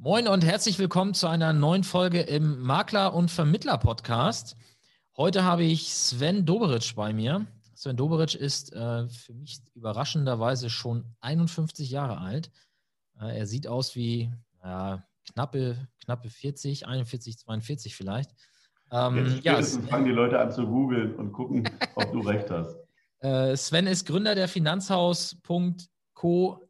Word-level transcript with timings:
Moin 0.00 0.28
und 0.28 0.44
herzlich 0.44 0.78
willkommen 0.78 1.12
zu 1.12 1.26
einer 1.26 1.52
neuen 1.52 1.82
Folge 1.82 2.20
im 2.20 2.60
Makler- 2.60 3.14
und 3.14 3.32
Vermittler-Podcast. 3.32 4.56
Heute 5.16 5.42
habe 5.42 5.64
ich 5.64 5.92
Sven 5.92 6.46
Doberitsch 6.46 6.94
bei 6.94 7.12
mir. 7.12 7.48
Sven 7.74 7.96
Doberitsch 7.96 8.36
ist 8.36 8.72
äh, 8.72 9.08
für 9.08 9.34
mich 9.34 9.58
überraschenderweise 9.74 10.70
schon 10.70 11.04
51 11.20 11.90
Jahre 11.90 12.18
alt. 12.18 12.52
Äh, 13.20 13.38
er 13.38 13.46
sieht 13.48 13.66
aus 13.66 13.96
wie 13.96 14.30
ja, 14.62 15.04
knappe, 15.32 15.88
knappe 16.04 16.30
40, 16.30 16.86
41, 16.86 17.36
42 17.36 17.96
vielleicht. 17.96 18.30
Ähm, 18.92 19.40
Jetzt 19.42 19.44
ja, 19.44 19.60
fangen 19.88 20.04
die 20.04 20.12
Leute 20.12 20.38
an 20.38 20.52
zu 20.52 20.64
googeln 20.64 21.16
und 21.16 21.32
gucken, 21.32 21.68
ob 21.96 22.12
du 22.12 22.20
recht 22.20 22.48
hast. 22.50 22.76
Äh, 23.20 23.56
Sven 23.56 23.88
ist 23.88 24.06
Gründer 24.06 24.36
der 24.36 24.46
Finanzhaus.co 24.46 26.68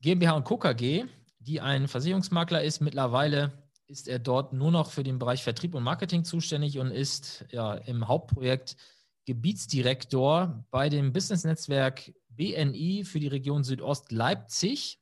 GmbH 0.00 0.32
und 0.32 0.44
Co. 0.44 0.56
KG 0.56 1.04
die 1.44 1.60
ein 1.60 1.88
Versicherungsmakler 1.88 2.62
ist. 2.62 2.80
Mittlerweile 2.80 3.52
ist 3.86 4.08
er 4.08 4.18
dort 4.18 4.52
nur 4.52 4.70
noch 4.70 4.90
für 4.90 5.04
den 5.04 5.18
Bereich 5.18 5.42
Vertrieb 5.42 5.74
und 5.74 5.82
Marketing 5.82 6.24
zuständig 6.24 6.78
und 6.78 6.90
ist 6.90 7.44
ja, 7.50 7.74
im 7.74 8.08
Hauptprojekt 8.08 8.76
Gebietsdirektor 9.26 10.64
bei 10.70 10.88
dem 10.88 11.12
Business-Netzwerk 11.12 12.12
BNI 12.28 13.04
für 13.04 13.20
die 13.20 13.28
Region 13.28 13.64
Südost 13.64 14.10
Leipzig. 14.12 15.00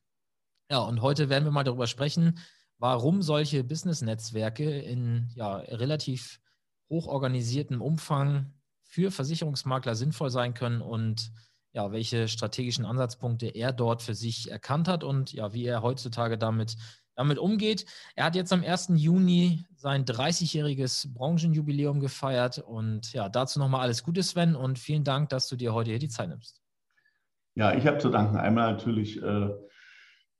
Ja, 0.71 0.79
und 0.81 1.03
heute 1.03 1.29
werden 1.29 1.45
wir 1.45 1.51
mal 1.51 1.65
darüber 1.65 1.87
sprechen, 1.87 2.39
warum 2.79 3.23
solche 3.23 3.65
Business-Netzwerke 3.65 4.81
in 4.81 5.31
ja, 5.35 5.57
relativ 5.57 6.41
hochorganisiertem 6.89 7.81
Umfang 7.81 8.53
für 8.83 9.11
Versicherungsmakler 9.11 9.95
sinnvoll 9.95 10.31
sein 10.31 10.55
können 10.55 10.83
und 10.83 11.33
ja, 11.73 11.91
welche 11.91 12.29
strategischen 12.29 12.85
Ansatzpunkte 12.85 13.47
er 13.47 13.73
dort 13.73 14.03
für 14.03 14.15
sich 14.15 14.51
erkannt 14.51 14.89
hat 14.89 15.05
und 15.05 15.33
ja, 15.33 15.53
wie 15.53 15.65
er 15.65 15.83
heutzutage 15.83 16.37
damit, 16.37 16.77
damit 17.15 17.39
umgeht. 17.39 17.87
Er 18.15 18.27
hat 18.27 18.35
jetzt 18.35 18.53
am 18.53 18.63
1. 18.63 18.93
Juni 18.95 19.65
sein 19.75 20.05
30-jähriges 20.05 21.13
Branchenjubiläum 21.13 22.01
gefeiert 22.01 22.59
und 22.59 23.13
ja, 23.13 23.29
dazu 23.29 23.59
nochmal 23.59 23.83
alles 23.83 24.03
Gute, 24.03 24.23
Sven, 24.23 24.55
und 24.55 24.79
vielen 24.79 25.05
Dank, 25.05 25.31
dass 25.31 25.49
du 25.49 25.57
dir 25.57 25.73
heute 25.73 25.91
hier 25.91 25.99
die 25.99 26.09
Zeit 26.09 26.29
nimmst. 26.29 26.61
Ja, 27.55 27.75
ich 27.75 27.87
habe 27.87 27.99
zu 27.99 28.09
danken. 28.09 28.37
Einmal 28.37 28.73
natürlich 28.73 29.23
äh, 29.23 29.51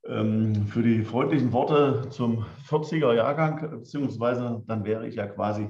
ähm, 0.07 0.67
für 0.67 0.81
die 0.81 1.03
freundlichen 1.03 1.51
Worte 1.51 2.09
zum 2.09 2.45
40er 2.67 3.13
Jahrgang, 3.13 3.69
beziehungsweise 3.69 4.63
dann 4.67 4.83
wäre 4.83 5.07
ich 5.07 5.15
ja 5.15 5.27
quasi 5.27 5.69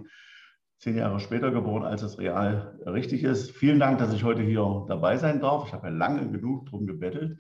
zehn 0.84 0.98
Jahre 0.98 1.22
später 1.22 1.50
geboren, 1.52 1.84
als 1.84 2.02
es 2.02 2.18
real 2.18 2.78
richtig 2.86 3.24
ist. 3.24 3.52
Vielen 3.52 3.80
Dank, 3.80 4.00
dass 4.00 4.14
ich 4.14 4.26
heute 4.26 4.42
hier 4.42 4.86
dabei 4.90 5.18
sein 5.18 5.40
darf. 5.40 5.66
Ich 5.68 5.74
habe 5.74 5.88
ja 5.88 5.94
lange 5.94 6.30
genug 6.30 6.66
drum 6.66 6.86
gebettelt. 6.86 7.40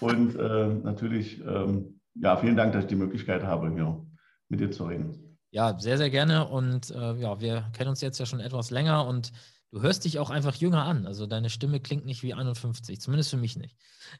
Und 0.00 0.36
äh, 0.36 0.68
natürlich, 0.68 1.40
ähm, 1.40 2.00
ja, 2.14 2.36
vielen 2.36 2.56
Dank, 2.56 2.74
dass 2.74 2.84
ich 2.84 2.88
die 2.88 2.96
Möglichkeit 2.96 3.44
habe, 3.44 3.72
hier 3.72 4.04
mit 4.50 4.60
dir 4.60 4.70
zu 4.70 4.84
reden. 4.84 5.38
Ja, 5.50 5.78
sehr, 5.78 5.96
sehr 5.96 6.10
gerne. 6.10 6.46
Und 6.46 6.90
äh, 6.90 7.14
ja, 7.14 7.40
wir 7.40 7.64
kennen 7.72 7.88
uns 7.88 8.02
jetzt 8.02 8.18
ja 8.18 8.26
schon 8.26 8.40
etwas 8.40 8.70
länger 8.70 9.06
und 9.06 9.32
du 9.70 9.80
hörst 9.80 10.04
dich 10.04 10.18
auch 10.18 10.28
einfach 10.28 10.54
jünger 10.56 10.84
an. 10.84 11.06
Also 11.06 11.26
deine 11.26 11.48
Stimme 11.48 11.80
klingt 11.80 12.04
nicht 12.04 12.22
wie 12.22 12.34
51, 12.34 13.00
zumindest 13.00 13.30
für 13.30 13.38
mich 13.38 13.56
nicht. 13.56 13.74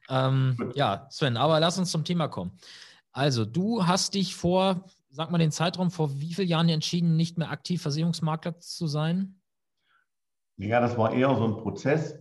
Ähm, 0.09 0.73
ja, 0.75 1.09
Sven, 1.11 1.36
aber 1.36 1.61
lass 1.61 1.79
uns 1.79 1.91
zum 1.91 2.05
Thema 2.05 2.29
kommen. 2.29 2.53
Also, 3.14 3.45
du 3.45 3.86
hast 3.86 4.14
dich 4.14 4.34
vor 4.34 4.86
sag 5.13 5.31
mal 5.31 5.39
den 5.39 5.53
Zeitraum, 5.53 5.91
vor 5.91 6.21
wie 6.21 6.35
vielen 6.35 6.49
Jahren 6.49 6.69
entschieden, 6.69 7.17
nicht 7.17 7.39
mehr 7.39 7.51
aktiv 7.51 7.83
Versicherungsmakler 7.83 8.59
zu 8.59 8.87
sein? 8.87 9.41
Ja, 10.57 10.81
das 10.81 10.97
war 10.99 11.13
eher 11.13 11.35
so 11.35 11.45
ein 11.45 11.57
Prozess 11.59 12.19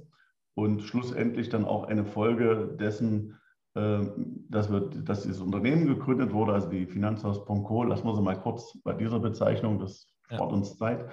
und 0.56 0.82
schlussendlich 0.84 1.50
dann 1.50 1.66
auch 1.66 1.86
eine 1.86 2.06
Folge 2.06 2.76
dessen, 2.80 3.40
ähm, 3.76 4.46
dass, 4.50 4.70
wir, 4.70 4.82
dass 4.82 5.24
dieses 5.24 5.40
Unternehmen 5.40 5.88
gegründet 5.88 6.34
wurde, 6.34 6.54
also 6.54 6.70
die 6.70 6.86
Finanzhaus.co, 6.86 7.84
lassen 7.84 8.06
wir 8.06 8.16
sie 8.16 8.22
mal 8.22 8.40
kurz 8.40 8.78
bei 8.84 8.94
dieser 8.94 9.20
Bezeichnung, 9.20 9.80
das 9.80 10.08
spart 10.26 10.52
ja. 10.52 10.58
uns 10.58 10.78
Zeit, 10.78 11.10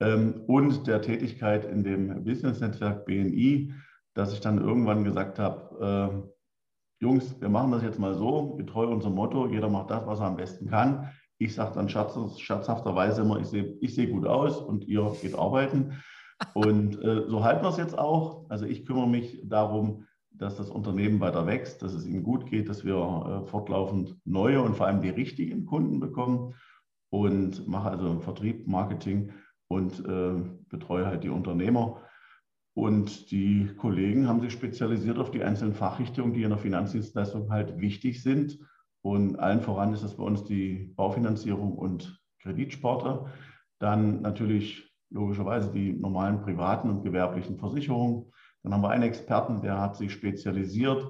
ähm, 0.00 0.44
und 0.46 0.86
der 0.86 1.02
Tätigkeit 1.02 1.64
in 1.64 1.82
dem 1.82 2.24
Business-Netzwerk 2.24 3.06
BNI, 3.06 3.72
dass 4.14 4.32
ich 4.32 4.40
dann 4.40 4.60
irgendwann 4.60 5.04
gesagt 5.04 5.38
habe, 5.38 6.12
ähm, 6.12 6.30
Jungs, 7.00 7.38
wir 7.40 7.48
machen 7.48 7.72
das 7.72 7.82
jetzt 7.82 7.98
mal 7.98 8.14
so, 8.14 8.54
getreu 8.56 8.86
unserem 8.86 9.14
Motto, 9.14 9.46
jeder 9.48 9.68
macht 9.68 9.90
das, 9.90 10.06
was 10.06 10.20
er 10.20 10.26
am 10.26 10.36
besten 10.36 10.68
kann. 10.68 11.10
Ich 11.38 11.54
sage 11.54 11.74
dann 11.74 11.88
scherz, 11.88 12.16
scherzhafterweise 12.38 13.22
immer, 13.22 13.40
ich 13.40 13.46
sehe 13.48 13.76
ich 13.80 13.94
seh 13.94 14.06
gut 14.06 14.26
aus 14.26 14.58
und 14.58 14.86
ihr 14.86 15.12
geht 15.20 15.34
arbeiten. 15.34 16.02
Und 16.54 17.02
äh, 17.02 17.28
so 17.28 17.44
halten 17.44 17.64
wir 17.64 17.70
es 17.70 17.76
jetzt 17.76 17.98
auch. 17.98 18.48
Also 18.50 18.66
ich 18.66 18.84
kümmere 18.84 19.08
mich 19.08 19.42
darum, 19.44 20.06
dass 20.30 20.56
das 20.56 20.70
Unternehmen 20.70 21.20
weiter 21.20 21.46
wächst, 21.46 21.82
dass 21.82 21.94
es 21.94 22.06
ihnen 22.06 22.22
gut 22.22 22.46
geht, 22.46 22.68
dass 22.68 22.84
wir 22.84 22.96
äh, 22.96 23.46
fortlaufend 23.48 24.16
neue 24.24 24.60
und 24.60 24.76
vor 24.76 24.86
allem 24.86 25.00
die 25.00 25.08
richtigen 25.10 25.64
Kunden 25.64 26.00
bekommen 26.00 26.54
und 27.10 27.66
mache 27.66 27.90
also 27.90 28.20
Vertrieb, 28.20 28.66
Marketing 28.66 29.32
und 29.68 30.04
äh, 30.06 30.34
betreue 30.68 31.06
halt 31.06 31.24
die 31.24 31.30
Unternehmer. 31.30 32.02
Und 32.74 33.30
die 33.30 33.70
Kollegen 33.78 34.28
haben 34.28 34.42
sich 34.42 34.52
spezialisiert 34.52 35.18
auf 35.18 35.30
die 35.30 35.42
einzelnen 35.42 35.74
Fachrichtungen, 35.74 36.34
die 36.34 36.42
in 36.42 36.50
der 36.50 36.58
Finanzdienstleistung 36.58 37.50
halt 37.50 37.80
wichtig 37.80 38.22
sind. 38.22 38.58
Und 39.06 39.38
allen 39.38 39.60
voran 39.60 39.92
ist 39.92 40.02
das 40.02 40.16
bei 40.16 40.24
uns 40.24 40.42
die 40.42 40.92
Baufinanzierung 40.96 41.78
und 41.78 42.20
Kreditsparte. 42.42 43.26
Dann 43.78 44.20
natürlich 44.20 44.92
logischerweise 45.10 45.70
die 45.70 45.92
normalen 45.92 46.40
privaten 46.40 46.90
und 46.90 47.04
gewerblichen 47.04 47.56
Versicherungen. 47.56 48.32
Dann 48.64 48.74
haben 48.74 48.82
wir 48.82 48.90
einen 48.90 49.04
Experten, 49.04 49.62
der 49.62 49.80
hat 49.80 49.94
sich 49.96 50.10
spezialisiert 50.10 51.08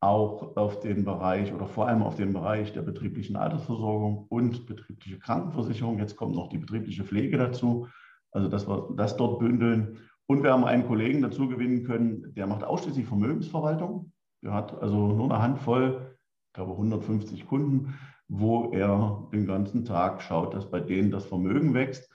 auch 0.00 0.58
auf 0.58 0.80
den 0.80 1.06
Bereich 1.06 1.54
oder 1.54 1.66
vor 1.66 1.88
allem 1.88 2.02
auf 2.02 2.16
den 2.16 2.34
Bereich 2.34 2.74
der 2.74 2.82
betrieblichen 2.82 3.36
Altersversorgung 3.36 4.26
und 4.28 4.66
betriebliche 4.66 5.18
Krankenversicherung. 5.18 5.98
Jetzt 5.98 6.16
kommt 6.16 6.34
noch 6.34 6.50
die 6.50 6.58
betriebliche 6.58 7.04
Pflege 7.04 7.38
dazu. 7.38 7.88
Also 8.30 8.48
dass 8.48 8.68
wir 8.68 8.90
das 8.94 9.16
dort 9.16 9.38
bündeln. 9.38 9.96
Und 10.26 10.42
wir 10.42 10.52
haben 10.52 10.64
einen 10.64 10.86
Kollegen 10.86 11.22
dazu 11.22 11.48
gewinnen 11.48 11.84
können, 11.84 12.34
der 12.34 12.46
macht 12.46 12.62
ausschließlich 12.62 13.06
Vermögensverwaltung. 13.06 14.12
Der 14.44 14.52
hat 14.52 14.74
also 14.82 15.12
nur 15.14 15.32
eine 15.32 15.42
Handvoll, 15.42 16.11
glaube 16.52 16.72
150 16.72 17.46
Kunden, 17.46 17.94
wo 18.28 18.70
er 18.72 19.28
den 19.32 19.46
ganzen 19.46 19.84
Tag 19.84 20.22
schaut, 20.22 20.54
dass 20.54 20.70
bei 20.70 20.80
denen 20.80 21.10
das 21.10 21.26
Vermögen 21.26 21.74
wächst. 21.74 22.10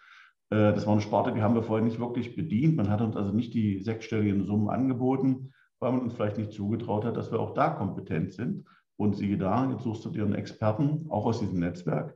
Äh, 0.49 0.73
das 0.73 0.85
war 0.85 0.93
eine 0.93 1.01
Sparte, 1.01 1.33
die 1.33 1.41
haben 1.41 1.55
wir 1.55 1.63
vorher 1.63 1.85
nicht 1.85 1.99
wirklich 1.99 2.35
bedient. 2.35 2.75
Man 2.75 2.89
hat 2.89 3.01
uns 3.01 3.15
also 3.15 3.31
nicht 3.31 3.53
die 3.53 3.81
sechsstelligen 3.81 4.45
Summen 4.45 4.69
angeboten, 4.69 5.53
weil 5.79 5.91
man 5.91 6.01
uns 6.01 6.13
vielleicht 6.13 6.37
nicht 6.37 6.53
zugetraut 6.53 7.05
hat, 7.05 7.17
dass 7.17 7.31
wir 7.31 7.39
auch 7.39 7.53
da 7.53 7.69
kompetent 7.69 8.33
sind. 8.33 8.65
Und 8.95 9.15
siehe 9.15 9.37
da, 9.37 9.69
jetzt 9.69 9.83
suchst 9.83 10.05
du 10.05 10.09
dir 10.09 10.23
einen 10.23 10.33
Experten, 10.33 11.05
auch 11.09 11.25
aus 11.25 11.39
diesem 11.39 11.59
Netzwerk, 11.59 12.15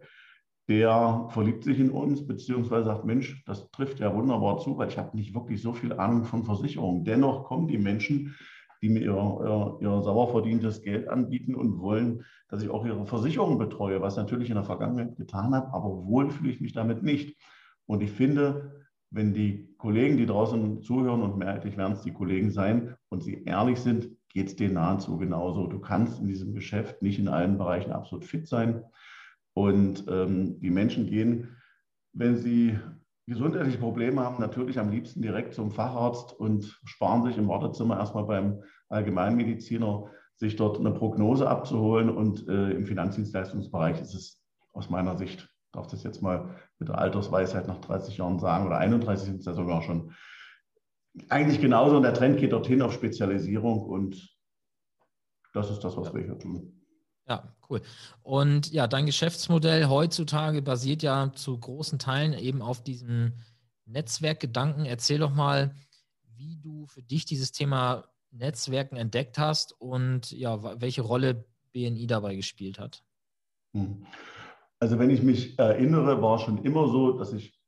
der 0.68 1.28
verliebt 1.30 1.64
sich 1.64 1.80
in 1.80 1.92
uns, 1.92 2.26
beziehungsweise 2.26 2.86
sagt, 2.86 3.06
Mensch, 3.06 3.44
das 3.46 3.70
trifft 3.72 4.00
ja 4.00 4.16
wunderbar 4.16 4.58
zu, 4.58 4.78
weil 4.78 4.88
ich 4.88 4.98
habe 4.98 5.16
nicht 5.16 5.36
wirklich 5.36 5.62
so 5.62 5.74
viel 5.74 5.94
Ahnung 5.94 6.24
von 6.24 6.44
Versicherungen. 6.44 7.04
Dennoch 7.04 7.44
kommen 7.44 7.68
die 7.68 7.78
Menschen, 7.78 8.36
die 8.82 8.90
mir 8.90 9.02
ihr, 9.02 9.14
ihr, 9.14 9.78
ihr 9.82 10.02
sauer 10.02 10.30
verdientes 10.30 10.82
Geld 10.82 11.08
anbieten 11.08 11.56
und 11.56 11.80
wollen, 11.80 12.26
dass 12.50 12.64
ich 12.64 12.70
auch 12.70 12.86
ihre 12.86 13.06
Versicherung 13.06 13.58
betreue, 13.58 14.02
was 14.02 14.14
ich 14.14 14.18
natürlich 14.18 14.50
in 14.50 14.56
der 14.56 14.64
Vergangenheit 14.64 15.16
getan 15.18 15.54
habe, 15.54 15.74
aber 15.74 16.06
wohl 16.06 16.30
fühle 16.30 16.52
ich 16.52 16.62
mich 16.62 16.74
damit 16.74 17.04
nicht. 17.04 17.38
Und 17.86 18.02
ich 18.02 18.12
finde, 18.12 18.86
wenn 19.12 19.34
die 19.34 19.74
Kollegen, 19.78 20.18
die 20.18 20.26
draußen 20.26 20.82
zuhören, 20.82 21.22
und 21.22 21.38
mehrheitlich 21.38 21.78
werden 21.78 21.94
es 21.94 22.02
die 22.02 22.14
Kollegen 22.14 22.50
sein, 22.52 22.96
und 23.10 23.24
sie 23.24 23.44
ehrlich 23.44 23.80
sind, 23.80 24.10
geht 24.30 24.48
es 24.48 24.56
denen 24.56 24.76
nahezu 24.76 25.18
genauso. 25.18 25.68
Du 25.68 25.80
kannst 25.80 26.20
in 26.20 26.28
diesem 26.28 26.54
Geschäft 26.54 27.02
nicht 27.02 27.20
in 27.20 27.28
allen 27.28 27.58
Bereichen 27.58 27.92
absolut 27.92 28.26
fit 28.26 28.48
sein. 28.48 28.84
Und 29.54 30.06
ähm, 30.08 30.60
die 30.62 30.70
Menschen 30.70 31.08
gehen, 31.08 31.58
wenn 32.14 32.38
sie 32.38 32.80
gesundheitliche 33.28 33.78
Probleme 33.78 34.22
haben, 34.22 34.42
natürlich 34.42 34.80
am 34.80 34.90
liebsten 34.90 35.22
direkt 35.22 35.54
zum 35.54 35.72
Facharzt 35.72 36.34
und 36.34 36.80
sparen 36.84 37.24
sich 37.24 37.38
im 37.38 37.48
Wartezimmer 37.48 37.98
erstmal 37.98 38.26
beim 38.26 38.64
Allgemeinmediziner, 38.90 40.06
sich 40.36 40.56
dort 40.56 40.80
eine 40.80 40.92
Prognose 40.92 41.48
abzuholen. 41.48 42.10
Und 42.10 42.48
äh, 42.48 42.72
im 42.72 42.86
Finanzdienstleistungsbereich 42.86 44.02
ist 44.02 44.14
es 44.14 44.44
aus 44.74 44.90
meiner 44.90 45.18
Sicht, 45.18 45.50
darf 45.72 45.88
das 45.88 46.04
jetzt 46.04 46.22
mal 46.22 46.56
mit 46.80 46.90
der 46.90 46.98
Altersweisheit 46.98 47.68
nach 47.68 47.80
30 47.80 48.18
Jahren 48.18 48.40
sagen, 48.40 48.66
oder 48.66 48.78
31 48.78 49.28
sind 49.28 49.40
es 49.40 49.46
ja 49.46 49.54
sogar 49.54 49.82
schon, 49.84 50.14
eigentlich 51.30 51.62
genauso. 51.62 51.98
Und 51.98 52.04
der 52.04 52.14
Trend 52.14 52.40
geht 52.40 52.54
dorthin 52.54 52.82
auf 52.82 52.94
Spezialisierung. 52.94 53.84
Und 53.84 54.36
das 55.54 55.70
ist 55.70 55.84
das, 55.84 55.96
was 55.98 56.14
wir 56.14 56.24
hier 56.24 56.40
tun. 56.40 56.81
Ja, 57.28 57.56
cool. 57.70 57.82
Und 58.24 58.72
ja, 58.72 58.88
dein 58.88 59.06
Geschäftsmodell 59.06 59.88
heutzutage 59.88 60.62
basiert 60.62 61.04
ja 61.04 61.32
zu 61.34 61.58
großen 61.58 62.00
Teilen 62.00 62.34
eben 62.34 62.62
auf 62.62 62.84
diesem 62.84 63.34
Netzwerkgedanken. 63.86 64.86
Erzähl 64.86 65.20
doch 65.20 65.34
mal, 65.34 65.76
wie 66.36 66.58
du 66.58 66.88
für 66.88 67.04
dich 67.04 67.26
dieses 67.26 67.52
Thema 67.52 68.06
Netzwerken 68.32 68.96
entdeckt 68.96 69.38
hast 69.38 69.80
und 69.80 70.32
ja, 70.32 70.82
welche 70.82 71.02
Rolle 71.02 71.46
BNI 71.74 72.08
dabei 72.08 72.36
gespielt 72.36 72.80
hat. 72.80 73.04
Hm. 73.74 74.06
Also 74.80 74.98
wenn 74.98 75.10
ich 75.10 75.22
mich 75.22 75.60
erinnere, 75.60 76.22
war 76.22 76.40
schon 76.40 76.64
immer 76.64 76.88
so, 76.88 77.12
dass 77.18 77.34
ich 77.34 77.60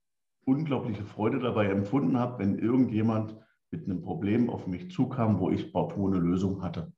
unglaubliche 0.45 1.05
Freude 1.05 1.39
dabei 1.39 1.67
empfunden 1.67 2.17
habe, 2.17 2.39
wenn 2.39 2.57
irgendjemand 2.57 3.35
mit 3.71 3.85
einem 3.85 4.01
Problem 4.01 4.49
auf 4.49 4.67
mich 4.67 4.91
zukam, 4.91 5.39
wo 5.39 5.49
ich 5.49 5.71
partout 5.71 6.07
eine 6.07 6.19
Lösung 6.19 6.61
hatte. 6.61 6.91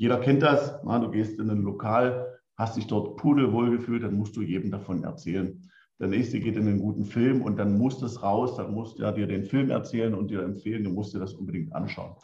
Jeder 0.00 0.16
kennt 0.16 0.42
das. 0.42 0.80
Na, 0.82 0.98
du 0.98 1.10
gehst 1.10 1.38
in 1.38 1.50
ein 1.50 1.60
Lokal, 1.60 2.40
hast 2.56 2.74
dich 2.78 2.86
dort 2.86 3.18
pudelwohl 3.18 3.70
gefühlt, 3.70 4.02
dann 4.02 4.14
musst 4.14 4.34
du 4.34 4.40
jedem 4.40 4.70
davon 4.70 5.04
erzählen. 5.04 5.60
Der 5.98 6.08
nächste 6.08 6.40
geht 6.40 6.56
in 6.56 6.66
einen 6.66 6.78
guten 6.78 7.04
Film 7.04 7.42
und 7.42 7.58
dann 7.58 7.76
muss 7.76 7.98
das 7.98 8.22
raus, 8.22 8.56
dann 8.56 8.72
musst 8.72 8.98
du 8.98 9.02
ja 9.02 9.12
dir 9.12 9.26
den 9.26 9.44
Film 9.44 9.68
erzählen 9.68 10.14
und 10.14 10.30
dir 10.30 10.42
empfehlen, 10.42 10.84
du 10.84 10.90
musst 10.90 11.12
dir 11.12 11.18
das 11.18 11.34
unbedingt 11.34 11.74
anschauen. 11.74 12.16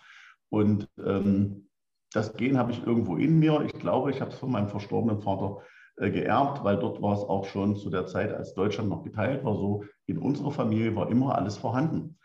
Und 0.48 0.88
ähm, 1.04 1.68
das 2.14 2.34
Gen 2.34 2.56
habe 2.56 2.72
ich 2.72 2.82
irgendwo 2.82 3.16
in 3.16 3.38
mir. 3.38 3.60
Ich 3.66 3.78
glaube, 3.78 4.10
ich 4.10 4.22
habe 4.22 4.30
es 4.30 4.38
von 4.38 4.50
meinem 4.50 4.70
verstorbenen 4.70 5.20
Vater 5.20 5.58
äh, 5.98 6.10
geerbt, 6.10 6.64
weil 6.64 6.78
dort 6.78 7.02
war 7.02 7.12
es 7.12 7.24
auch 7.24 7.44
schon 7.44 7.76
zu 7.76 7.90
der 7.90 8.06
Zeit, 8.06 8.32
als 8.32 8.54
Deutschland 8.54 8.88
noch 8.88 9.02
geteilt 9.02 9.44
war, 9.44 9.54
so 9.54 9.84
in 10.06 10.16
unserer 10.16 10.50
Familie 10.50 10.96
war 10.96 11.10
immer 11.10 11.36
alles 11.36 11.58
vorhanden. 11.58 12.16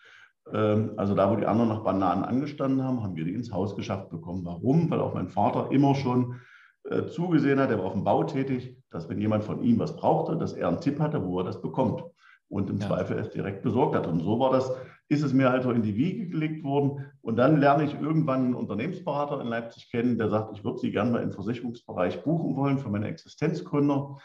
Ähm, 0.53 0.91
also 0.97 1.15
da, 1.15 1.31
wo 1.31 1.35
die 1.35 1.45
anderen 1.45 1.69
nach 1.69 1.83
Bananen 1.83 2.23
angestanden 2.23 2.83
haben, 2.83 3.03
haben 3.03 3.15
wir 3.15 3.25
die 3.25 3.33
ins 3.33 3.51
Haus 3.51 3.75
geschafft 3.75 4.09
bekommen. 4.09 4.45
Warum? 4.45 4.89
Weil 4.89 4.99
auch 4.99 5.13
mein 5.13 5.29
Vater 5.29 5.71
immer 5.71 5.95
schon 5.95 6.35
äh, 6.83 7.05
zugesehen 7.05 7.59
hat, 7.59 7.69
er 7.69 7.77
war 7.77 7.85
auf 7.85 7.93
dem 7.93 8.03
Bau 8.03 8.23
tätig, 8.23 8.77
dass 8.89 9.09
wenn 9.09 9.19
jemand 9.19 9.43
von 9.43 9.61
ihm 9.63 9.79
was 9.79 9.95
brauchte, 9.95 10.37
dass 10.37 10.53
er 10.53 10.67
einen 10.67 10.81
Tipp 10.81 10.99
hatte, 10.99 11.23
wo 11.25 11.39
er 11.39 11.45
das 11.45 11.61
bekommt 11.61 12.03
und 12.49 12.69
im 12.69 12.79
ja. 12.79 12.87
Zweifel 12.87 13.17
es 13.17 13.29
direkt 13.29 13.61
besorgt 13.61 13.95
hat. 13.95 14.07
Und 14.07 14.21
so 14.21 14.39
war 14.39 14.51
das, 14.51 14.71
ist 15.07 15.23
es 15.23 15.33
mir 15.33 15.49
also 15.49 15.71
in 15.71 15.83
die 15.83 15.95
Wiege 15.95 16.27
gelegt 16.27 16.63
worden. 16.63 17.05
Und 17.21 17.35
dann 17.35 17.59
lerne 17.59 17.83
ich 17.83 17.99
irgendwann 17.99 18.45
einen 18.45 18.55
Unternehmensberater 18.55 19.41
in 19.41 19.47
Leipzig 19.47 19.91
kennen, 19.91 20.17
der 20.17 20.29
sagt, 20.29 20.55
ich 20.57 20.63
würde 20.63 20.79
Sie 20.79 20.91
gerne 20.91 21.11
mal 21.11 21.23
im 21.23 21.31
Versicherungsbereich 21.31 22.23
buchen 22.23 22.55
wollen 22.55 22.79
für 22.79 22.89
meine 22.89 23.07
Existenzgründer. 23.07 24.17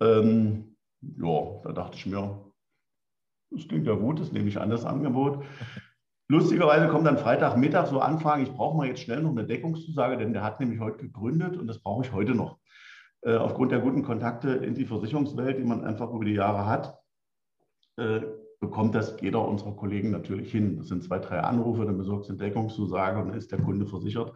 Ähm, 0.00 0.76
ja, 1.00 1.60
da 1.64 1.72
dachte 1.72 1.96
ich 1.96 2.06
mir, 2.06 2.52
das 3.54 3.68
klingt 3.68 3.86
ja 3.86 3.94
gut, 3.94 4.20
das 4.20 4.32
nehme 4.32 4.48
ich 4.48 4.58
an, 4.58 4.70
das 4.70 4.84
Angebot. 4.84 5.44
Lustigerweise 6.28 6.88
kommt 6.88 7.06
dann 7.06 7.18
Freitagmittag 7.18 7.86
so 7.86 8.00
Anfragen, 8.00 8.42
ich 8.42 8.52
brauche 8.52 8.76
mal 8.76 8.86
jetzt 8.86 9.00
schnell 9.00 9.22
noch 9.22 9.30
eine 9.30 9.44
Deckungszusage, 9.44 10.16
denn 10.16 10.32
der 10.32 10.42
hat 10.42 10.58
nämlich 10.58 10.80
heute 10.80 10.98
gegründet 10.98 11.56
und 11.56 11.66
das 11.66 11.80
brauche 11.80 12.04
ich 12.04 12.12
heute 12.12 12.34
noch. 12.34 12.58
Äh, 13.20 13.36
aufgrund 13.36 13.72
der 13.72 13.80
guten 13.80 14.02
Kontakte 14.02 14.50
in 14.50 14.74
die 14.74 14.86
Versicherungswelt, 14.86 15.58
die 15.58 15.64
man 15.64 15.84
einfach 15.84 16.10
über 16.10 16.24
die 16.24 16.34
Jahre 16.34 16.66
hat, 16.66 16.98
äh, 17.96 18.20
bekommt 18.60 18.94
das 18.94 19.16
jeder 19.20 19.46
unserer 19.46 19.76
Kollegen 19.76 20.10
natürlich 20.10 20.50
hin. 20.50 20.78
Das 20.78 20.88
sind 20.88 21.04
zwei, 21.04 21.18
drei 21.18 21.40
Anrufe, 21.40 21.84
dann 21.84 21.98
besorgt 21.98 22.28
eine 22.28 22.38
Deckungszusage 22.38 23.20
und 23.20 23.28
dann 23.28 23.36
ist 23.36 23.52
der 23.52 23.60
Kunde 23.60 23.86
versichert. 23.86 24.32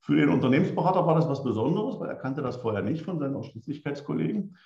Für 0.00 0.16
den 0.16 0.30
Unternehmensberater 0.30 1.06
war 1.06 1.14
das 1.14 1.28
was 1.28 1.44
Besonderes, 1.44 2.00
weil 2.00 2.08
er 2.08 2.16
kannte 2.16 2.42
das 2.42 2.56
vorher 2.56 2.82
nicht 2.82 3.04
von 3.04 3.20
seinen 3.20 3.36
Ausschließlichkeitskollegen. 3.36 4.56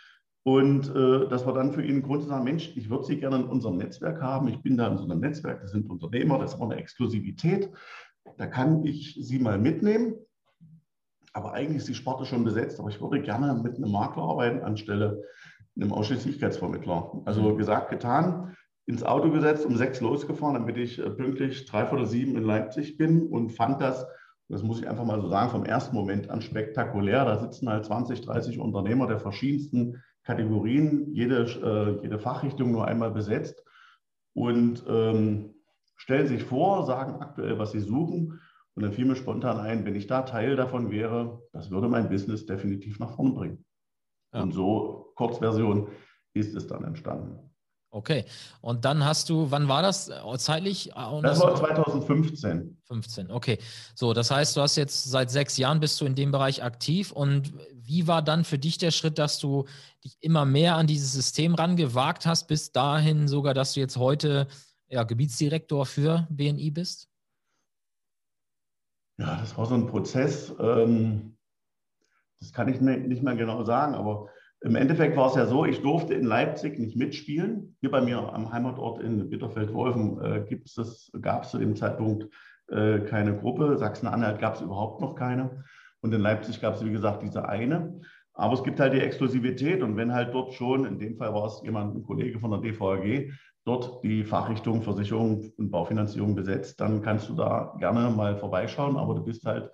Und 0.47 0.95
äh, 0.95 1.29
das 1.29 1.45
war 1.45 1.55
dann 1.55 1.73
für 1.73 1.83
ihn 1.83 1.97
ein 1.97 2.03
Grund 2.03 2.23
zu 2.23 2.29
sagen, 2.29 2.45
Mensch, 2.45 2.77
ich 2.77 2.89
würde 2.89 3.03
Sie 3.03 3.19
gerne 3.19 3.35
in 3.35 3.47
unserem 3.47 3.79
Netzwerk 3.79 4.23
haben. 4.23 4.47
Ich 4.47 4.63
bin 4.63 4.77
da 4.77 4.87
in 4.87 4.97
so 4.97 5.03
einem 5.03 5.19
Netzwerk, 5.19 5.61
das 5.61 5.73
sind 5.73 5.91
Unternehmer, 5.91 6.39
das 6.39 6.55
ist 6.55 6.61
auch 6.61 6.71
eine 6.71 6.77
Exklusivität. 6.77 7.69
Da 8.37 8.47
kann 8.47 8.85
ich 8.85 9.19
Sie 9.21 9.41
mal 9.41 9.59
mitnehmen. 9.59 10.15
Aber 11.33 11.53
eigentlich 11.53 11.79
ist 11.79 11.89
die 11.89 11.97
Sparte 11.97 12.27
schon 12.27 12.45
besetzt. 12.45 12.79
Aber 12.79 12.89
ich 12.91 13.01
würde 13.01 13.21
gerne 13.23 13.61
mit 13.61 13.75
einem 13.75 13.91
Makler 13.91 14.23
arbeiten 14.23 14.61
anstelle 14.61 15.25
einem 15.75 15.93
Ausschließlichkeitsvermittler. 15.93 17.23
Also 17.25 17.43
mhm. 17.43 17.59
gesagt, 17.59 17.91
getan, 17.91 18.57
ins 18.87 19.03
Auto 19.03 19.33
gesetzt, 19.33 19.67
um 19.67 19.77
sechs 19.77 20.01
losgefahren, 20.01 20.55
damit 20.55 20.77
ich 20.77 21.01
äh, 21.01 21.11
pünktlich 21.11 21.67
dreiviertel 21.67 22.07
sieben 22.07 22.37
in 22.37 22.45
Leipzig 22.45 22.97
bin 22.97 23.27
und 23.27 23.51
fand 23.51 23.81
das, 23.81 24.07
das 24.49 24.63
muss 24.63 24.79
ich 24.79 24.89
einfach 24.89 25.05
mal 25.05 25.21
so 25.21 25.29
sagen, 25.29 25.51
vom 25.51 25.65
ersten 25.65 25.97
Moment 25.97 26.31
an 26.31 26.41
spektakulär. 26.41 27.25
Da 27.25 27.37
sitzen 27.41 27.69
halt 27.69 27.85
20, 27.85 28.21
30 28.21 28.61
Unternehmer 28.61 29.09
der 29.09 29.19
verschiedensten 29.19 30.05
Kategorien, 30.27 31.15
jede, 31.15 31.45
äh, 31.45 32.03
jede 32.03 32.19
Fachrichtung 32.19 32.73
nur 32.73 32.87
einmal 32.87 33.13
besetzt 33.13 33.65
und 34.35 34.85
ähm, 34.89 35.55
stellen 35.97 36.27
sich 36.27 36.43
vor, 36.43 36.85
sagen 36.85 37.21
aktuell, 37.21 37.59
was 37.59 37.73
sie 37.73 37.81
suchen. 37.81 38.41
Und 38.75 38.83
dann 38.83 38.93
fiel 38.93 39.07
mir 39.07 39.17
spontan 39.17 39.59
ein, 39.59 39.87
wenn 39.87 39.95
ich 39.95 40.09
da 40.09 40.23
Teil 40.23 40.57
davon 40.57 40.91
wäre, 40.91 41.43
das 41.53 41.71
würde 41.71 41.89
mein 41.89 42.11
Business 42.11 42.45
definitiv 42.45 42.99
nach 42.99 43.15
vorne 43.15 43.33
bringen. 43.33 43.65
Ja. 44.35 44.43
Und 44.43 44.53
so, 44.53 45.13
Kurzversion, 45.15 45.89
ist 46.35 46.55
es 46.55 46.67
dann 46.67 46.85
entstanden. 46.85 47.56
Okay. 47.97 48.27
Und 48.61 48.85
dann 48.85 49.07
hast 49.07 49.31
du, 49.31 49.51
wann 49.51 49.69
war 49.69 49.81
das 49.81 50.11
äh, 50.11 50.37
zeitlich? 50.37 50.91
Äh, 50.91 51.23
das 51.23 51.41
war 51.41 51.57
2015. 51.57 52.77
15, 52.85 53.31
okay. 53.31 53.59
So, 53.95 54.13
das 54.13 54.31
heißt, 54.31 54.55
du 54.55 54.61
hast 54.61 54.77
jetzt 54.77 55.05
seit 55.05 55.31
sechs 55.31 55.57
Jahren 55.57 55.81
bist 55.81 55.99
du 55.99 56.05
in 56.05 56.15
dem 56.15 56.31
Bereich 56.31 56.63
aktiv. 56.63 57.11
Und 57.11 57.55
wie 57.73 58.07
war 58.07 58.21
dann 58.21 58.45
für 58.45 58.59
dich 58.59 58.77
der 58.77 58.91
Schritt, 58.91 59.19
dass 59.19 59.39
du 59.39 59.65
dich 60.05 60.19
immer 60.21 60.45
mehr 60.45 60.77
an 60.77 60.87
dieses 60.87 61.15
System 61.15 61.55
rangewagt 61.55 62.27
hast, 62.27 62.49
bis 62.49 62.71
dahin 62.71 63.29
sogar, 63.29 63.55
dass 63.55 63.73
du 63.73 63.81
jetzt 63.81 63.97
heute 63.97 64.47
ja, 64.89 65.03
Gebietsdirektor 65.03 65.87
für 65.87 66.27
BNI 66.29 66.71
bist? 66.73 67.09
Ja, 69.19 69.37
das 69.37 69.57
war 69.57 69.65
so 69.65 69.75
ein 69.75 69.87
Prozess. 69.87 70.55
Ähm, 70.61 71.39
das 72.41 72.53
kann 72.53 72.69
ich 72.69 72.79
nicht 72.83 73.23
mehr 73.23 73.37
genau 73.37 73.65
sagen, 73.65 73.95
aber 73.95 74.29
im 74.67 74.75
Endeffekt 74.75 75.17
war 75.17 75.29
es 75.29 75.37
ja 75.37 75.47
so, 75.47 75.65
ich 75.65 75.81
durfte 75.81 76.15
in 76.15 76.25
Leipzig 76.25 76.79
nicht 76.79 76.97
mitspielen. 76.97 77.77
Hier 77.81 77.91
bei 77.91 78.01
mir 78.01 78.33
am 78.33 78.53
Heimatort 78.53 79.01
in 79.01 79.31
Bitterfeld-Wolfen 79.31 80.21
äh, 80.21 81.21
gab 81.21 81.45
es 81.45 81.51
zu 81.51 81.59
dem 81.59 81.77
Zeitpunkt 81.77 82.29
äh, 82.69 82.99
keine 83.01 83.37
Gruppe. 83.37 83.79
Sachsen-Anhalt 83.79 84.41
gab 84.41 84.57
es 84.57 84.63
überhaupt 84.63 85.01
noch 85.01 85.15
keine. 85.15 85.63
Und 86.01 86.13
in 86.13 86.21
Leipzig 86.21 86.61
gab 86.61 86.75
es, 86.75 86.85
wie 86.85 86.91
gesagt, 86.91 87.23
diese 87.23 87.49
eine. 87.49 88.01
Aber 88.35 88.55
es 88.55 88.65
gibt 88.65 88.81
halt 88.81 88.93
die 88.93 89.01
Exklusivität. 89.01 89.83
Und 89.83 89.97
wenn 89.97 90.13
halt 90.13 90.35
dort 90.35 90.53
schon, 90.55 90.85
in 90.85 90.99
dem 90.99 91.17
Fall 91.17 91.33
war 91.33 91.47
es 91.47 91.63
jemand, 91.63 91.95
ein 91.95 92.03
Kollege 92.03 92.41
von 92.41 92.51
der 92.51 92.61
DVAG, 92.61 93.31
dort 93.65 94.03
die 94.03 94.25
Fachrichtung 94.25 94.83
Versicherung 94.83 95.53
und 95.59 95.71
Baufinanzierung 95.71 96.35
besetzt, 96.35 96.81
dann 96.81 97.03
kannst 97.03 97.29
du 97.29 97.35
da 97.35 97.75
gerne 97.79 98.11
mal 98.11 98.37
vorbeischauen, 98.37 98.97
aber 98.97 99.15
du 99.15 99.25
bist 99.25 99.45
halt, 99.45 99.71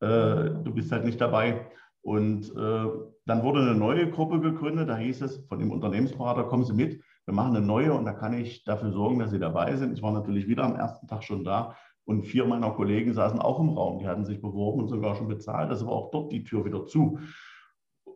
äh, 0.00 0.50
du 0.64 0.72
bist 0.72 0.90
halt 0.90 1.04
nicht 1.04 1.20
dabei. 1.20 1.66
Und 2.02 2.50
äh, 2.50 2.86
dann 3.26 3.42
wurde 3.42 3.60
eine 3.60 3.74
neue 3.74 4.10
Gruppe 4.10 4.40
gegründet, 4.40 4.88
da 4.88 4.96
hieß 4.96 5.22
es 5.22 5.46
von 5.46 5.58
dem 5.58 5.70
Unternehmensberater, 5.70 6.44
kommen 6.44 6.64
Sie 6.64 6.74
mit, 6.74 7.00
wir 7.24 7.34
machen 7.34 7.56
eine 7.56 7.64
neue 7.64 7.92
und 7.92 8.04
da 8.04 8.12
kann 8.12 8.34
ich 8.34 8.64
dafür 8.64 8.90
sorgen, 8.90 9.20
dass 9.20 9.30
Sie 9.30 9.38
dabei 9.38 9.76
sind. 9.76 9.92
Ich 9.92 10.02
war 10.02 10.12
natürlich 10.12 10.48
wieder 10.48 10.64
am 10.64 10.74
ersten 10.74 11.06
Tag 11.06 11.22
schon 11.22 11.44
da 11.44 11.76
und 12.04 12.24
vier 12.24 12.44
meiner 12.44 12.70
Kollegen 12.70 13.14
saßen 13.14 13.38
auch 13.38 13.60
im 13.60 13.70
Raum, 13.70 14.00
die 14.00 14.08
hatten 14.08 14.24
sich 14.24 14.40
beworben 14.40 14.80
und 14.80 14.88
sogar 14.88 15.14
schon 15.14 15.28
bezahlt, 15.28 15.70
also 15.70 15.86
war 15.86 15.92
auch 15.92 16.10
dort 16.10 16.32
die 16.32 16.42
Tür 16.42 16.64
wieder 16.64 16.84
zu. 16.86 17.20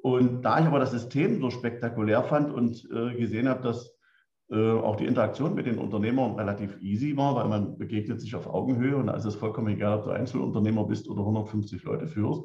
Und 0.03 0.43
da 0.43 0.61
ich 0.61 0.67
aber 0.67 0.81
das 0.81 0.91
System 0.91 1.41
so 1.41 1.51
spektakulär 1.51 2.25
fand 2.25 2.53
und 2.53 2.89
äh, 2.93 3.15
gesehen 3.15 3.49
habe, 3.49 3.63
dass 3.63 3.97
äh, 4.51 4.73
auch 4.73 4.97
die 4.97 5.07
Interaktion 5.07 5.55
mit 5.55 5.67
den 5.67 5.79
Unternehmern 5.79 6.35
relativ 6.35 6.81
easy 6.81 7.17
war, 7.17 7.35
weil 7.37 7.49
man 7.49 7.79
begegnet 7.79 8.21
sich 8.21 8.35
auf 8.35 8.47
Augenhöhe 8.47 8.97
und 8.97 9.07
da 9.07 9.15
ist 9.15 9.25
es 9.25 9.37
vollkommen 9.37 9.69
egal, 9.69 9.99
ob 9.99 10.05
du 10.05 10.11
Einzelunternehmer 10.11 10.85
bist 10.85 11.09
oder 11.09 11.21
150 11.21 11.83
Leute 11.85 12.07
führst, 12.07 12.45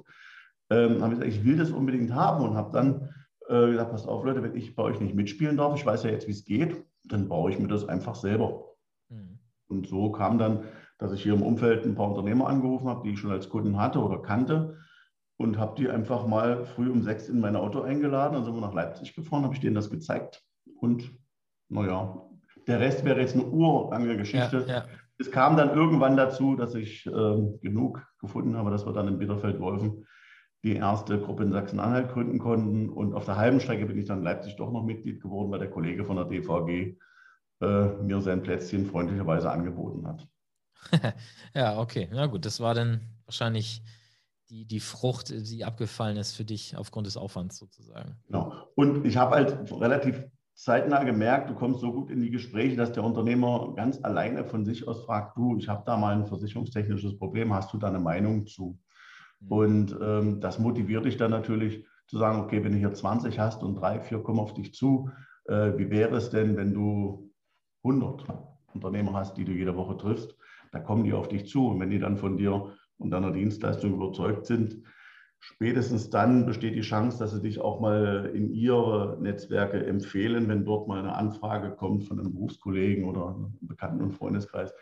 ähm, 0.71 1.01
habe 1.01 1.13
ich 1.13 1.19
gesagt, 1.19 1.37
ich 1.37 1.45
will 1.45 1.57
das 1.57 1.69
unbedingt 1.69 2.13
haben 2.15 2.43
und 2.43 2.55
habe 2.55 2.71
dann 2.71 3.09
äh, 3.49 3.71
gesagt, 3.71 3.91
passt 3.91 4.07
auf 4.07 4.23
Leute, 4.23 4.41
wenn 4.41 4.55
ich 4.55 4.75
bei 4.75 4.83
euch 4.83 4.99
nicht 4.99 5.13
mitspielen 5.13 5.57
darf, 5.57 5.75
ich 5.75 5.85
weiß 5.85 6.03
ja 6.03 6.09
jetzt, 6.09 6.27
wie 6.27 6.31
es 6.31 6.45
geht, 6.45 6.83
dann 7.03 7.27
baue 7.27 7.51
ich 7.51 7.59
mir 7.59 7.67
das 7.67 7.87
einfach 7.87 8.15
selber. 8.15 8.63
Mhm. 9.09 9.39
Und 9.67 9.87
so 9.87 10.11
kam 10.11 10.37
dann, 10.37 10.63
dass 10.97 11.11
ich 11.11 11.23
hier 11.23 11.33
im 11.33 11.41
Umfeld 11.41 11.85
ein 11.85 11.95
paar 11.95 12.09
Unternehmer 12.09 12.47
angerufen 12.47 12.87
habe, 12.87 13.03
die 13.03 13.13
ich 13.13 13.19
schon 13.19 13.31
als 13.31 13.49
Kunden 13.49 13.77
hatte 13.77 13.99
oder 13.99 14.21
kannte 14.21 14.77
und 15.37 15.57
habe 15.57 15.75
die 15.75 15.89
einfach 15.89 16.25
mal 16.25 16.65
früh 16.65 16.89
um 16.89 17.01
sechs 17.01 17.27
in 17.27 17.39
mein 17.39 17.55
Auto 17.55 17.81
eingeladen. 17.81 18.35
Dann 18.35 18.45
sind 18.45 18.53
wir 18.53 18.61
nach 18.61 18.73
Leipzig 18.73 19.13
gefahren, 19.13 19.43
habe 19.43 19.53
ich 19.53 19.59
denen 19.59 19.75
das 19.75 19.89
gezeigt 19.89 20.43
und 20.79 21.11
naja, 21.69 22.29
der 22.67 22.79
Rest 22.79 23.03
wäre 23.03 23.19
jetzt 23.19 23.35
eine 23.35 23.45
urlange 23.45 24.15
Geschichte. 24.17 24.65
Ja, 24.67 24.73
ja. 24.73 24.85
Es 25.17 25.31
kam 25.31 25.57
dann 25.57 25.75
irgendwann 25.75 26.15
dazu, 26.15 26.55
dass 26.55 26.75
ich 26.75 27.05
äh, 27.07 27.11
genug 27.61 28.05
gefunden 28.19 28.55
habe, 28.55 28.71
dass 28.71 28.85
wir 28.85 28.93
dann 28.93 29.07
in 29.07 29.17
Bitterfeld-Wolfen 29.17 30.05
die 30.63 30.75
erste 30.75 31.19
Gruppe 31.19 31.43
in 31.43 31.51
Sachsen-Anhalt 31.51 32.11
gründen 32.11 32.39
konnten. 32.39 32.89
Und 32.89 33.13
auf 33.13 33.25
der 33.25 33.37
halben 33.37 33.59
Strecke 33.59 33.85
bin 33.85 33.97
ich 33.97 34.05
dann 34.05 34.19
in 34.19 34.23
Leipzig 34.23 34.55
doch 34.57 34.71
noch 34.71 34.83
Mitglied 34.83 35.21
geworden, 35.21 35.51
weil 35.51 35.59
der 35.59 35.71
Kollege 35.71 36.05
von 36.05 36.17
der 36.17 36.25
DVG 36.25 36.97
äh, 37.61 37.87
mir 38.03 38.21
sein 38.21 38.43
Plätzchen 38.43 38.85
freundlicherweise 38.85 39.49
angeboten 39.49 40.07
hat. 40.07 40.27
ja, 41.55 41.79
okay. 41.79 42.09
Na 42.11 42.27
gut, 42.27 42.45
das 42.45 42.59
war 42.59 42.73
dann 42.73 43.01
wahrscheinlich 43.25 43.81
die, 44.49 44.65
die 44.65 44.79
Frucht, 44.79 45.29
die 45.29 45.63
abgefallen 45.63 46.17
ist 46.17 46.33
für 46.33 46.45
dich 46.45 46.75
aufgrund 46.77 47.07
des 47.07 47.17
Aufwands 47.17 47.57
sozusagen. 47.57 48.17
Genau. 48.27 48.53
Und 48.75 49.05
ich 49.05 49.17
habe 49.17 49.35
halt 49.35 49.71
relativ 49.71 50.27
zeitnah 50.53 51.03
gemerkt, 51.03 51.49
du 51.49 51.55
kommst 51.55 51.79
so 51.79 51.91
gut 51.91 52.11
in 52.11 52.21
die 52.21 52.29
Gespräche, 52.29 52.75
dass 52.75 52.91
der 52.91 53.03
Unternehmer 53.03 53.73
ganz 53.75 54.03
alleine 54.03 54.45
von 54.45 54.65
sich 54.65 54.87
aus 54.87 55.05
fragt, 55.05 55.37
du, 55.37 55.57
ich 55.57 55.67
habe 55.67 55.83
da 55.85 55.97
mal 55.97 56.15
ein 56.15 56.27
versicherungstechnisches 56.27 57.17
Problem, 57.17 57.53
hast 57.53 57.73
du 57.73 57.77
da 57.77 57.87
eine 57.87 57.99
Meinung 57.99 58.45
zu? 58.45 58.77
Mhm. 59.41 59.51
Und 59.51 59.97
ähm, 60.01 60.39
das 60.39 60.59
motiviert 60.59 61.05
dich 61.05 61.17
dann 61.17 61.31
natürlich 61.31 61.85
zu 62.07 62.17
sagen, 62.17 62.39
okay, 62.39 62.63
wenn 62.63 62.73
du 62.73 62.77
hier 62.77 62.93
20 62.93 63.39
hast 63.39 63.63
und 63.63 63.75
drei, 63.75 63.99
vier 63.99 64.19
kommen 64.19 64.39
auf 64.39 64.53
dich 64.53 64.73
zu, 64.73 65.09
äh, 65.45 65.77
wie 65.77 65.89
wäre 65.89 66.15
es 66.15 66.29
denn, 66.29 66.57
wenn 66.57 66.73
du 66.73 67.31
100 67.83 68.25
Unternehmer 68.73 69.13
hast, 69.13 69.37
die 69.37 69.45
du 69.45 69.51
jede 69.51 69.75
Woche 69.75 69.97
triffst? 69.97 70.35
Da 70.71 70.79
kommen 70.79 71.03
die 71.03 71.13
auf 71.13 71.27
dich 71.27 71.47
zu. 71.47 71.67
Und 71.67 71.79
wenn 71.79 71.89
die 71.89 71.99
dann 71.99 72.17
von 72.17 72.37
dir 72.37 72.73
und 72.97 73.11
deiner 73.11 73.31
Dienstleistung 73.31 73.93
überzeugt 73.93 74.45
sind, 74.45 74.83
spätestens 75.39 76.09
dann 76.09 76.45
besteht 76.45 76.75
die 76.75 76.81
Chance, 76.81 77.17
dass 77.17 77.31
sie 77.31 77.41
dich 77.41 77.59
auch 77.59 77.79
mal 77.79 78.31
in 78.33 78.53
ihre 78.53 79.17
Netzwerke 79.19 79.85
empfehlen, 79.85 80.47
wenn 80.47 80.65
dort 80.65 80.87
mal 80.87 80.99
eine 80.99 81.15
Anfrage 81.15 81.71
kommt 81.71 82.03
von 82.03 82.19
einem 82.19 82.33
Berufskollegen 82.33 83.05
oder 83.05 83.29
einem 83.29 83.57
Bekannten- 83.61 84.03
und 84.03 84.13
Freundeskreis. 84.13 84.73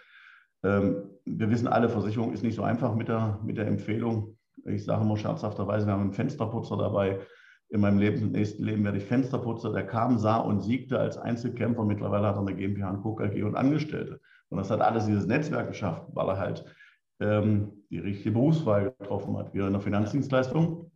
Ähm, 0.63 1.03
wir 1.25 1.49
wissen 1.49 1.67
alle, 1.67 1.89
Versicherung 1.89 2.33
ist 2.33 2.43
nicht 2.43 2.55
so 2.55 2.63
einfach 2.63 2.93
mit 2.93 3.07
der, 3.07 3.39
mit 3.43 3.57
der 3.57 3.67
Empfehlung. 3.67 4.37
Ich 4.69 4.85
sage 4.85 5.03
immer 5.03 5.17
scherzhafterweise, 5.17 5.85
wir 5.85 5.93
haben 5.93 6.01
einen 6.01 6.13
Fensterputzer 6.13 6.77
dabei. 6.77 7.19
in 7.71 7.81
meinem 7.81 7.99
Leben, 7.99 8.17
im 8.17 8.31
nächsten 8.31 8.63
Leben 8.63 8.83
werde 8.83 8.97
ich 8.97 9.05
Fensterputzer. 9.05 9.71
Der 9.71 9.85
kam, 9.85 10.17
sah 10.17 10.37
und 10.37 10.61
siegte 10.61 10.99
als 10.99 11.17
Einzelkämpfer. 11.17 11.85
Mittlerweile 11.85 12.27
hat 12.27 12.35
er 12.35 12.41
eine 12.41 12.55
GmbH 12.55 12.89
und 12.89 13.01
Co. 13.01 13.19
AG 13.19 13.43
und 13.43 13.55
Angestellte. 13.55 14.19
Und 14.49 14.57
das 14.57 14.71
hat 14.71 14.81
alles 14.81 15.05
dieses 15.05 15.27
Netzwerk 15.27 15.67
geschafft, 15.67 16.07
weil 16.13 16.29
er 16.29 16.39
halt 16.39 16.65
ähm, 17.19 17.83
die 17.91 17.99
richtige 17.99 18.31
Berufswahl 18.31 18.95
getroffen 18.97 19.37
hat. 19.37 19.53
Wir 19.53 19.67
in 19.67 19.73
der 19.73 19.81
Finanzdienstleistung 19.81 20.91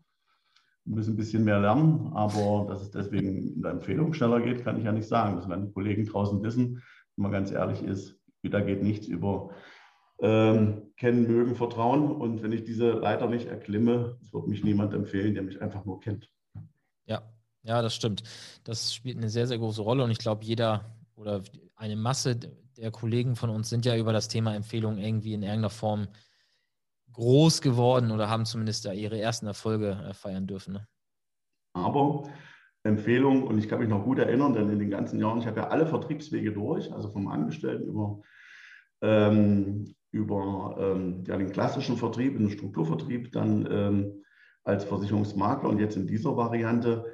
müssen 0.86 1.14
ein 1.14 1.18
bisschen 1.18 1.44
mehr 1.44 1.60
lernen, 1.60 2.12
aber 2.14 2.66
dass 2.68 2.82
es 2.82 2.92
deswegen 2.92 3.54
in 3.54 3.62
der 3.62 3.72
Empfehlung 3.72 4.14
schneller 4.14 4.42
geht, 4.42 4.64
kann 4.64 4.78
ich 4.78 4.86
ja 4.86 4.92
nicht 4.92 5.08
sagen. 5.08 5.36
Das 5.36 5.48
werden 5.48 5.68
die 5.68 5.74
Kollegen 5.74 6.06
draußen 6.06 6.42
wissen. 6.44 6.82
Wenn 7.16 7.24
man 7.24 7.32
ganz 7.32 7.52
ehrlich 7.52 7.84
ist, 7.84 8.20
da 8.42 8.60
geht 8.60 8.84
nichts 8.84 9.08
über 9.08 9.52
ähm, 10.24 10.94
kennen, 10.96 11.28
mögen, 11.28 11.56
vertrauen. 11.56 12.10
Und 12.10 12.42
wenn 12.42 12.54
ich 12.54 12.64
diese 12.64 12.92
Leiter 12.92 13.28
nicht 13.28 13.48
erklimme, 13.48 14.18
es 14.22 14.34
wird 14.34 14.48
mich 14.48 14.64
niemand 14.64 14.94
empfehlen, 14.94 15.34
der 15.34 15.44
mich 15.44 15.62
einfach 15.62 15.84
nur 15.84 16.00
kennt. 16.00 16.32
Ja, 17.06 17.22
ja, 17.64 17.82
das 17.82 17.94
stimmt. 17.94 18.24
Das 18.64 18.96
spielt 18.96 19.18
eine 19.18 19.30
sehr, 19.30 19.48
sehr 19.48 19.58
große 19.58 19.82
Rolle 19.82 20.04
und 20.04 20.12
ich 20.12 20.20
glaube, 20.20 20.46
jeder 20.46 20.96
oder 21.16 21.44
eine 21.76 21.98
Masse 21.98 22.38
der 22.38 22.92
Kollegen 22.92 23.36
von 23.36 23.50
uns 23.50 23.70
sind 23.70 23.86
ja 23.86 23.98
über 23.98 24.14
das 24.14 24.30
Thema 24.30 24.56
Empfehlung 24.56 24.98
irgendwie 24.98 25.34
in 25.34 25.44
irgendeiner 25.44 25.70
Form 25.70 26.08
groß 27.12 27.62
geworden 27.62 28.10
oder 28.10 28.30
haben 28.30 28.46
zumindest 28.46 28.86
da 28.86 28.94
ihre 28.94 29.20
ersten 29.20 29.46
Erfolge 29.46 29.92
äh, 30.10 30.14
feiern 30.14 30.48
dürfen. 30.48 30.74
Ne? 30.74 30.88
Aber 31.74 32.24
Empfehlung, 32.84 33.44
und 33.44 33.58
ich 33.60 33.68
kann 33.68 33.80
mich 33.80 33.90
noch 33.90 34.04
gut 34.06 34.20
erinnern, 34.20 34.54
denn 34.54 34.70
in 34.70 34.80
den 34.80 34.90
ganzen 34.90 35.20
Jahren, 35.20 35.40
ich 35.40 35.48
habe 35.48 35.60
ja 35.60 35.68
alle 35.68 35.86
Vertriebswege 35.86 36.54
durch, 36.54 36.92
also 36.92 37.10
vom 37.10 37.28
Angestellten 37.28 37.88
über, 37.88 38.22
ähm, 39.02 39.96
über 40.14 40.78
ähm, 40.80 41.24
ja, 41.28 41.36
den 41.36 41.52
klassischen 41.52 41.98
Vertrieb, 41.98 42.38
den 42.38 42.52
Strukturvertrieb, 42.52 43.32
dann 43.32 43.68
ähm, 43.70 44.24
als 44.64 44.86
Versicherungsmakler 44.86 45.70
und 45.70 45.80
jetzt 45.80 45.98
in 45.98 46.08
dieser 46.08 46.38
Variante. 46.38 47.14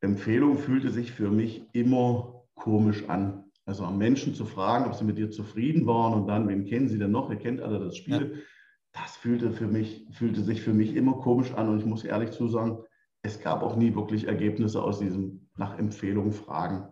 Empfehlung 0.00 0.58
fühlte 0.58 0.90
sich 0.90 1.12
für 1.12 1.30
mich 1.30 1.62
immer 1.72 2.44
komisch 2.54 3.08
an. 3.08 3.44
Also 3.66 3.84
am 3.84 3.98
Menschen 3.98 4.34
zu 4.34 4.44
fragen, 4.46 4.86
ob 4.86 4.94
sie 4.94 5.04
mit 5.04 5.16
dir 5.16 5.30
zufrieden 5.30 5.86
waren 5.86 6.14
und 6.14 6.26
dann, 6.26 6.48
wen 6.48 6.64
kennen 6.64 6.88
sie 6.88 6.98
denn 6.98 7.12
noch? 7.12 7.30
Ihr 7.30 7.36
kennt 7.36 7.60
alle 7.60 7.78
das 7.78 7.96
Spiel. 7.96 8.32
Ja. 8.34 9.00
Das 9.00 9.16
fühlte, 9.16 9.52
für 9.52 9.68
mich, 9.68 10.06
fühlte 10.10 10.42
sich 10.42 10.62
für 10.62 10.72
mich 10.72 10.96
immer 10.96 11.12
komisch 11.20 11.52
an 11.54 11.68
und 11.68 11.78
ich 11.78 11.86
muss 11.86 12.02
ehrlich 12.02 12.32
zu 12.32 12.48
sagen, 12.48 12.78
es 13.22 13.40
gab 13.40 13.62
auch 13.62 13.76
nie 13.76 13.94
wirklich 13.94 14.26
Ergebnisse 14.26 14.82
aus 14.82 14.98
diesem 14.98 15.48
nach 15.56 15.78
Empfehlung 15.78 16.32
fragen. 16.32 16.88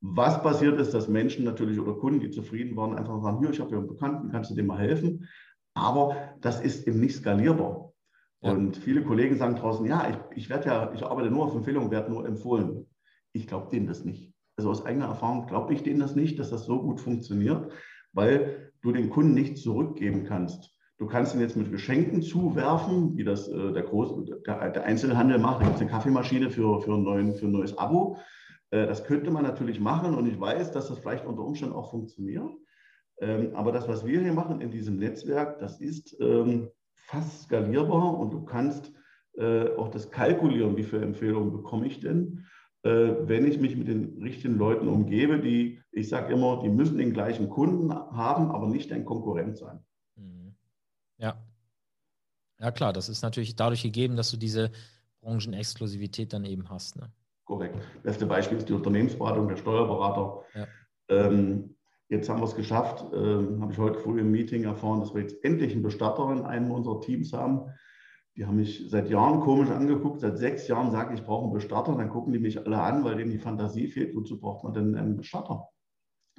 Was 0.00 0.42
passiert 0.42 0.80
ist, 0.80 0.94
dass 0.94 1.08
Menschen 1.08 1.44
natürlich 1.44 1.78
oder 1.78 1.92
Kunden, 1.94 2.20
die 2.20 2.30
zufrieden 2.30 2.76
waren, 2.76 2.96
einfach 2.96 3.20
sagen, 3.22 3.38
hier, 3.40 3.50
ich 3.50 3.60
habe 3.60 3.72
ja 3.72 3.78
einen 3.78 3.88
Bekannten, 3.88 4.30
kannst 4.30 4.50
du 4.50 4.54
dem 4.54 4.66
mal 4.66 4.78
helfen? 4.78 5.28
Aber 5.74 6.16
das 6.40 6.60
ist 6.60 6.86
eben 6.86 7.00
nicht 7.00 7.16
skalierbar. 7.16 7.92
Ja. 8.40 8.52
Und 8.52 8.78
viele 8.78 9.02
Kollegen 9.02 9.36
sagen 9.36 9.56
draußen, 9.56 9.84
ja, 9.86 10.08
ich, 10.08 10.38
ich 10.38 10.50
werde 10.50 10.66
ja, 10.66 10.92
ich 10.94 11.04
arbeite 11.04 11.30
nur 11.30 11.44
auf 11.44 11.54
Empfehlung, 11.54 11.90
werde 11.90 12.10
nur 12.10 12.26
empfohlen. 12.26 12.86
Ich 13.32 13.46
glaube 13.46 13.68
denen 13.70 13.86
das 13.86 14.04
nicht. 14.04 14.32
Also 14.56 14.70
aus 14.70 14.84
eigener 14.84 15.06
Erfahrung 15.06 15.46
glaube 15.46 15.74
ich 15.74 15.82
denen 15.82 16.00
das 16.00 16.16
nicht, 16.16 16.38
dass 16.38 16.50
das 16.50 16.64
so 16.64 16.80
gut 16.82 17.00
funktioniert, 17.00 17.70
weil 18.12 18.72
du 18.82 18.92
den 18.92 19.10
Kunden 19.10 19.34
nicht 19.34 19.58
zurückgeben 19.58 20.24
kannst. 20.24 20.74
Du 20.98 21.06
kannst 21.06 21.34
ihn 21.34 21.40
jetzt 21.40 21.56
mit 21.56 21.70
Geschenken 21.70 22.22
zuwerfen, 22.22 23.16
wie 23.16 23.24
das 23.24 23.48
äh, 23.48 23.72
der, 23.72 23.82
Groß, 23.84 24.26
der, 24.44 24.70
der, 24.70 24.84
Einzelhandel 24.84 25.38
macht. 25.38 25.60
Da 25.60 25.64
gibt 25.64 25.76
es 25.76 25.80
eine 25.80 25.90
Kaffeemaschine 25.90 26.50
für, 26.50 26.80
für, 26.82 26.98
neuen, 26.98 27.34
für 27.34 27.46
ein 27.46 27.52
neues 27.52 27.76
Abo. 27.78 28.18
Äh, 28.70 28.86
das 28.86 29.04
könnte 29.04 29.30
man 29.30 29.42
natürlich 29.42 29.80
machen 29.80 30.14
und 30.14 30.26
ich 30.26 30.38
weiß, 30.38 30.72
dass 30.72 30.88
das 30.88 30.98
vielleicht 30.98 31.26
unter 31.26 31.42
Umständen 31.42 31.74
auch 31.74 31.90
funktioniert. 31.90 32.50
Ähm, 33.20 33.54
aber 33.54 33.72
das, 33.72 33.86
was 33.88 34.04
wir 34.06 34.20
hier 34.20 34.32
machen 34.32 34.60
in 34.60 34.70
diesem 34.70 34.96
Netzwerk, 34.96 35.58
das 35.58 35.80
ist 35.80 36.16
ähm, 36.20 36.70
fast 36.94 37.42
skalierbar 37.42 38.18
und 38.18 38.32
du 38.32 38.44
kannst 38.44 38.92
äh, 39.36 39.68
auch 39.76 39.88
das 39.88 40.10
kalkulieren, 40.10 40.76
wie 40.76 40.84
viele 40.84 41.02
Empfehlungen 41.02 41.52
bekomme 41.52 41.86
ich 41.86 42.00
denn, 42.00 42.46
äh, 42.82 42.88
wenn 42.88 43.46
ich 43.46 43.60
mich 43.60 43.76
mit 43.76 43.88
den 43.88 44.22
richtigen 44.22 44.56
Leuten 44.56 44.88
umgebe, 44.88 45.38
die, 45.38 45.82
ich 45.92 46.08
sage 46.08 46.32
immer, 46.32 46.62
die 46.62 46.70
müssen 46.70 46.96
den 46.98 47.12
gleichen 47.12 47.50
Kunden 47.50 47.92
haben, 47.92 48.50
aber 48.50 48.68
nicht 48.68 48.90
ein 48.92 49.04
Konkurrent 49.04 49.58
sein. 49.58 49.84
Mhm. 50.16 50.54
Ja. 51.18 51.44
Ja, 52.58 52.70
klar, 52.70 52.92
das 52.92 53.08
ist 53.08 53.22
natürlich 53.22 53.56
dadurch 53.56 53.82
gegeben, 53.82 54.16
dass 54.16 54.30
du 54.30 54.36
diese 54.36 54.70
Branchenexklusivität 55.20 56.32
dann 56.32 56.44
eben 56.44 56.70
hast. 56.70 56.96
Ne? 56.96 57.10
Korrekt. 57.50 57.76
Beste 58.04 58.26
Beispiel 58.26 58.58
ist 58.58 58.68
die 58.68 58.74
Unternehmensberatung, 58.74 59.48
der 59.48 59.56
Steuerberater. 59.56 60.44
Ja. 60.54 60.66
Ähm, 61.08 61.74
Jetzt 62.08 62.28
haben 62.28 62.40
wir 62.40 62.44
es 62.44 62.56
geschafft, 62.56 63.04
äh, 63.12 63.16
habe 63.60 63.72
ich 63.72 63.78
heute 63.78 64.00
früh 64.00 64.18
im 64.20 64.32
Meeting 64.32 64.64
erfahren, 64.64 64.98
dass 64.98 65.14
wir 65.14 65.22
jetzt 65.22 65.44
endlich 65.44 65.72
einen 65.72 65.84
Bestatter 65.84 66.28
in 66.32 66.42
einem 66.42 66.72
unserer 66.72 67.00
Teams 67.00 67.32
haben. 67.32 67.70
Die 68.36 68.46
haben 68.46 68.56
mich 68.56 68.90
seit 68.90 69.08
Jahren 69.08 69.38
komisch 69.38 69.70
angeguckt. 69.70 70.18
Seit 70.18 70.36
sechs 70.36 70.66
Jahren 70.66 70.90
sage 70.90 71.14
ich, 71.14 71.20
ich 71.20 71.26
brauche 71.26 71.44
einen 71.44 71.52
Bestatter. 71.52 71.94
Dann 71.94 72.10
gucken 72.10 72.32
die 72.32 72.40
mich 72.40 72.66
alle 72.66 72.80
an, 72.80 73.04
weil 73.04 73.14
denen 73.14 73.30
die 73.30 73.38
Fantasie 73.38 73.86
fehlt. 73.86 74.16
Wozu 74.16 74.40
braucht 74.40 74.64
man 74.64 74.72
denn 74.72 74.96
einen 74.96 75.16
Bestatter? 75.16 75.68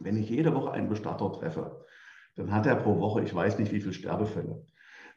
Wenn 0.01 0.17
ich 0.17 0.29
jede 0.29 0.53
Woche 0.53 0.71
einen 0.71 0.89
Bestatter 0.89 1.31
treffe, 1.31 1.85
dann 2.35 2.51
hat 2.51 2.65
er 2.65 2.75
pro 2.75 2.99
Woche, 2.99 3.23
ich 3.23 3.33
weiß 3.33 3.57
nicht 3.57 3.71
wie 3.71 3.79
viele 3.79 3.93
Sterbefälle. 3.93 4.65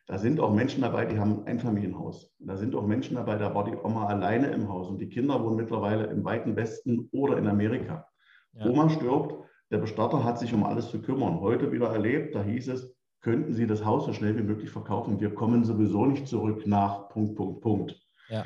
Da 0.07 0.19
sind 0.19 0.39
auch 0.39 0.53
Menschen 0.53 0.83
dabei, 0.83 1.07
die 1.07 1.19
haben 1.19 1.47
ein 1.47 1.59
Familienhaus. 1.59 2.31
Da 2.39 2.57
sind 2.57 2.75
auch 2.75 2.87
Menschen 2.87 3.17
dabei, 3.17 3.37
da 3.37 3.55
war 3.55 3.65
die 3.65 3.77
Oma 3.77 4.07
alleine 4.07 4.49
im 4.49 4.69
Haus 4.69 4.89
und 4.89 4.99
die 4.99 5.09
Kinder 5.09 5.43
wohnen 5.43 5.57
mittlerweile 5.57 6.05
im 6.07 6.25
weiten 6.25 6.57
Westen 6.57 7.09
oder 7.13 7.39
in 7.39 7.49
Amerika. 7.49 8.07
Ja. 8.53 8.67
Oma 8.67 8.91
stirbt, 8.91 9.35
der 9.71 9.79
Bestatter 9.79 10.23
hat 10.23 10.39
sich 10.39 10.53
um 10.53 10.63
alles 10.65 10.91
zu 10.91 11.01
kümmern. 11.01 11.41
Heute 11.41 11.73
wieder 11.73 11.89
erlebt, 11.89 12.35
da 12.35 12.43
hieß 12.43 12.69
es, 12.69 12.95
könnten 13.23 13.55
Sie 13.55 13.67
das 13.67 13.85
Haus 13.85 14.05
so 14.05 14.13
schnell 14.13 14.37
wie 14.37 14.43
möglich 14.43 14.69
verkaufen. 14.69 15.21
Wir 15.21 15.35
kommen 15.35 15.65
sowieso 15.65 16.05
nicht 16.05 16.29
zurück 16.29 16.67
nach 16.67 17.09
Punkt, 17.09 17.37
Punkt, 17.37 17.63
Punkt. 17.63 18.03
Ja. 18.29 18.45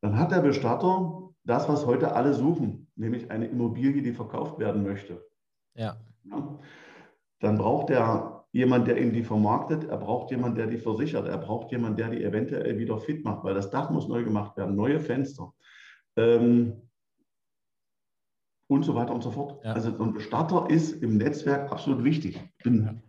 Dann 0.00 0.18
hat 0.18 0.32
der 0.32 0.40
Bestatter 0.40 1.30
das, 1.44 1.68
was 1.68 1.86
heute 1.86 2.14
alle 2.14 2.34
suchen, 2.34 2.90
nämlich 2.96 3.30
eine 3.30 3.46
Immobilie, 3.46 4.02
die 4.02 4.12
verkauft 4.12 4.58
werden 4.58 4.82
möchte. 4.82 5.24
Ja. 5.74 5.96
ja. 6.24 6.58
Dann 7.38 7.56
braucht 7.56 7.90
er 7.90 8.37
jemand, 8.52 8.88
der 8.88 9.00
ihm 9.00 9.12
die 9.12 9.22
vermarktet. 9.22 9.84
Er 9.84 9.98
braucht 9.98 10.30
jemand, 10.30 10.58
der 10.58 10.66
die 10.66 10.78
versichert. 10.78 11.28
Er 11.28 11.38
braucht 11.38 11.70
jemand, 11.70 11.98
der 11.98 12.10
die 12.10 12.24
eventuell 12.24 12.78
wieder 12.78 12.98
fit 12.98 13.24
macht, 13.24 13.44
weil 13.44 13.54
das 13.54 13.70
Dach 13.70 13.90
muss 13.90 14.08
neu 14.08 14.24
gemacht 14.24 14.56
werden, 14.56 14.76
neue 14.76 15.00
Fenster. 15.00 15.52
Ähm, 16.16 16.82
und 18.70 18.84
so 18.84 18.94
weiter 18.94 19.14
und 19.14 19.22
so 19.22 19.30
fort. 19.30 19.64
Ja. 19.64 19.72
Also 19.72 19.96
so 19.96 20.02
ein 20.02 20.12
Bestatter 20.12 20.68
ist 20.68 21.02
im 21.02 21.16
Netzwerk 21.16 21.72
absolut 21.72 22.04
wichtig. 22.04 22.38
Bin 22.62 23.02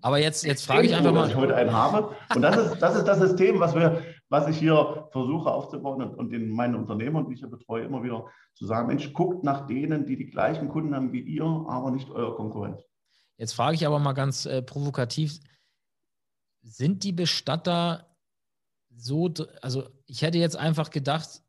aber 0.00 0.18
jetzt, 0.18 0.44
jetzt 0.44 0.66
frage 0.66 0.86
ich 0.86 0.94
einfach 0.94 1.12
mal. 1.12 1.22
Dass 1.22 1.30
ich 1.30 1.36
heute 1.36 1.56
einen 1.56 1.72
habe. 1.72 2.14
Und 2.34 2.42
das 2.42 2.56
ist, 2.56 2.78
das 2.80 2.96
ist 2.96 3.04
das 3.04 3.18
System, 3.18 3.58
was, 3.58 3.74
wir, 3.74 4.02
was 4.28 4.48
ich 4.48 4.58
hier 4.58 5.08
versuche 5.10 5.50
aufzubauen 5.50 6.02
und, 6.02 6.14
und 6.14 6.32
in 6.32 6.50
meinen 6.50 6.76
Unternehmern, 6.76 7.26
die 7.26 7.34
ich 7.34 7.40
hier 7.40 7.50
betreue, 7.50 7.84
immer 7.84 8.02
wieder 8.02 8.26
zu 8.54 8.66
sagen: 8.66 8.86
Mensch, 8.86 9.12
guckt 9.12 9.42
nach 9.42 9.66
denen, 9.66 10.06
die 10.06 10.16
die 10.16 10.30
gleichen 10.30 10.68
Kunden 10.68 10.94
haben 10.94 11.12
wie 11.12 11.20
ihr, 11.20 11.44
aber 11.44 11.90
nicht 11.90 12.10
euer 12.10 12.36
Konkurrent. 12.36 12.80
Jetzt 13.40 13.54
frage 13.54 13.74
ich 13.74 13.86
aber 13.86 13.98
mal 13.98 14.12
ganz 14.12 14.44
äh, 14.44 14.60
provokativ: 14.60 15.40
Sind 16.60 17.04
die 17.04 17.12
Bestatter 17.12 18.06
so, 18.94 19.32
also 19.62 19.88
ich 20.04 20.20
hätte 20.20 20.36
jetzt 20.36 20.56
einfach 20.56 20.90
gedacht, 20.90 21.40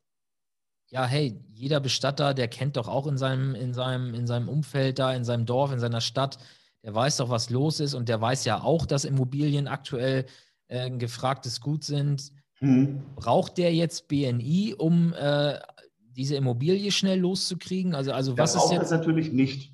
ja, 0.88 1.06
hey, 1.06 1.38
jeder 1.54 1.82
Bestatter, 1.82 2.34
der 2.34 2.48
kennt 2.48 2.78
doch 2.78 2.88
auch 2.88 3.08
in 3.08 3.18
seinem, 3.18 3.56
in 3.56 3.74
seinem, 3.74 4.14
in 4.14 4.26
seinem 4.26 4.48
Umfeld 4.48 5.00
da, 5.00 5.14
in 5.14 5.26
seinem 5.26 5.46
Dorf, 5.46 5.74
in 5.74 5.80
seiner 5.80 6.00
Stadt, 6.00 6.38
der 6.82 6.96
weiß 6.96 7.18
doch, 7.18 7.30
was 7.30 7.50
los 7.50 7.82
ist 7.82 7.94
und 7.94 8.08
der 8.08 8.22
weiß 8.22 8.46
ja 8.46 8.62
auch, 8.62 8.86
dass 8.86 9.04
Immobilien 9.04 9.68
aktuell 9.68 10.26
äh, 10.70 10.80
ein 10.80 10.98
gefragtes 10.98 11.60
Gut 11.60 11.84
sind. 11.84 12.32
Mhm. 12.62 13.04
Braucht 13.16 13.58
der 13.58 13.74
jetzt 13.74 14.08
BNI, 14.08 14.76
um 14.78 15.14
äh, 15.14 15.60
diese 16.00 16.36
Immobilie 16.36 16.92
schnell 16.94 17.20
loszukriegen? 17.20 17.96
Also, 17.96 18.14
also 18.14 18.38
was 18.38 18.54
der 18.54 18.64
ist 18.64 18.72
jetzt? 18.72 18.84
es 18.84 18.92
natürlich 18.92 19.34
nicht. 19.34 19.71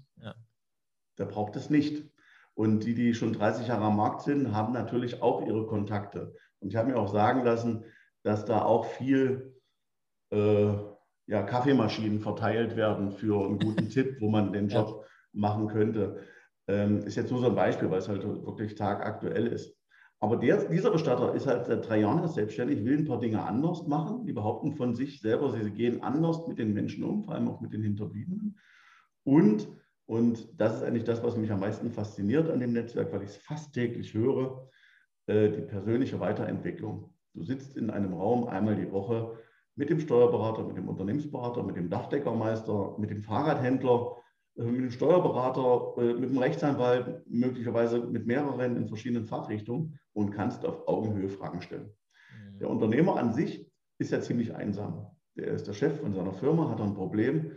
Der 1.17 1.25
braucht 1.25 1.55
es 1.55 1.69
nicht. 1.69 2.09
Und 2.53 2.85
die, 2.85 2.95
die 2.95 3.13
schon 3.13 3.33
30 3.33 3.67
Jahre 3.67 3.85
am 3.85 3.97
Markt 3.97 4.21
sind, 4.21 4.53
haben 4.53 4.73
natürlich 4.73 5.21
auch 5.21 5.45
ihre 5.45 5.67
Kontakte. 5.67 6.33
Und 6.59 6.69
ich 6.69 6.75
habe 6.75 6.89
mir 6.89 6.97
auch 6.97 7.11
sagen 7.11 7.43
lassen, 7.43 7.83
dass 8.23 8.45
da 8.45 8.63
auch 8.63 8.85
viel 8.85 9.55
äh, 10.31 10.73
ja, 11.27 11.43
Kaffeemaschinen 11.43 12.19
verteilt 12.19 12.75
werden 12.75 13.11
für 13.11 13.45
einen 13.45 13.59
guten 13.59 13.89
Tipp, 13.89 14.17
wo 14.19 14.29
man 14.29 14.53
den 14.53 14.69
Job 14.69 15.05
machen 15.33 15.67
könnte. 15.67 16.23
Ähm, 16.67 17.03
ist 17.03 17.15
jetzt 17.15 17.31
nur 17.31 17.41
so 17.41 17.47
ein 17.47 17.55
Beispiel, 17.55 17.89
weil 17.89 17.99
es 17.99 18.09
halt 18.09 18.23
wirklich 18.23 18.75
tagaktuell 18.75 19.47
ist. 19.47 19.77
Aber 20.19 20.37
der, 20.37 20.65
dieser 20.65 20.89
Bestatter 20.89 21.35
ist 21.35 21.45
halt 21.45 21.67
seit 21.67 21.87
drei 21.87 21.99
Jahren 21.99 22.27
selbstständig, 22.27 22.83
will 22.83 22.97
ein 22.97 23.05
paar 23.05 23.19
Dinge 23.19 23.43
anders 23.43 23.85
machen. 23.85 24.25
Die 24.25 24.33
behaupten 24.33 24.73
von 24.73 24.95
sich 24.95 25.21
selber, 25.21 25.51
sie 25.51 25.69
gehen 25.69 26.01
anders 26.01 26.47
mit 26.47 26.57
den 26.57 26.73
Menschen 26.73 27.03
um, 27.03 27.23
vor 27.23 27.35
allem 27.35 27.47
auch 27.47 27.61
mit 27.61 27.71
den 27.71 27.83
Hinterbliebenen. 27.83 28.57
Und, 29.23 29.67
und 30.07 30.59
das 30.59 30.77
ist 30.77 30.83
eigentlich 30.83 31.03
das, 31.03 31.21
was 31.21 31.35
mich 31.35 31.51
am 31.51 31.59
meisten 31.59 31.91
fasziniert 31.91 32.49
an 32.49 32.61
dem 32.61 32.71
Netzwerk, 32.71 33.11
weil 33.11 33.23
ich 33.23 33.29
es 33.29 33.37
fast 33.37 33.73
täglich 33.73 34.13
höre, 34.13 34.69
äh, 35.27 35.49
die 35.49 35.61
persönliche 35.61 36.19
Weiterentwicklung. 36.21 37.13
Du 37.33 37.43
sitzt 37.43 37.75
in 37.75 37.89
einem 37.89 38.13
Raum 38.13 38.47
einmal 38.47 38.77
die 38.77 38.89
Woche 38.89 39.37
mit 39.75 39.89
dem 39.89 39.99
Steuerberater, 39.99 40.63
mit 40.63 40.77
dem 40.77 40.87
Unternehmensberater, 40.87 41.61
mit 41.61 41.75
dem 41.75 41.89
Dachdeckermeister, 41.89 42.95
mit 42.97 43.09
dem 43.09 43.21
Fahrradhändler, 43.21 44.15
äh, 44.55 44.63
mit 44.63 44.79
dem 44.79 44.91
Steuerberater, 44.91 46.01
äh, 46.01 46.13
mit 46.13 46.29
dem 46.29 46.37
Rechtsanwalt, 46.37 47.27
möglicherweise 47.27 47.99
mit 47.99 48.25
mehreren 48.25 48.77
in 48.77 48.87
verschiedenen 48.87 49.25
Fachrichtungen 49.25 49.99
und 50.13 50.31
kannst 50.31 50.65
auf 50.65 50.87
Augenhöhe 50.87 51.27
Fragen 51.27 51.61
stellen. 51.61 51.91
Mhm. 52.31 52.59
Der 52.59 52.69
Unternehmer 52.69 53.17
an 53.17 53.33
sich 53.33 53.69
ist 53.99 54.13
ja 54.13 54.21
ziemlich 54.21 54.55
einsam. 54.55 55.07
der 55.35 55.47
ist 55.47 55.67
der 55.67 55.73
Chef 55.73 55.99
von 55.99 56.13
seiner 56.13 56.33
Firma, 56.33 56.69
hat 56.69 56.79
ein 56.79 56.95
Problem, 56.95 57.51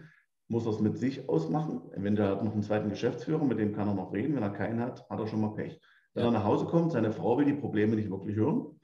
muss 0.50 0.66
er 0.66 0.72
es 0.72 0.80
mit 0.80 0.98
sich 0.98 1.28
ausmachen. 1.28 1.80
Eventuell 1.92 2.28
hat 2.28 2.38
er 2.38 2.44
noch 2.44 2.52
einen 2.52 2.62
zweiten 2.62 2.90
Geschäftsführer, 2.90 3.44
mit 3.44 3.58
dem 3.58 3.72
kann 3.72 3.88
er 3.88 3.94
noch 3.94 4.12
reden. 4.12 4.34
Wenn 4.34 4.42
er 4.42 4.50
keinen 4.50 4.80
hat, 4.80 5.08
hat 5.08 5.20
er 5.20 5.26
schon 5.28 5.40
mal 5.40 5.54
Pech. 5.54 5.80
Wenn 6.12 6.24
er 6.24 6.32
nach 6.32 6.44
Hause 6.44 6.64
kommt, 6.64 6.90
seine 6.90 7.12
Frau 7.12 7.38
will 7.38 7.44
die 7.44 7.54
Probleme 7.54 7.94
nicht 7.94 8.10
wirklich 8.10 8.34
hören 8.34 8.80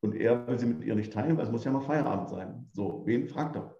und 0.00 0.14
er 0.14 0.46
will 0.46 0.58
sie 0.58 0.66
mit 0.66 0.84
ihr 0.84 0.94
nicht 0.94 1.12
teilen, 1.12 1.36
weil 1.36 1.44
es 1.44 1.50
muss 1.50 1.64
ja 1.64 1.72
mal 1.72 1.80
Feierabend 1.80 2.28
sein. 2.28 2.68
So, 2.72 3.02
wen 3.04 3.26
fragt 3.26 3.56
er? 3.56 3.76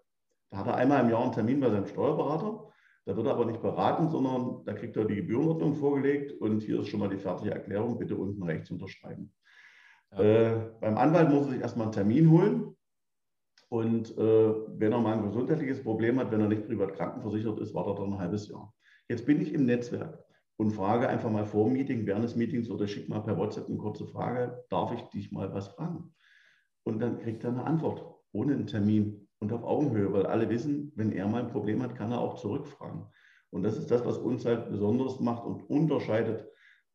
Da 0.51 0.59
hat 0.59 0.67
er 0.67 0.75
einmal 0.75 1.05
im 1.05 1.11
Jahr 1.11 1.23
einen 1.23 1.33
Termin 1.33 1.61
bei 1.61 1.71
seinem 1.71 1.87
Steuerberater. 1.87 2.69
Da 3.05 3.17
wird 3.17 3.27
er 3.27 3.35
aber 3.35 3.47
nicht 3.47 3.63
beraten, 3.63 4.09
sondern 4.09 4.65
da 4.65 4.73
kriegt 4.75 4.97
er 4.97 5.05
die 5.05 5.17
Gebührenordnung 5.17 5.75
vorgelegt 5.75 6.33
und 6.41 6.61
hier 6.63 6.81
ist 6.81 6.89
schon 6.89 7.01
mal 7.01 7.09
die 7.09 7.19
fertige 7.19 7.53
Erklärung, 7.53 7.99
bitte 7.99 8.17
unten 8.17 8.43
rechts 8.43 8.71
unterschreiben. 8.71 9.33
Ja. 10.13 10.21
Äh, 10.21 10.71
beim 10.81 10.99
Anwalt 10.99 11.31
muss 11.31 11.47
er 11.47 11.53
sich 11.53 11.61
erstmal 11.61 11.87
einen 11.87 11.93
Termin 11.93 12.31
holen. 12.31 12.77
Und 13.69 14.17
äh, 14.19 14.55
wenn 14.79 14.93
er 14.93 15.01
mal 15.01 15.17
ein 15.17 15.25
gesundheitliches 15.25 15.83
Problem 15.83 16.19
hat, 16.19 16.31
wenn 16.31 16.41
er 16.41 16.49
nicht 16.49 16.67
privat 16.67 16.95
krankenversichert 16.95 17.59
ist, 17.61 17.75
wartet 17.75 17.99
er 17.99 18.05
ein 18.05 18.19
halbes 18.19 18.49
Jahr. 18.49 18.75
Jetzt 19.09 19.25
bin 19.27 19.41
ich 19.41 19.55
im 19.55 19.65
Netzwerk 19.65 20.25
und 20.57 20.73
frage 20.73 21.09
einfach 21.09 21.31
mal 21.31 21.47
vor 21.47 21.65
dem 21.65 21.73
Meeting, 21.73 22.07
während 22.07 22.25
des 22.25 22.37
Meetings 22.37 22.71
oder 22.71 22.87
schick 22.87 23.09
mal 23.09 23.21
per 23.21 23.39
WhatsApp 23.39 23.69
eine 23.69 23.79
kurze 23.79 24.07
Frage, 24.07 24.65
darf 24.69 24.93
ich 24.93 25.03
dich 25.05 25.33
mal 25.33 25.53
was 25.55 25.69
fragen? 25.69 26.15
Und 26.85 27.01
dann 27.01 27.19
kriegt 27.19 27.45
er 27.45 27.51
eine 27.51 27.65
Antwort 27.65 28.05
ohne 28.33 28.55
einen 28.55 28.67
Termin 28.67 29.29
und 29.39 29.53
auf 29.53 29.65
Augenhöhe, 29.65 30.13
weil 30.13 30.27
alle 30.27 30.49
wissen, 30.49 30.93
wenn 30.95 31.13
er 31.13 31.29
mal 31.29 31.43
ein 31.43 31.51
Problem 31.51 31.83
hat, 31.83 31.97
kann 31.97 32.13
er 32.13 32.21
auch 32.21 32.35
zurückfragen. 32.35 33.07
Und 33.51 33.63
das 33.63 33.77
ist 33.77 33.91
das, 33.91 34.05
was 34.05 34.19
uns 34.19 34.45
halt 34.45 34.71
besonders 34.71 35.21
macht 35.21 35.45
und 35.45 35.69
unterscheidet 35.69 36.49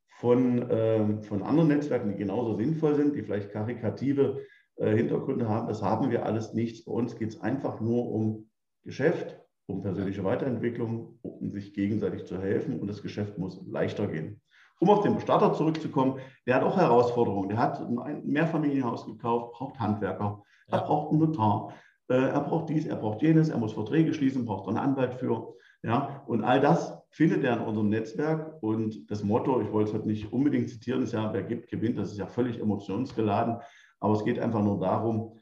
von, 0.07 0.69
äh, 0.69 1.21
von 1.21 1.43
anderen 1.43 1.69
Netzwerken, 1.69 2.09
die 2.09 2.17
genauso 2.17 2.55
sinnvoll 2.55 2.95
sind, 2.95 3.15
die 3.15 3.21
vielleicht 3.21 3.51
karikative 3.51 4.43
äh, 4.77 4.95
Hintergründe 4.95 5.47
haben. 5.49 5.67
Das 5.67 5.81
haben 5.81 6.11
wir 6.11 6.25
alles 6.25 6.53
nicht. 6.53 6.85
Bei 6.85 6.91
uns 6.91 7.15
geht 7.15 7.29
es 7.29 7.41
einfach 7.41 7.79
nur 7.79 8.11
um 8.11 8.49
Geschäft, 8.83 9.39
um 9.65 9.81
persönliche 9.81 10.23
Weiterentwicklung, 10.23 11.19
um 11.21 11.51
sich 11.51 11.73
gegenseitig 11.73 12.25
zu 12.25 12.39
helfen 12.39 12.79
und 12.79 12.87
das 12.87 13.01
Geschäft 13.01 13.37
muss 13.37 13.61
leichter 13.67 14.07
gehen. 14.07 14.41
Um 14.79 14.89
auf 14.89 15.01
den 15.01 15.15
Bestatter 15.15 15.53
zurückzukommen, 15.53 16.19
der 16.45 16.55
hat 16.55 16.63
auch 16.63 16.77
Herausforderungen. 16.77 17.49
Der 17.49 17.57
hat 17.57 17.81
ein 17.81 18.21
Mehrfamilienhaus 18.25 19.05
gekauft, 19.05 19.53
braucht 19.53 19.79
Handwerker, 19.79 20.43
er 20.67 20.81
braucht 20.81 21.11
einen 21.11 21.19
Notar, 21.19 21.73
äh, 22.09 22.13
er 22.13 22.41
braucht 22.41 22.69
dies, 22.69 22.85
er 22.85 22.97
braucht 22.97 23.21
jenes, 23.21 23.49
er 23.49 23.57
muss 23.57 23.73
Verträge 23.73 24.13
schließen, 24.13 24.45
braucht 24.45 24.67
einen 24.67 24.77
Anwalt 24.77 25.15
für. 25.15 25.55
Ja, 25.83 26.23
und 26.27 26.43
all 26.43 26.59
das 26.59 26.97
findet 27.09 27.43
er 27.43 27.57
in 27.57 27.63
unserem 27.63 27.89
Netzwerk. 27.89 28.61
Und 28.61 29.09
das 29.09 29.23
Motto, 29.23 29.61
ich 29.61 29.71
wollte 29.71 29.89
es 29.89 29.95
heute 29.95 30.07
nicht 30.07 30.31
unbedingt 30.31 30.69
zitieren, 30.69 31.03
ist 31.03 31.13
ja, 31.13 31.33
wer 31.33 31.43
gibt, 31.43 31.69
gewinnt. 31.69 31.97
Das 31.97 32.11
ist 32.11 32.17
ja 32.17 32.27
völlig 32.27 32.59
emotionsgeladen. 32.59 33.57
Aber 33.99 34.13
es 34.13 34.23
geht 34.23 34.39
einfach 34.39 34.61
nur 34.61 34.79
darum, 34.79 35.39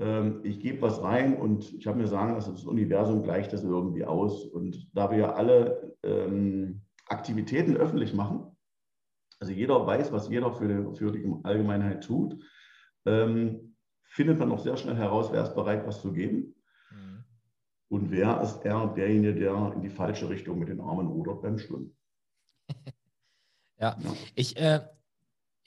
ähm, 0.00 0.40
ich 0.44 0.60
gebe 0.60 0.82
was 0.82 1.02
rein 1.02 1.36
und 1.36 1.72
ich 1.74 1.86
habe 1.86 1.98
mir 1.98 2.06
sagen 2.06 2.34
lassen, 2.34 2.54
das 2.54 2.64
Universum 2.64 3.22
gleicht 3.22 3.52
das 3.52 3.64
irgendwie 3.64 4.04
aus. 4.04 4.44
Und 4.44 4.88
da 4.94 5.10
wir 5.10 5.36
alle 5.36 5.96
ähm, 6.02 6.82
Aktivitäten 7.06 7.76
öffentlich 7.76 8.14
machen, 8.14 8.56
also 9.40 9.52
jeder 9.52 9.86
weiß, 9.86 10.12
was 10.12 10.28
jeder 10.28 10.52
für 10.52 10.68
die, 10.68 10.96
für 10.96 11.12
die 11.12 11.32
Allgemeinheit 11.44 12.04
tut, 12.04 12.42
ähm, 13.06 13.76
findet 14.04 14.38
man 14.38 14.50
auch 14.50 14.58
sehr 14.58 14.76
schnell 14.76 14.96
heraus, 14.96 15.30
wer 15.32 15.42
ist 15.42 15.54
bereit, 15.54 15.86
was 15.86 16.00
zu 16.00 16.12
geben. 16.12 16.54
Mhm. 16.90 17.24
Und 17.88 18.10
wer 18.10 18.40
ist 18.40 18.64
eher 18.64 18.86
derjenige, 18.96 19.34
der 19.34 19.72
in 19.74 19.82
die 19.82 19.90
falsche 19.90 20.28
Richtung 20.28 20.58
mit 20.58 20.68
den 20.68 20.80
Armen 20.80 21.06
rudert 21.06 21.42
beim 21.42 21.58
Schwimmen. 21.58 21.96
ja. 23.78 23.96
ja, 24.00 24.12
ich, 24.34 24.56
äh, 24.56 24.80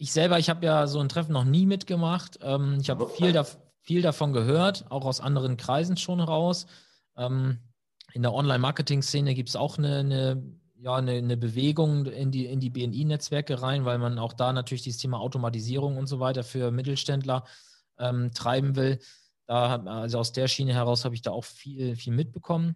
ich 0.01 0.13
selber, 0.13 0.39
ich 0.39 0.49
habe 0.49 0.65
ja 0.65 0.87
so 0.87 0.99
ein 0.99 1.09
Treffen 1.09 1.33
noch 1.33 1.43
nie 1.43 1.67
mitgemacht. 1.67 2.39
Ähm, 2.41 2.79
ich 2.81 2.89
habe 2.89 3.07
viel, 3.07 3.33
da, 3.33 3.45
viel 3.81 4.01
davon 4.01 4.33
gehört, 4.33 4.89
auch 4.89 5.05
aus 5.05 5.21
anderen 5.21 5.57
Kreisen 5.57 5.95
schon 5.95 6.19
raus. 6.19 6.65
Ähm, 7.15 7.59
in 8.11 8.23
der 8.23 8.33
Online-Marketing-Szene 8.33 9.35
gibt 9.35 9.49
es 9.49 9.55
auch 9.55 9.77
eine, 9.77 9.99
eine, 9.99 10.43
ja, 10.77 10.95
eine, 10.95 11.11
eine, 11.11 11.37
Bewegung 11.37 12.07
in 12.07 12.31
die, 12.31 12.47
in 12.47 12.59
die 12.59 12.71
BNI-Netzwerke 12.71 13.61
rein, 13.61 13.85
weil 13.85 13.99
man 13.99 14.17
auch 14.17 14.33
da 14.33 14.51
natürlich 14.53 14.81
dieses 14.81 14.99
Thema 14.99 15.19
Automatisierung 15.19 15.97
und 15.97 16.07
so 16.07 16.19
weiter 16.19 16.43
für 16.43 16.71
Mittelständler 16.71 17.45
ähm, 17.99 18.31
treiben 18.33 18.75
will. 18.75 18.97
Da, 19.45 19.83
also 19.83 20.17
aus 20.17 20.31
der 20.31 20.47
Schiene 20.47 20.73
heraus 20.73 21.05
habe 21.05 21.13
ich 21.13 21.21
da 21.21 21.29
auch 21.29 21.45
viel, 21.45 21.95
viel 21.95 22.13
mitbekommen. 22.13 22.75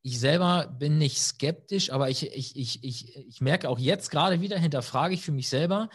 Ich 0.00 0.18
selber 0.20 0.74
bin 0.78 0.96
nicht 0.96 1.20
skeptisch, 1.20 1.92
aber 1.92 2.08
ich, 2.08 2.34
ich, 2.34 2.56
ich, 2.56 2.82
ich, 2.82 3.14
ich 3.14 3.40
merke 3.42 3.68
auch 3.68 3.78
jetzt 3.78 4.10
gerade 4.10 4.40
wieder, 4.40 4.58
hinterfrage 4.58 5.12
ich 5.12 5.20
für 5.20 5.32
mich 5.32 5.50
selber, 5.50 5.90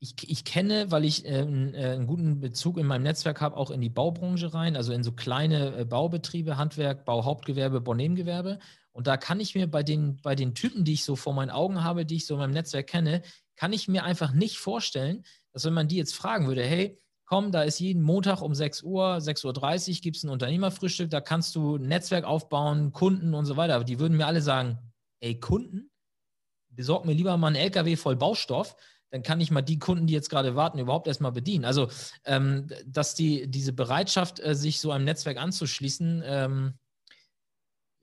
ich, 0.00 0.14
ich 0.30 0.44
kenne, 0.44 0.90
weil 0.90 1.04
ich 1.04 1.24
äh, 1.24 1.40
äh, 1.40 1.42
einen 1.42 2.06
guten 2.06 2.40
Bezug 2.40 2.78
in 2.78 2.86
meinem 2.86 3.02
Netzwerk 3.02 3.40
habe, 3.40 3.56
auch 3.56 3.70
in 3.70 3.80
die 3.80 3.88
Baubranche 3.88 4.54
rein, 4.54 4.76
also 4.76 4.92
in 4.92 5.02
so 5.02 5.12
kleine 5.12 5.76
äh, 5.76 5.84
Baubetriebe, 5.84 6.56
Handwerk, 6.56 7.04
Bauhauptgewerbe, 7.04 7.80
Baunebengewerbe. 7.80 8.58
Und 8.92 9.06
da 9.06 9.16
kann 9.16 9.40
ich 9.40 9.54
mir 9.54 9.68
bei 9.68 9.82
den, 9.82 10.20
bei 10.22 10.34
den 10.34 10.54
Typen, 10.54 10.84
die 10.84 10.94
ich 10.94 11.04
so 11.04 11.16
vor 11.16 11.34
meinen 11.34 11.50
Augen 11.50 11.82
habe, 11.82 12.06
die 12.06 12.16
ich 12.16 12.26
so 12.26 12.34
in 12.34 12.40
meinem 12.40 12.52
Netzwerk 12.52 12.86
kenne, 12.86 13.22
kann 13.56 13.72
ich 13.72 13.88
mir 13.88 14.04
einfach 14.04 14.32
nicht 14.32 14.58
vorstellen, 14.58 15.24
dass 15.52 15.64
wenn 15.64 15.74
man 15.74 15.88
die 15.88 15.96
jetzt 15.96 16.14
fragen 16.14 16.46
würde, 16.46 16.64
hey, 16.64 17.00
komm, 17.24 17.50
da 17.50 17.62
ist 17.62 17.80
jeden 17.80 18.02
Montag 18.02 18.40
um 18.40 18.54
6 18.54 18.82
Uhr, 18.84 19.16
6.30 19.16 19.88
Uhr 19.96 20.00
gibt 20.00 20.16
es 20.16 20.22
ein 20.22 20.30
Unternehmerfrühstück, 20.30 21.10
da 21.10 21.20
kannst 21.20 21.56
du 21.56 21.76
ein 21.76 21.82
Netzwerk 21.82 22.24
aufbauen, 22.24 22.92
Kunden 22.92 23.34
und 23.34 23.46
so 23.46 23.56
weiter. 23.56 23.82
Die 23.84 23.98
würden 23.98 24.16
mir 24.16 24.26
alle 24.26 24.40
sagen, 24.40 24.78
ey, 25.20 25.38
Kunden, 25.38 25.90
besorg 26.70 27.04
mir 27.04 27.12
lieber 27.12 27.36
mal 27.36 27.48
einen 27.48 27.56
LKW 27.56 27.96
voll 27.96 28.16
Baustoff, 28.16 28.76
dann 29.10 29.22
kann 29.22 29.40
ich 29.40 29.50
mal 29.50 29.62
die 29.62 29.78
Kunden, 29.78 30.06
die 30.06 30.12
jetzt 30.12 30.30
gerade 30.30 30.54
warten, 30.54 30.78
überhaupt 30.78 31.06
erstmal 31.06 31.32
bedienen. 31.32 31.64
Also, 31.64 31.88
ähm, 32.24 32.68
dass 32.86 33.14
die, 33.14 33.50
diese 33.50 33.72
Bereitschaft, 33.72 34.40
äh, 34.40 34.54
sich 34.54 34.80
so 34.80 34.90
einem 34.90 35.04
Netzwerk 35.04 35.38
anzuschließen, 35.38 36.22
ähm, 36.24 36.74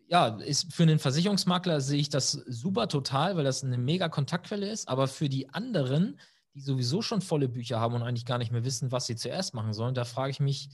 ja, 0.08 0.28
ist 0.28 0.74
für 0.74 0.84
einen 0.84 1.00
Versicherungsmakler 1.00 1.82
sehe 1.82 2.00
ich 2.00 2.10
das 2.10 2.32
super 2.32 2.88
total, 2.88 3.36
weil 3.38 3.44
das 3.44 3.64
eine 3.64 3.78
mega 3.78 4.08
Kontaktquelle 4.08 4.70
ist. 4.70 4.88
Aber 4.88 5.08
für 5.08 5.30
die 5.30 5.50
anderen, 5.50 6.20
die 6.54 6.62
sowieso 6.62 7.02
schon 7.02 7.22
volle 7.22 7.50
Bücher 7.50 7.80
haben 7.80 7.96
und 7.96 8.04
eigentlich 8.04 8.26
gar 8.26 8.38
nicht 8.38 8.52
mehr 8.52 8.64
wissen, 8.64 8.92
was 8.92 9.08
sie 9.08 9.16
zuerst 9.16 9.54
machen 9.54 9.74
sollen, 9.74 9.96
da 9.96 10.06
frage 10.06 10.32
ich 10.32 10.40
mich, 10.40 10.70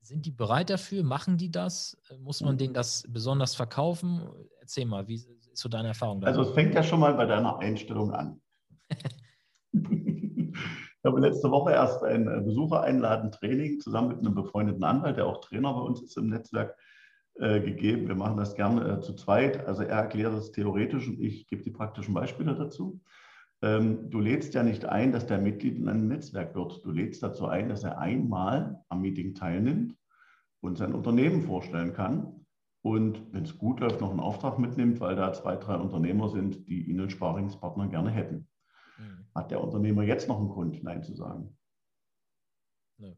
sind 0.00 0.26
die 0.26 0.30
bereit 0.30 0.70
dafür? 0.70 1.02
Machen 1.02 1.38
die 1.38 1.50
das? 1.50 1.96
Muss 2.20 2.40
man 2.40 2.56
denen 2.56 2.72
das 2.72 3.04
besonders 3.08 3.54
verkaufen? 3.54 4.28
Erzähl 4.60 4.86
mal, 4.86 5.08
wie 5.08 5.16
ist 5.16 5.28
so 5.54 5.68
deine 5.68 5.88
Erfahrung? 5.88 6.22
Also 6.24 6.42
es 6.42 6.50
fängt 6.52 6.74
ja 6.74 6.82
schon 6.82 7.00
mal 7.00 7.14
bei 7.14 7.26
deiner 7.26 7.58
Einstellung 7.58 8.12
an. 8.12 8.40
Ich 9.72 11.04
habe 11.04 11.20
letzte 11.20 11.50
Woche 11.50 11.70
erst 11.70 12.02
ein 12.02 12.26
äh, 12.26 12.40
Besucher 12.40 12.82
einladen 12.82 13.30
Training 13.30 13.78
zusammen 13.78 14.08
mit 14.08 14.18
einem 14.18 14.34
befreundeten 14.34 14.82
Anwalt, 14.82 15.16
der 15.16 15.26
auch 15.26 15.40
Trainer 15.40 15.72
bei 15.72 15.80
uns 15.80 16.02
ist 16.02 16.16
im 16.16 16.28
Netzwerk, 16.28 16.76
äh, 17.40 17.60
gegeben. 17.60 18.08
Wir 18.08 18.16
machen 18.16 18.36
das 18.36 18.56
gerne 18.56 18.94
äh, 18.94 19.00
zu 19.00 19.14
zweit. 19.14 19.64
Also 19.64 19.82
er 19.82 19.98
erklärt 19.98 20.34
es 20.34 20.50
theoretisch 20.50 21.06
und 21.06 21.20
ich 21.20 21.46
gebe 21.46 21.62
die 21.62 21.70
praktischen 21.70 22.12
Beispiele 22.12 22.56
dazu. 22.56 23.00
Ähm, 23.62 24.10
du 24.10 24.18
lädst 24.18 24.54
ja 24.54 24.64
nicht 24.64 24.86
ein, 24.86 25.12
dass 25.12 25.26
der 25.26 25.38
Mitglied 25.38 25.78
in 25.78 25.88
einem 25.88 26.08
Netzwerk 26.08 26.56
wird. 26.56 26.84
Du 26.84 26.90
lädst 26.90 27.22
dazu 27.22 27.46
ein, 27.46 27.68
dass 27.68 27.84
er 27.84 27.98
einmal 27.98 28.82
am 28.88 29.02
Meeting 29.02 29.36
teilnimmt 29.36 29.94
und 30.60 30.78
sein 30.78 30.94
Unternehmen 30.94 31.42
vorstellen 31.42 31.92
kann. 31.92 32.44
Und 32.82 33.32
wenn 33.32 33.44
es 33.44 33.56
gut 33.56 33.78
läuft, 33.78 34.00
noch 34.00 34.10
einen 34.10 34.18
Auftrag 34.18 34.58
mitnimmt, 34.58 34.98
weil 35.00 35.14
da 35.14 35.32
zwei, 35.32 35.54
drei 35.54 35.76
Unternehmer 35.76 36.30
sind, 36.30 36.68
die 36.68 36.90
ihn 36.90 37.00
als 37.00 37.12
Sparingspartner 37.12 37.86
gerne 37.86 38.10
hätten. 38.10 38.48
Hat 39.34 39.50
der 39.50 39.62
Unternehmer 39.62 40.02
jetzt 40.02 40.28
noch 40.28 40.38
einen 40.38 40.48
Grund, 40.48 40.82
Nein 40.82 41.02
zu 41.02 41.14
sagen? 41.14 41.56
Nee. 42.98 43.16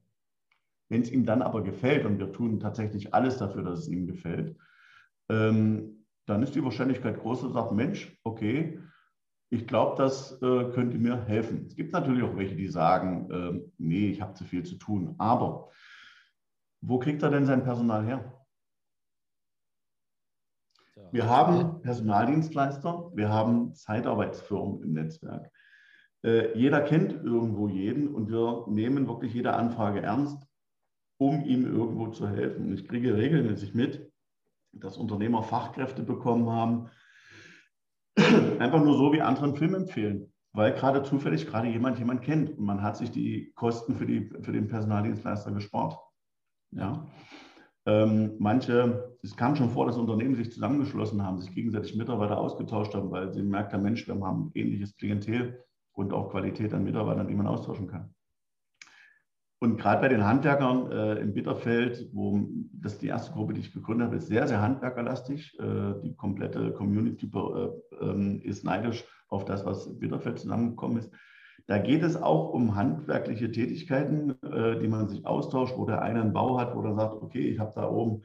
Wenn 0.88 1.02
es 1.02 1.10
ihm 1.10 1.24
dann 1.24 1.42
aber 1.42 1.62
gefällt, 1.62 2.04
und 2.04 2.18
wir 2.18 2.32
tun 2.32 2.60
tatsächlich 2.60 3.14
alles 3.14 3.38
dafür, 3.38 3.62
dass 3.62 3.80
es 3.80 3.88
ihm 3.88 4.06
gefällt, 4.06 4.56
ähm, 5.28 6.06
dann 6.26 6.42
ist 6.42 6.54
die 6.54 6.64
Wahrscheinlichkeit 6.64 7.18
groß, 7.18 7.42
dass 7.42 7.50
er 7.50 7.54
sagt, 7.54 7.72
Mensch, 7.72 8.16
okay, 8.24 8.78
ich 9.52 9.66
glaube, 9.66 9.96
das 9.96 10.40
äh, 10.42 10.70
könnte 10.70 10.96
mir 10.96 11.24
helfen. 11.24 11.66
Es 11.66 11.74
gibt 11.74 11.92
natürlich 11.92 12.22
auch 12.22 12.36
welche, 12.36 12.54
die 12.54 12.68
sagen, 12.68 13.30
äh, 13.30 13.68
nee, 13.78 14.10
ich 14.10 14.20
habe 14.20 14.34
zu 14.34 14.44
viel 14.44 14.64
zu 14.64 14.76
tun. 14.76 15.14
Aber 15.18 15.70
wo 16.80 16.98
kriegt 16.98 17.22
er 17.22 17.30
denn 17.30 17.46
sein 17.46 17.64
Personal 17.64 18.04
her? 18.04 18.36
Wir 21.12 21.28
haben 21.28 21.82
Personaldienstleister, 21.82 23.10
wir 23.14 23.28
haben 23.28 23.74
Zeitarbeitsfirmen 23.74 24.82
im 24.82 24.92
Netzwerk. 24.92 25.50
Äh, 26.22 26.56
jeder 26.58 26.82
kennt 26.82 27.12
irgendwo 27.12 27.68
jeden 27.68 28.14
und 28.14 28.30
wir 28.30 28.64
nehmen 28.68 29.08
wirklich 29.08 29.32
jede 29.32 29.54
Anfrage 29.54 30.02
ernst, 30.02 30.46
um 31.18 31.44
ihm 31.44 31.66
irgendwo 31.66 32.08
zu 32.08 32.28
helfen. 32.28 32.66
Und 32.66 32.74
ich 32.74 32.86
kriege 32.86 33.16
regelmäßig 33.16 33.74
mit, 33.74 34.10
dass 34.72 34.96
Unternehmer 34.96 35.42
Fachkräfte 35.42 36.02
bekommen 36.02 36.48
haben, 36.50 36.90
einfach 38.58 38.82
nur 38.82 38.96
so 38.96 39.12
wie 39.12 39.22
anderen 39.22 39.56
Film 39.56 39.74
empfehlen, 39.74 40.32
weil 40.52 40.72
gerade 40.74 41.02
zufällig 41.02 41.46
gerade 41.46 41.68
jemand 41.68 41.98
jemand 41.98 42.22
kennt 42.22 42.50
und 42.50 42.64
man 42.64 42.82
hat 42.82 42.96
sich 42.96 43.10
die 43.10 43.52
Kosten 43.54 43.96
für, 43.96 44.06
die, 44.06 44.30
für 44.42 44.52
den 44.52 44.68
Personaldienstleister 44.68 45.52
gespart. 45.52 45.98
Ja. 46.72 47.06
Ähm, 47.86 48.36
manche, 48.38 49.16
es 49.22 49.36
kam 49.36 49.56
schon 49.56 49.70
vor, 49.70 49.86
dass 49.86 49.96
Unternehmen 49.96 50.36
sich 50.36 50.52
zusammengeschlossen 50.52 51.24
haben, 51.24 51.40
sich 51.40 51.54
gegenseitig 51.54 51.96
Mitarbeiter 51.96 52.38
ausgetauscht 52.38 52.94
haben, 52.94 53.10
weil 53.10 53.32
sie 53.32 53.42
merkt, 53.42 53.72
der 53.72 53.80
Mensch, 53.80 54.06
wir 54.06 54.20
haben 54.20 54.50
ähnliches 54.54 54.96
Klientel 54.96 55.64
und 56.00 56.12
auch 56.12 56.30
Qualität 56.30 56.72
an 56.72 56.84
Mitarbeitern, 56.84 57.28
die 57.28 57.34
man 57.34 57.46
austauschen 57.46 57.86
kann. 57.86 58.14
Und 59.62 59.76
gerade 59.76 60.00
bei 60.00 60.08
den 60.08 60.24
Handwerkern 60.24 60.90
äh, 60.90 61.16
im 61.16 61.34
Bitterfeld, 61.34 62.08
wo 62.14 62.48
das 62.72 62.96
die 62.96 63.08
erste 63.08 63.32
Gruppe, 63.32 63.52
die 63.52 63.60
ich 63.60 63.74
gegründet 63.74 64.06
habe, 64.06 64.16
ist 64.16 64.28
sehr, 64.28 64.48
sehr 64.48 64.62
handwerkerlastig. 64.62 65.58
Äh, 65.60 66.00
die 66.02 66.16
komplette 66.16 66.72
Community 66.72 67.26
äh, 67.26 67.68
ähm, 68.02 68.40
ist 68.42 68.64
neidisch 68.64 69.04
auf 69.28 69.44
das, 69.44 69.66
was 69.66 69.86
in 69.86 69.98
Bitterfeld 69.98 70.38
zusammengekommen 70.38 70.96
ist. 70.96 71.12
Da 71.66 71.76
geht 71.76 72.02
es 72.02 72.16
auch 72.16 72.54
um 72.54 72.74
handwerkliche 72.74 73.52
Tätigkeiten, 73.52 74.30
äh, 74.42 74.80
die 74.80 74.88
man 74.88 75.08
sich 75.10 75.26
austauscht, 75.26 75.76
wo 75.76 75.84
der 75.84 76.00
eine 76.00 76.22
einen 76.22 76.32
Bau 76.32 76.58
hat, 76.58 76.74
wo 76.74 76.82
er 76.82 76.94
sagt, 76.94 77.22
okay, 77.22 77.46
ich 77.46 77.58
habe 77.58 77.72
da 77.74 77.86
oben 77.86 78.22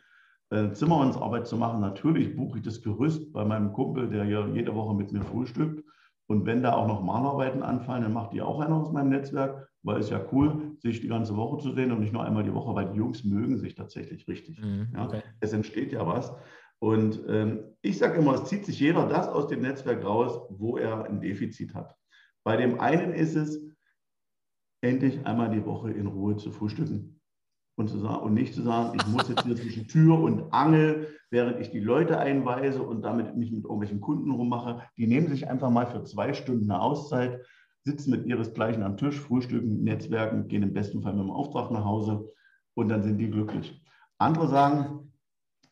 äh, 0.52 0.72
Zimmermannsarbeit 0.72 1.48
zu 1.48 1.58
machen. 1.58 1.82
Natürlich 1.82 2.38
buche 2.38 2.60
ich 2.60 2.64
das 2.64 2.82
Gerüst 2.82 3.34
bei 3.34 3.44
meinem 3.44 3.74
Kumpel, 3.74 4.10
der 4.10 4.24
ja 4.24 4.48
jede 4.48 4.74
Woche 4.74 4.96
mit 4.96 5.12
mir 5.12 5.22
frühstückt. 5.22 5.84
Und 6.28 6.46
wenn 6.46 6.64
da 6.64 6.74
auch 6.74 6.88
noch 6.88 7.04
Malarbeiten 7.04 7.62
anfallen, 7.62 8.04
dann 8.04 8.14
macht 8.14 8.34
die 8.34 8.42
auch 8.42 8.60
einer 8.60 8.76
aus 8.76 8.92
meinem 8.92 9.10
Netzwerk, 9.10 9.70
weil 9.84 10.00
es 10.00 10.10
ja 10.10 10.26
cool, 10.32 10.76
sich 10.80 11.02
die 11.02 11.08
ganze 11.08 11.36
Woche 11.36 11.62
zu 11.62 11.72
sehen 11.74 11.92
und 11.92 12.00
nicht 12.00 12.14
nur 12.14 12.24
einmal 12.24 12.44
die 12.44 12.54
Woche, 12.54 12.74
weil 12.74 12.90
die 12.92 12.98
Jungs 12.98 13.24
mögen 13.24 13.58
sich 13.58 13.76
tatsächlich 13.76 14.28
richtig. 14.28 14.60
Mhm, 14.60 14.90
okay. 14.98 15.18
ja, 15.18 15.24
es 15.40 15.54
entsteht 15.54 15.92
ja 15.92 16.06
was. 16.08 16.34
Und 16.80 17.22
ähm, 17.28 17.60
ich 17.82 17.98
sage 18.00 18.20
immer, 18.20 18.34
es 18.34 18.46
zieht 18.46 18.66
sich 18.66 18.80
jeder 18.80 19.08
das 19.08 19.28
aus 19.28 19.48
dem 19.48 19.62
Netzwerk 19.62 20.04
raus, 20.04 20.40
wo 20.50 20.78
er 20.78 21.06
ein 21.06 21.22
Defizit 21.22 21.74
hat. 21.76 21.96
Bei 22.44 22.58
dem 22.58 22.80
einen 22.80 23.14
ist 23.14 23.36
es, 23.36 23.62
endlich 24.82 25.26
einmal 25.26 25.50
die 25.50 25.66
Woche 25.66 25.92
in 25.92 26.06
Ruhe 26.06 26.38
zu 26.38 26.52
frühstücken 26.52 27.20
und, 27.76 27.90
zu 27.90 28.00
sagen, 28.00 28.24
und 28.24 28.34
nicht 28.34 28.54
zu 28.54 28.62
sagen, 28.62 28.98
ich 28.98 29.08
muss 29.08 29.28
jetzt 29.28 29.44
hier 29.44 29.56
zwischen 29.56 29.88
Tür 29.88 30.20
und 30.20 30.54
Angel, 30.54 31.08
während 31.30 31.60
ich 31.60 31.72
die 31.72 31.80
Leute 31.80 32.18
einweise 32.18 32.82
und 32.82 33.02
damit 33.02 33.36
mich 33.36 33.52
mit 33.52 33.64
irgendwelchen 33.64 34.02
Kunden 34.02 34.32
rummache. 34.32 34.84
Die 34.98 35.08
nehmen 35.08 35.28
sich 35.28 35.50
einfach 35.50 35.70
mal 35.70 35.88
für 35.88 36.04
zwei 36.04 36.34
Stunden 36.34 36.72
eine 36.72 36.82
Auszeit, 36.82 37.46
sitzen 37.84 38.12
mit 38.12 38.26
ihresgleichen 38.26 38.84
am 38.84 38.98
Tisch, 38.98 39.20
frühstücken, 39.20 39.84
Netzwerken, 39.84 40.48
gehen 40.48 40.64
im 40.64 40.74
besten 40.74 41.02
Fall 41.02 41.14
mit 41.14 41.24
dem 41.24 41.32
Auftrag 41.32 41.72
nach 41.72 41.84
Hause 41.84 42.32
und 42.74 42.90
dann 42.90 43.04
sind 43.04 43.18
die 43.18 43.30
glücklich. 43.30 43.84
Andere 44.18 44.48
sagen, 44.48 45.12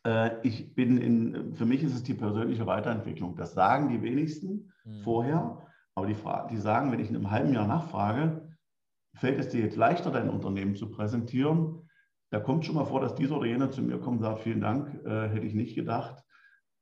äh, 0.06 0.30
ich 0.42 0.74
bin 0.74 0.98
in, 0.98 1.54
für 1.54 1.64
mich 1.64 1.82
ist 1.82 1.94
es 1.94 2.02
die 2.02 2.14
persönliche 2.14 2.66
Weiterentwicklung. 2.66 3.36
Das 3.36 3.54
sagen 3.54 3.88
die 3.88 4.02
wenigsten 4.02 4.72
mhm. 4.84 5.02
vorher, 5.02 5.66
aber 5.94 6.06
die, 6.06 6.16
die 6.50 6.56
sagen, 6.58 6.92
wenn 6.92 7.00
ich 7.00 7.08
in 7.08 7.16
einem 7.16 7.30
halben 7.30 7.54
Jahr 7.54 7.66
nachfrage, 7.66 8.48
fällt 9.14 9.38
es 9.38 9.48
dir 9.48 9.60
jetzt 9.60 9.76
leichter, 9.76 10.10
dein 10.10 10.28
Unternehmen 10.28 10.76
zu 10.76 10.90
präsentieren? 10.90 11.83
Da 12.34 12.40
kommt 12.40 12.66
schon 12.66 12.74
mal 12.74 12.84
vor, 12.84 13.00
dass 13.00 13.14
dieser 13.14 13.36
oder 13.36 13.46
jener 13.46 13.70
zu 13.70 13.80
mir 13.80 13.96
kommt 13.98 14.16
und 14.16 14.24
sagt, 14.24 14.40
vielen 14.40 14.60
Dank, 14.60 14.88
äh, 15.06 15.28
hätte 15.28 15.46
ich 15.46 15.54
nicht 15.54 15.76
gedacht. 15.76 16.20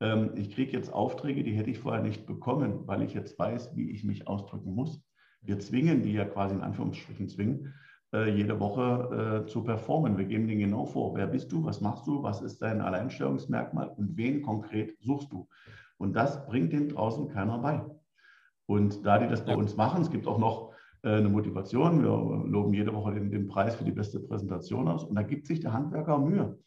Ähm, 0.00 0.30
ich 0.34 0.54
kriege 0.54 0.72
jetzt 0.72 0.90
Aufträge, 0.90 1.44
die 1.44 1.52
hätte 1.52 1.68
ich 1.68 1.78
vorher 1.78 2.02
nicht 2.02 2.24
bekommen, 2.24 2.86
weil 2.86 3.02
ich 3.02 3.12
jetzt 3.12 3.38
weiß, 3.38 3.76
wie 3.76 3.90
ich 3.90 4.02
mich 4.02 4.26
ausdrücken 4.26 4.74
muss. 4.74 5.02
Wir 5.42 5.58
zwingen 5.58 6.02
die 6.02 6.14
ja 6.14 6.24
quasi 6.24 6.54
in 6.54 6.62
Anführungsstrichen 6.62 7.28
zwingen, 7.28 7.74
äh, 8.14 8.34
jede 8.34 8.60
Woche 8.60 9.42
äh, 9.44 9.46
zu 9.46 9.62
performen. 9.62 10.16
Wir 10.16 10.24
geben 10.24 10.48
denen 10.48 10.60
genau 10.60 10.86
vor, 10.86 11.14
wer 11.16 11.26
bist 11.26 11.52
du, 11.52 11.62
was 11.62 11.82
machst 11.82 12.06
du, 12.06 12.22
was 12.22 12.40
ist 12.40 12.62
dein 12.62 12.80
Alleinstellungsmerkmal 12.80 13.90
und 13.90 14.16
wen 14.16 14.40
konkret 14.40 14.96
suchst 15.00 15.30
du. 15.32 15.48
Und 15.98 16.16
das 16.16 16.46
bringt 16.46 16.72
denen 16.72 16.88
draußen 16.88 17.28
keiner 17.28 17.58
bei. 17.58 17.84
Und 18.64 19.04
da 19.04 19.18
die 19.18 19.28
das 19.28 19.44
bei 19.44 19.54
uns 19.54 19.76
machen, 19.76 20.00
es 20.00 20.10
gibt 20.10 20.26
auch 20.26 20.38
noch 20.38 20.71
eine 21.02 21.28
Motivation. 21.28 22.02
Wir 22.02 22.50
loben 22.50 22.74
jede 22.74 22.94
Woche 22.94 23.14
den, 23.14 23.30
den, 23.30 23.48
Preis 23.48 23.74
für 23.74 23.84
die 23.84 23.92
beste 23.92 24.20
Präsentation 24.20 24.88
aus. 24.88 25.04
Und 25.04 25.16
da 25.16 25.22
gibt 25.22 25.46
sich 25.46 25.60
der 25.60 25.72
Handwerker 25.72 26.18
Mühe. 26.18 26.58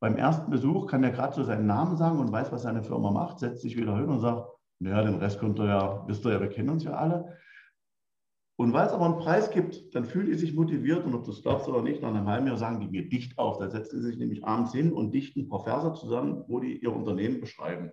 Beim 0.00 0.16
ersten 0.16 0.50
Besuch 0.50 0.88
kann 0.88 1.04
er 1.04 1.10
gerade 1.10 1.34
so 1.34 1.44
seinen 1.44 1.66
Namen 1.66 1.96
sagen 1.96 2.18
und 2.18 2.32
weiß, 2.32 2.52
was 2.52 2.62
seine 2.62 2.82
Firma 2.82 3.10
macht, 3.10 3.38
setzt 3.38 3.62
sich 3.62 3.76
wieder 3.76 3.96
hin 3.96 4.08
und 4.08 4.20
sagt, 4.20 4.48
naja, 4.80 5.02
den 5.02 5.14
Rest 5.14 5.38
könnt 5.38 5.58
ihr 5.58 5.66
ja, 5.66 6.04
wisst 6.06 6.26
ihr 6.26 6.32
ja, 6.32 6.40
wir 6.40 6.48
kennen 6.48 6.70
uns 6.70 6.84
ja 6.84 6.92
alle. 6.92 7.38
Und 8.56 8.72
weil 8.72 8.86
es 8.86 8.92
aber 8.92 9.06
einen 9.06 9.16
Preis 9.16 9.50
gibt, 9.50 9.94
dann 9.94 10.04
fühlen 10.04 10.26
die 10.26 10.34
sich 10.34 10.54
motiviert 10.54 11.04
und 11.04 11.14
ob 11.14 11.24
du 11.24 11.32
es 11.32 11.42
glaubst 11.42 11.68
oder 11.68 11.82
nicht, 11.82 12.02
nach 12.02 12.10
einem 12.10 12.28
halben 12.28 12.46
Jahr 12.46 12.56
sagen 12.56 12.80
die 12.80 12.88
mir 12.88 13.08
dicht 13.08 13.38
auf. 13.38 13.58
Da 13.58 13.68
setzen 13.68 14.00
sie 14.00 14.08
sich 14.08 14.18
nämlich 14.18 14.44
abends 14.44 14.72
hin 14.72 14.92
und 14.92 15.12
dichten 15.12 15.40
ein 15.40 15.48
paar 15.48 15.64
Verse 15.64 15.92
zusammen, 15.94 16.44
wo 16.46 16.60
die 16.60 16.78
ihr 16.78 16.94
Unternehmen 16.94 17.40
beschreiben. 17.40 17.90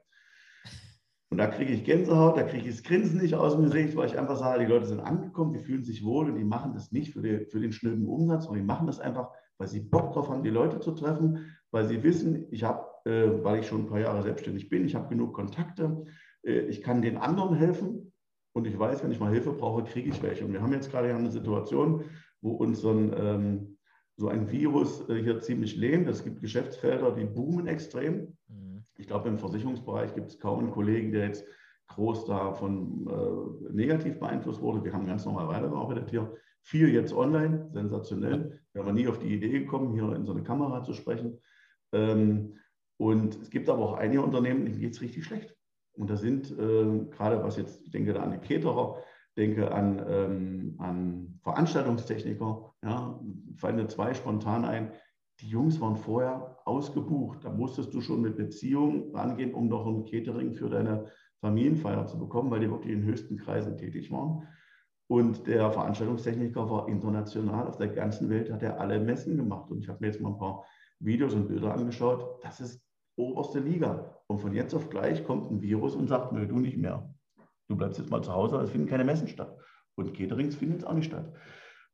Und 1.31 1.37
da 1.37 1.47
kriege 1.47 1.71
ich 1.71 1.85
Gänsehaut, 1.85 2.35
da 2.35 2.43
kriege 2.43 2.67
ich 2.67 2.75
das 2.75 2.83
Grinsen 2.83 3.21
nicht 3.21 3.35
aus 3.35 3.55
dem 3.55 3.63
Gesicht, 3.63 3.95
weil 3.95 4.07
ich 4.07 4.19
einfach 4.19 4.35
sage, 4.35 4.65
die 4.65 4.69
Leute 4.69 4.85
sind 4.85 4.99
angekommen, 4.99 5.53
die 5.53 5.63
fühlen 5.63 5.85
sich 5.85 6.03
wohl 6.03 6.29
und 6.29 6.35
die 6.35 6.43
machen 6.43 6.73
das 6.73 6.91
nicht 6.91 7.13
für, 7.13 7.21
die, 7.21 7.45
für 7.45 7.61
den 7.61 7.71
schnöden 7.71 8.05
Umsatz, 8.05 8.43
sondern 8.43 8.63
die 8.63 8.67
machen 8.67 8.85
das 8.85 8.99
einfach, 8.99 9.29
weil 9.57 9.69
sie 9.69 9.79
Bock 9.79 10.11
drauf 10.11 10.29
haben, 10.29 10.43
die 10.43 10.49
Leute 10.49 10.81
zu 10.81 10.91
treffen, 10.91 11.55
weil 11.71 11.87
sie 11.87 12.03
wissen, 12.03 12.47
ich 12.51 12.65
habe, 12.65 12.85
äh, 13.09 13.43
weil 13.45 13.61
ich 13.61 13.67
schon 13.67 13.83
ein 13.83 13.87
paar 13.87 14.01
Jahre 14.01 14.23
selbstständig 14.23 14.67
bin, 14.67 14.83
ich 14.83 14.93
habe 14.93 15.07
genug 15.07 15.33
Kontakte, 15.33 16.03
äh, 16.45 16.63
ich 16.63 16.81
kann 16.81 17.01
den 17.01 17.15
anderen 17.15 17.55
helfen 17.55 18.11
und 18.53 18.67
ich 18.67 18.77
weiß, 18.77 19.01
wenn 19.01 19.11
ich 19.11 19.19
mal 19.21 19.31
Hilfe 19.31 19.53
brauche, 19.53 19.85
kriege 19.85 20.09
ich 20.09 20.21
welche. 20.21 20.43
Und 20.43 20.51
wir 20.51 20.61
haben 20.61 20.73
jetzt 20.73 20.91
gerade 20.91 21.15
eine 21.15 21.31
Situation, 21.31 22.03
wo 22.41 22.51
uns 22.51 22.81
so 22.81 22.91
ein, 22.91 23.15
ähm, 23.17 23.77
so 24.17 24.27
ein 24.27 24.51
Virus 24.51 25.07
äh, 25.07 25.23
hier 25.23 25.39
ziemlich 25.39 25.77
lähmt. 25.77 26.09
Es 26.09 26.25
gibt 26.25 26.41
Geschäftsfelder, 26.41 27.15
die 27.15 27.23
boomen 27.23 27.67
extrem. 27.67 28.35
Mhm 28.49 28.70
ich 29.01 29.07
glaube, 29.07 29.29
im 29.29 29.39
Versicherungsbereich 29.39 30.13
gibt 30.13 30.29
es 30.29 30.39
kaum 30.39 30.59
einen 30.59 30.71
Kollegen, 30.71 31.11
der 31.11 31.25
jetzt 31.25 31.43
groß 31.87 32.25
davon 32.25 33.07
äh, 33.09 33.73
negativ 33.73 34.19
beeinflusst 34.19 34.61
wurde. 34.61 34.83
Wir 34.83 34.93
haben 34.93 35.07
ganz 35.07 35.25
normal 35.25 35.47
weitergearbeitet 35.47 36.11
hier. 36.11 36.31
Viel 36.61 36.89
jetzt 36.89 37.11
online, 37.11 37.67
sensationell. 37.73 38.61
Wir 38.73 38.85
haben 38.85 38.93
nie 38.93 39.07
auf 39.07 39.17
die 39.17 39.33
Idee 39.33 39.59
gekommen, 39.59 39.93
hier 39.93 40.15
in 40.15 40.23
so 40.23 40.33
eine 40.33 40.43
Kamera 40.43 40.83
zu 40.83 40.93
sprechen. 40.93 41.41
Ähm, 41.91 42.59
und 42.97 43.41
es 43.41 43.49
gibt 43.49 43.67
aber 43.69 43.83
auch 43.83 43.93
einige 43.93 44.21
Unternehmen, 44.21 44.65
denen 44.65 44.79
geht 44.79 44.93
es 44.93 45.01
richtig 45.01 45.25
schlecht. 45.25 45.57
Und 45.93 46.09
da 46.11 46.15
sind 46.15 46.51
äh, 46.51 47.05
gerade 47.09 47.43
was 47.43 47.57
jetzt, 47.57 47.81
ich 47.83 47.89
denke 47.89 48.13
da 48.13 48.21
an 48.21 48.31
die 48.31 48.47
Caterer, 48.47 48.97
denke 49.35 49.71
an, 49.71 50.05
ähm, 50.07 50.75
an 50.77 51.39
Veranstaltungstechniker, 51.41 52.75
ja, 52.83 53.19
fallen 53.55 53.77
mir 53.77 53.87
zwei 53.87 54.13
spontan 54.13 54.63
ein, 54.63 54.91
die 55.41 55.49
Jungs 55.49 55.79
waren 55.81 55.95
vorher 55.95 56.57
ausgebucht. 56.65 57.43
Da 57.43 57.51
musstest 57.51 57.93
du 57.93 58.01
schon 58.01 58.21
mit 58.21 58.37
Beziehung 58.37 59.13
rangehen, 59.15 59.53
um 59.53 59.67
noch 59.67 59.85
ein 59.87 60.05
Catering 60.05 60.53
für 60.53 60.69
deine 60.69 61.05
Familienfeier 61.39 62.05
zu 62.05 62.19
bekommen, 62.19 62.51
weil 62.51 62.59
die 62.59 62.69
wirklich 62.69 62.93
in 62.93 63.03
höchsten 63.03 63.37
Kreisen 63.37 63.77
tätig 63.77 64.11
waren. 64.11 64.47
Und 65.07 65.47
der 65.47 65.71
Veranstaltungstechniker 65.71 66.69
war 66.69 66.87
international. 66.87 67.67
Auf 67.67 67.77
der 67.77 67.89
ganzen 67.89 68.29
Welt 68.29 68.51
hat 68.51 68.63
er 68.63 68.79
alle 68.79 68.99
Messen 68.99 69.35
gemacht. 69.35 69.69
Und 69.71 69.79
ich 69.79 69.89
habe 69.89 69.99
mir 69.99 70.07
jetzt 70.07 70.21
mal 70.21 70.29
ein 70.29 70.37
paar 70.37 70.63
Videos 70.99 71.33
und 71.33 71.47
Bilder 71.47 71.73
angeschaut. 71.73 72.39
Das 72.43 72.61
ist 72.61 72.81
oberste 73.17 73.59
Liga. 73.59 74.15
Und 74.27 74.39
von 74.39 74.53
jetzt 74.53 74.73
auf 74.73 74.89
gleich 74.89 75.25
kommt 75.25 75.51
ein 75.51 75.61
Virus 75.61 75.95
und 75.95 76.07
sagt, 76.07 76.31
nö, 76.31 76.47
du 76.47 76.59
nicht 76.59 76.77
mehr. 76.77 77.13
Du 77.67 77.75
bleibst 77.75 77.99
jetzt 77.99 78.11
mal 78.11 78.23
zu 78.23 78.31
Hause, 78.31 78.57
es 78.57 78.69
finden 78.69 78.87
keine 78.87 79.03
Messen 79.03 79.27
statt. 79.27 79.57
Und 79.95 80.13
Caterings 80.13 80.55
finden 80.55 80.75
jetzt 80.75 80.85
auch 80.87 80.93
nicht 80.93 81.05
statt. 81.05 81.33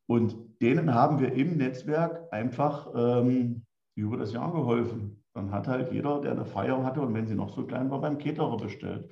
Und 0.07 0.35
denen 0.61 0.93
haben 0.93 1.19
wir 1.19 1.33
im 1.33 1.57
Netzwerk 1.57 2.31
einfach 2.31 2.87
ähm, 2.95 3.63
über 3.95 4.17
das 4.17 4.33
Jahr 4.33 4.51
geholfen. 4.51 5.23
Dann 5.33 5.51
hat 5.51 5.67
halt 5.67 5.91
jeder, 5.91 6.21
der 6.21 6.31
eine 6.31 6.45
Feier 6.45 6.83
hatte 6.83 7.01
und 7.01 7.13
wenn 7.13 7.27
sie 7.27 7.35
noch 7.35 7.49
so 7.49 7.65
klein 7.65 7.91
war, 7.91 8.01
beim 8.01 8.17
Caterer 8.17 8.57
bestellt. 8.57 9.09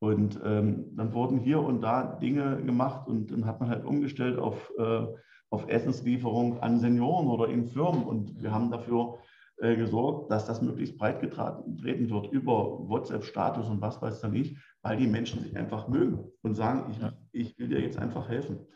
Und 0.00 0.38
ähm, 0.44 0.94
dann 0.96 1.14
wurden 1.14 1.38
hier 1.38 1.60
und 1.60 1.80
da 1.80 2.16
Dinge 2.16 2.62
gemacht 2.62 3.08
und 3.08 3.30
dann 3.30 3.46
hat 3.46 3.60
man 3.60 3.70
halt 3.70 3.84
umgestellt 3.84 4.38
auf, 4.38 4.70
äh, 4.76 5.06
auf 5.50 5.68
Essenslieferung 5.68 6.60
an 6.60 6.80
Senioren 6.80 7.28
oder 7.28 7.48
in 7.48 7.64
Firmen. 7.64 8.02
Und 8.02 8.42
wir 8.42 8.52
haben 8.52 8.70
dafür 8.70 9.18
äh, 9.58 9.76
gesorgt, 9.76 10.30
dass 10.30 10.44
das 10.46 10.60
möglichst 10.60 10.98
breit 10.98 11.20
getreten 11.20 12.10
wird 12.10 12.32
über 12.32 12.86
WhatsApp-Status 12.88 13.70
und 13.70 13.80
was 13.80 14.02
weiß 14.02 14.20
da 14.20 14.28
nicht, 14.28 14.58
weil 14.82 14.96
die 14.96 15.06
Menschen 15.06 15.42
sich 15.42 15.56
einfach 15.56 15.88
mögen 15.88 16.24
und 16.42 16.54
sagen, 16.54 16.90
ich, 16.90 17.48
ich 17.48 17.58
will 17.58 17.68
dir 17.68 17.80
jetzt 17.80 17.98
einfach 17.98 18.28
helfen. 18.28 18.66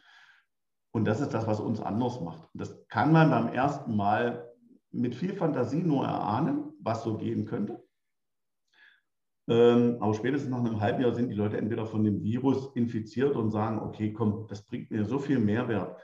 Und 0.92 1.04
das 1.04 1.20
ist 1.20 1.34
das, 1.34 1.46
was 1.46 1.60
uns 1.60 1.80
anders 1.80 2.20
macht. 2.20 2.48
das 2.54 2.86
kann 2.88 3.12
man 3.12 3.30
beim 3.30 3.48
ersten 3.48 3.94
Mal 3.96 4.48
mit 4.90 5.14
viel 5.14 5.34
Fantasie 5.34 5.82
nur 5.82 6.04
erahnen, 6.04 6.72
was 6.80 7.02
so 7.02 7.16
gehen 7.16 7.44
könnte. 7.44 7.84
Ähm, 9.48 9.96
aber 10.00 10.14
spätestens 10.14 10.50
nach 10.50 10.58
einem 10.58 10.80
halben 10.80 11.02
Jahr 11.02 11.14
sind 11.14 11.30
die 11.30 11.34
Leute 11.34 11.56
entweder 11.56 11.86
von 11.86 12.04
dem 12.04 12.22
Virus 12.22 12.70
infiziert 12.74 13.34
und 13.36 13.50
sagen, 13.50 13.78
okay, 13.80 14.12
komm, 14.12 14.46
das 14.48 14.62
bringt 14.62 14.90
mir 14.90 15.04
so 15.04 15.18
viel 15.18 15.38
Mehrwert. 15.38 15.96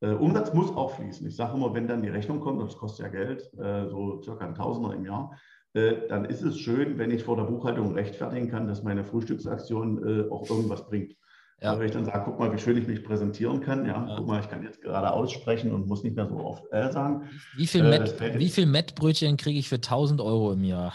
Äh, 0.00 0.12
Umsatz 0.12 0.52
muss 0.54 0.74
auch 0.74 0.92
fließen. 0.92 1.26
Ich 1.26 1.36
sage 1.36 1.56
immer, 1.56 1.74
wenn 1.74 1.86
dann 1.86 2.02
die 2.02 2.08
Rechnung 2.08 2.40
kommt, 2.40 2.62
das 2.62 2.76
kostet 2.76 3.06
ja 3.06 3.12
Geld, 3.12 3.52
äh, 3.58 3.88
so 3.88 4.20
circa 4.22 4.46
ein 4.46 4.54
Tausender 4.54 4.94
im 4.94 5.04
Jahr, 5.04 5.36
äh, 5.74 6.08
dann 6.08 6.24
ist 6.24 6.42
es 6.42 6.58
schön, 6.58 6.98
wenn 6.98 7.10
ich 7.10 7.24
vor 7.24 7.36
der 7.36 7.44
Buchhaltung 7.44 7.92
rechtfertigen 7.92 8.50
kann, 8.50 8.66
dass 8.66 8.82
meine 8.82 9.04
Frühstücksaktion 9.04 10.30
auch 10.30 10.48
irgendwas 10.48 10.86
bringt. 10.86 11.14
Ja. 11.62 11.78
Wenn 11.78 11.86
ich 11.86 11.92
dann 11.92 12.06
sage, 12.06 12.22
guck 12.24 12.38
mal, 12.38 12.52
wie 12.52 12.58
schön 12.58 12.78
ich 12.78 12.86
mich 12.86 13.04
präsentieren 13.04 13.60
kann. 13.60 13.84
Ja, 13.84 14.06
ja. 14.08 14.14
guck 14.16 14.26
mal, 14.26 14.40
ich 14.40 14.48
kann 14.48 14.62
jetzt 14.62 14.80
gerade 14.80 15.12
aussprechen 15.12 15.72
und 15.72 15.86
muss 15.86 16.02
nicht 16.02 16.16
mehr 16.16 16.26
so 16.26 16.38
oft 16.38 16.64
äh 16.72 16.90
sagen. 16.90 17.28
Wie 17.56 17.66
viel, 17.66 17.84
äh, 17.84 17.98
Met, 17.98 18.38
wie 18.38 18.48
viel 18.48 18.66
Mettbrötchen 18.66 19.36
kriege 19.36 19.58
ich 19.58 19.68
für 19.68 19.76
1000 19.76 20.22
Euro 20.22 20.52
im 20.52 20.64
Jahr? 20.64 20.94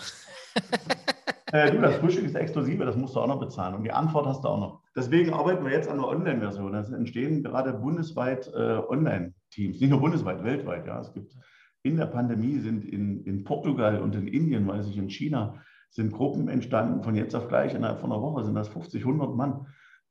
äh, 1.52 1.72
du, 1.72 1.80
das 1.82 1.96
Frühstück 1.98 2.26
ist 2.26 2.36
exklusive, 2.36 2.84
das 2.84 2.96
musst 2.96 3.16
du 3.16 3.20
auch 3.20 3.28
noch 3.28 3.40
bezahlen. 3.40 3.76
Und 3.76 3.84
die 3.84 3.92
Antwort 3.92 4.26
hast 4.26 4.44
du 4.44 4.48
auch 4.48 4.60
noch. 4.60 4.82
Deswegen 4.96 5.34
arbeiten 5.34 5.64
wir 5.64 5.72
jetzt 5.72 5.88
an 5.88 6.00
einer 6.00 6.08
Online-Version. 6.08 6.74
Es 6.74 6.90
entstehen 6.90 7.44
gerade 7.44 7.74
bundesweit 7.74 8.48
äh, 8.48 8.80
Online-Teams. 8.90 9.80
Nicht 9.80 9.90
nur 9.92 10.00
bundesweit, 10.00 10.44
weltweit. 10.44 10.88
Ja, 10.88 11.00
es 11.00 11.14
gibt 11.14 11.36
in 11.84 11.98
der 11.98 12.08
Pandemie 12.08 12.58
sind 12.58 12.84
in, 12.84 13.24
in 13.26 13.44
Portugal 13.44 14.02
und 14.02 14.16
in 14.16 14.28
Indien, 14.28 14.68
weiß 14.68 14.88
ich, 14.88 14.98
in 14.98 15.12
China, 15.12 15.62
sind 15.92 16.12
Gruppen 16.12 16.48
entstanden, 16.48 17.04
von 17.04 17.16
jetzt 17.16 17.36
auf 17.36 17.48
gleich, 17.48 17.76
innerhalb 17.76 18.00
von 18.00 18.12
einer 18.12 18.22
Woche 18.22 18.44
sind 18.44 18.56
das 18.56 18.68
50, 18.70 19.04
100 19.04 19.36
Mann 19.36 19.68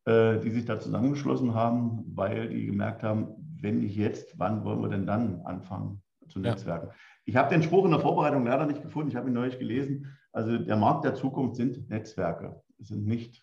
die 0.07 0.51
sich 0.51 0.67
da 0.67 0.79
zusammengeschlossen 0.79 1.55
haben, 1.55 2.05
weil 2.15 2.49
die 2.51 2.67
gemerkt 2.67 3.03
haben, 3.03 3.29
wenn 3.61 3.79
nicht 3.79 3.97
jetzt, 3.97 4.39
wann 4.39 4.63
wollen 4.65 4.83
wir 4.83 4.91
denn 4.91 5.07
dann 5.07 5.41
anfangen 5.43 6.03
zu 6.29 6.41
netzwerken? 6.41 6.89
Ja. 6.89 6.95
Ich 7.25 7.37
habe 7.37 7.49
den 7.49 7.63
Spruch 7.63 7.87
in 7.87 7.91
der 7.91 8.01
Vorbereitung 8.01 8.45
leider 8.45 8.67
nicht 8.67 8.83
gefunden, 8.83 9.09
ich 9.09 9.17
habe 9.17 9.29
ihn 9.29 9.35
neulich 9.35 9.59
gelesen. 9.59 10.07
Also 10.33 10.59
der 10.59 10.77
Markt 10.77 11.05
der 11.05 11.15
Zukunft 11.15 11.57
sind 11.57 11.89
Netzwerke, 11.89 12.63
es 12.79 12.89
sind 12.89 13.07
nicht 13.07 13.43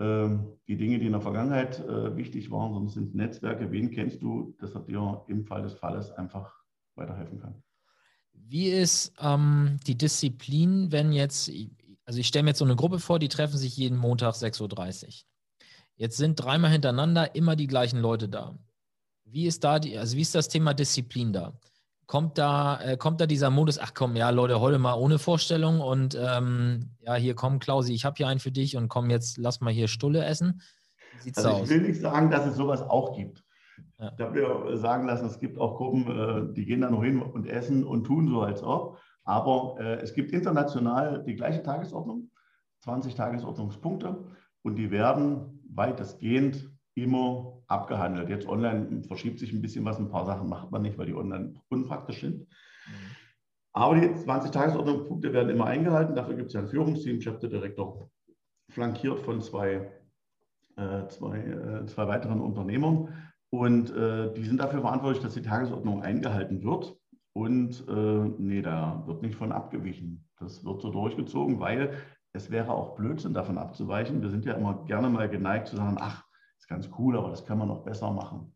ähm, 0.00 0.58
die 0.66 0.76
Dinge, 0.76 0.98
die 0.98 1.06
in 1.06 1.12
der 1.12 1.20
Vergangenheit 1.20 1.78
äh, 1.80 2.16
wichtig 2.16 2.50
waren, 2.50 2.72
sondern 2.72 2.88
es 2.88 2.94
sind 2.94 3.14
Netzwerke. 3.14 3.70
Wen 3.70 3.90
kennst 3.90 4.22
du, 4.22 4.56
dass 4.58 4.74
er 4.74 4.80
dir 4.80 5.24
im 5.28 5.44
Fall 5.44 5.62
des 5.62 5.74
Falles 5.74 6.10
einfach 6.12 6.54
weiterhelfen 6.96 7.38
kann? 7.38 7.62
Wie 8.32 8.68
ist 8.68 9.12
ähm, 9.20 9.76
die 9.86 9.98
Disziplin, 9.98 10.90
wenn 10.90 11.12
jetzt, 11.12 11.52
also 12.06 12.18
ich 12.18 12.26
stelle 12.26 12.44
mir 12.44 12.50
jetzt 12.50 12.58
so 12.58 12.64
eine 12.64 12.76
Gruppe 12.76 12.98
vor, 12.98 13.18
die 13.18 13.28
treffen 13.28 13.58
sich 13.58 13.76
jeden 13.76 13.98
Montag 13.98 14.34
6.30 14.34 15.06
Uhr. 15.06 15.12
Jetzt 16.00 16.16
sind 16.16 16.42
dreimal 16.42 16.70
hintereinander 16.70 17.34
immer 17.34 17.56
die 17.56 17.66
gleichen 17.66 18.00
Leute 18.00 18.26
da. 18.26 18.58
Wie 19.26 19.44
ist 19.44 19.64
da 19.64 19.78
die, 19.78 19.98
also 19.98 20.16
wie 20.16 20.22
ist 20.22 20.34
das 20.34 20.48
Thema 20.48 20.72
Disziplin 20.72 21.34
da? 21.34 21.52
Kommt 22.06 22.38
da, 22.38 22.80
äh, 22.80 22.96
kommt 22.96 23.20
da 23.20 23.26
dieser 23.26 23.50
Modus, 23.50 23.78
ach 23.78 23.92
komm, 23.92 24.16
ja, 24.16 24.30
Leute, 24.30 24.60
heute 24.60 24.78
mal 24.78 24.94
ohne 24.94 25.18
Vorstellung 25.18 25.80
und 25.80 26.18
ähm, 26.18 26.92
ja, 27.00 27.16
hier 27.16 27.34
komm, 27.34 27.58
Klausi, 27.58 27.92
ich 27.92 28.06
habe 28.06 28.14
hier 28.16 28.28
einen 28.28 28.40
für 28.40 28.50
dich 28.50 28.78
und 28.78 28.88
komm 28.88 29.10
jetzt, 29.10 29.36
lass 29.36 29.60
mal 29.60 29.74
hier 29.74 29.88
Stulle 29.88 30.24
essen. 30.24 30.62
Wie 31.12 31.20
sieht's 31.20 31.36
also 31.36 31.50
aus? 31.50 31.62
Ich 31.64 31.68
will 31.68 31.86
nicht 31.86 32.00
sagen, 32.00 32.30
dass 32.30 32.46
es 32.46 32.56
sowas 32.56 32.80
auch 32.80 33.14
gibt. 33.14 33.44
Ja. 33.98 34.10
Ich 34.16 34.24
habe 34.24 34.40
mir 34.40 34.78
sagen 34.78 35.06
lassen, 35.06 35.26
es 35.26 35.38
gibt 35.38 35.58
auch 35.58 35.76
Gruppen, 35.76 36.06
äh, 36.08 36.54
die 36.54 36.64
gehen 36.64 36.80
da 36.80 36.90
noch 36.90 37.04
hin 37.04 37.20
und 37.20 37.46
essen 37.46 37.84
und 37.84 38.04
tun 38.04 38.26
so, 38.26 38.40
als 38.40 38.62
ob. 38.62 38.96
Aber 39.24 39.76
äh, 39.78 40.00
es 40.00 40.14
gibt 40.14 40.32
international 40.32 41.24
die 41.24 41.34
gleiche 41.34 41.62
Tagesordnung, 41.62 42.30
20 42.84 43.14
Tagesordnungspunkte 43.14 44.24
und 44.62 44.76
die 44.76 44.90
werden 44.90 45.59
weitestgehend 45.74 46.70
immer 46.94 47.62
abgehandelt. 47.66 48.28
Jetzt 48.28 48.48
online 48.48 49.02
verschiebt 49.04 49.38
sich 49.38 49.52
ein 49.52 49.62
bisschen 49.62 49.84
was, 49.84 49.98
ein 49.98 50.10
paar 50.10 50.26
Sachen 50.26 50.48
macht 50.48 50.70
man 50.70 50.82
nicht, 50.82 50.98
weil 50.98 51.06
die 51.06 51.14
online 51.14 51.54
unpraktisch 51.68 52.20
sind. 52.20 52.40
Mhm. 52.40 53.20
Aber 53.72 53.94
die 53.94 54.14
20 54.14 54.50
Tagesordnungspunkte 54.50 55.32
werden 55.32 55.50
immer 55.50 55.66
eingehalten. 55.66 56.14
Dafür 56.14 56.34
gibt 56.34 56.48
es 56.48 56.54
ja 56.54 56.60
ein 56.60 56.68
Führungsteam, 56.68 57.20
Chefdirektor, 57.20 58.10
flankiert 58.68 59.20
von 59.20 59.40
zwei, 59.40 59.92
äh, 60.76 61.06
zwei, 61.08 61.38
äh, 61.38 61.86
zwei 61.86 62.08
weiteren 62.08 62.40
Unternehmern. 62.40 63.32
Und 63.50 63.90
äh, 63.90 64.32
die 64.34 64.44
sind 64.44 64.58
dafür 64.58 64.80
verantwortlich, 64.80 65.22
dass 65.22 65.34
die 65.34 65.42
Tagesordnung 65.42 66.02
eingehalten 66.02 66.62
wird. 66.64 66.96
Und 67.32 67.84
äh, 67.88 68.30
nee, 68.38 68.62
da 68.62 69.04
wird 69.06 69.22
nicht 69.22 69.36
von 69.36 69.52
abgewichen. 69.52 70.28
Das 70.38 70.64
wird 70.64 70.82
so 70.82 70.90
durchgezogen, 70.90 71.60
weil 71.60 71.94
es 72.32 72.50
wäre 72.50 72.72
auch 72.72 72.96
Blödsinn, 72.96 73.34
davon 73.34 73.58
abzuweichen. 73.58 74.22
Wir 74.22 74.30
sind 74.30 74.44
ja 74.44 74.54
immer 74.54 74.84
gerne 74.84 75.08
mal 75.08 75.28
geneigt 75.28 75.68
zu 75.68 75.76
sagen, 75.76 75.96
ach, 76.00 76.24
ganz 76.70 76.88
cool, 76.98 77.18
aber 77.18 77.28
das 77.28 77.44
kann 77.44 77.58
man 77.58 77.68
noch 77.68 77.82
besser 77.82 78.10
machen. 78.12 78.54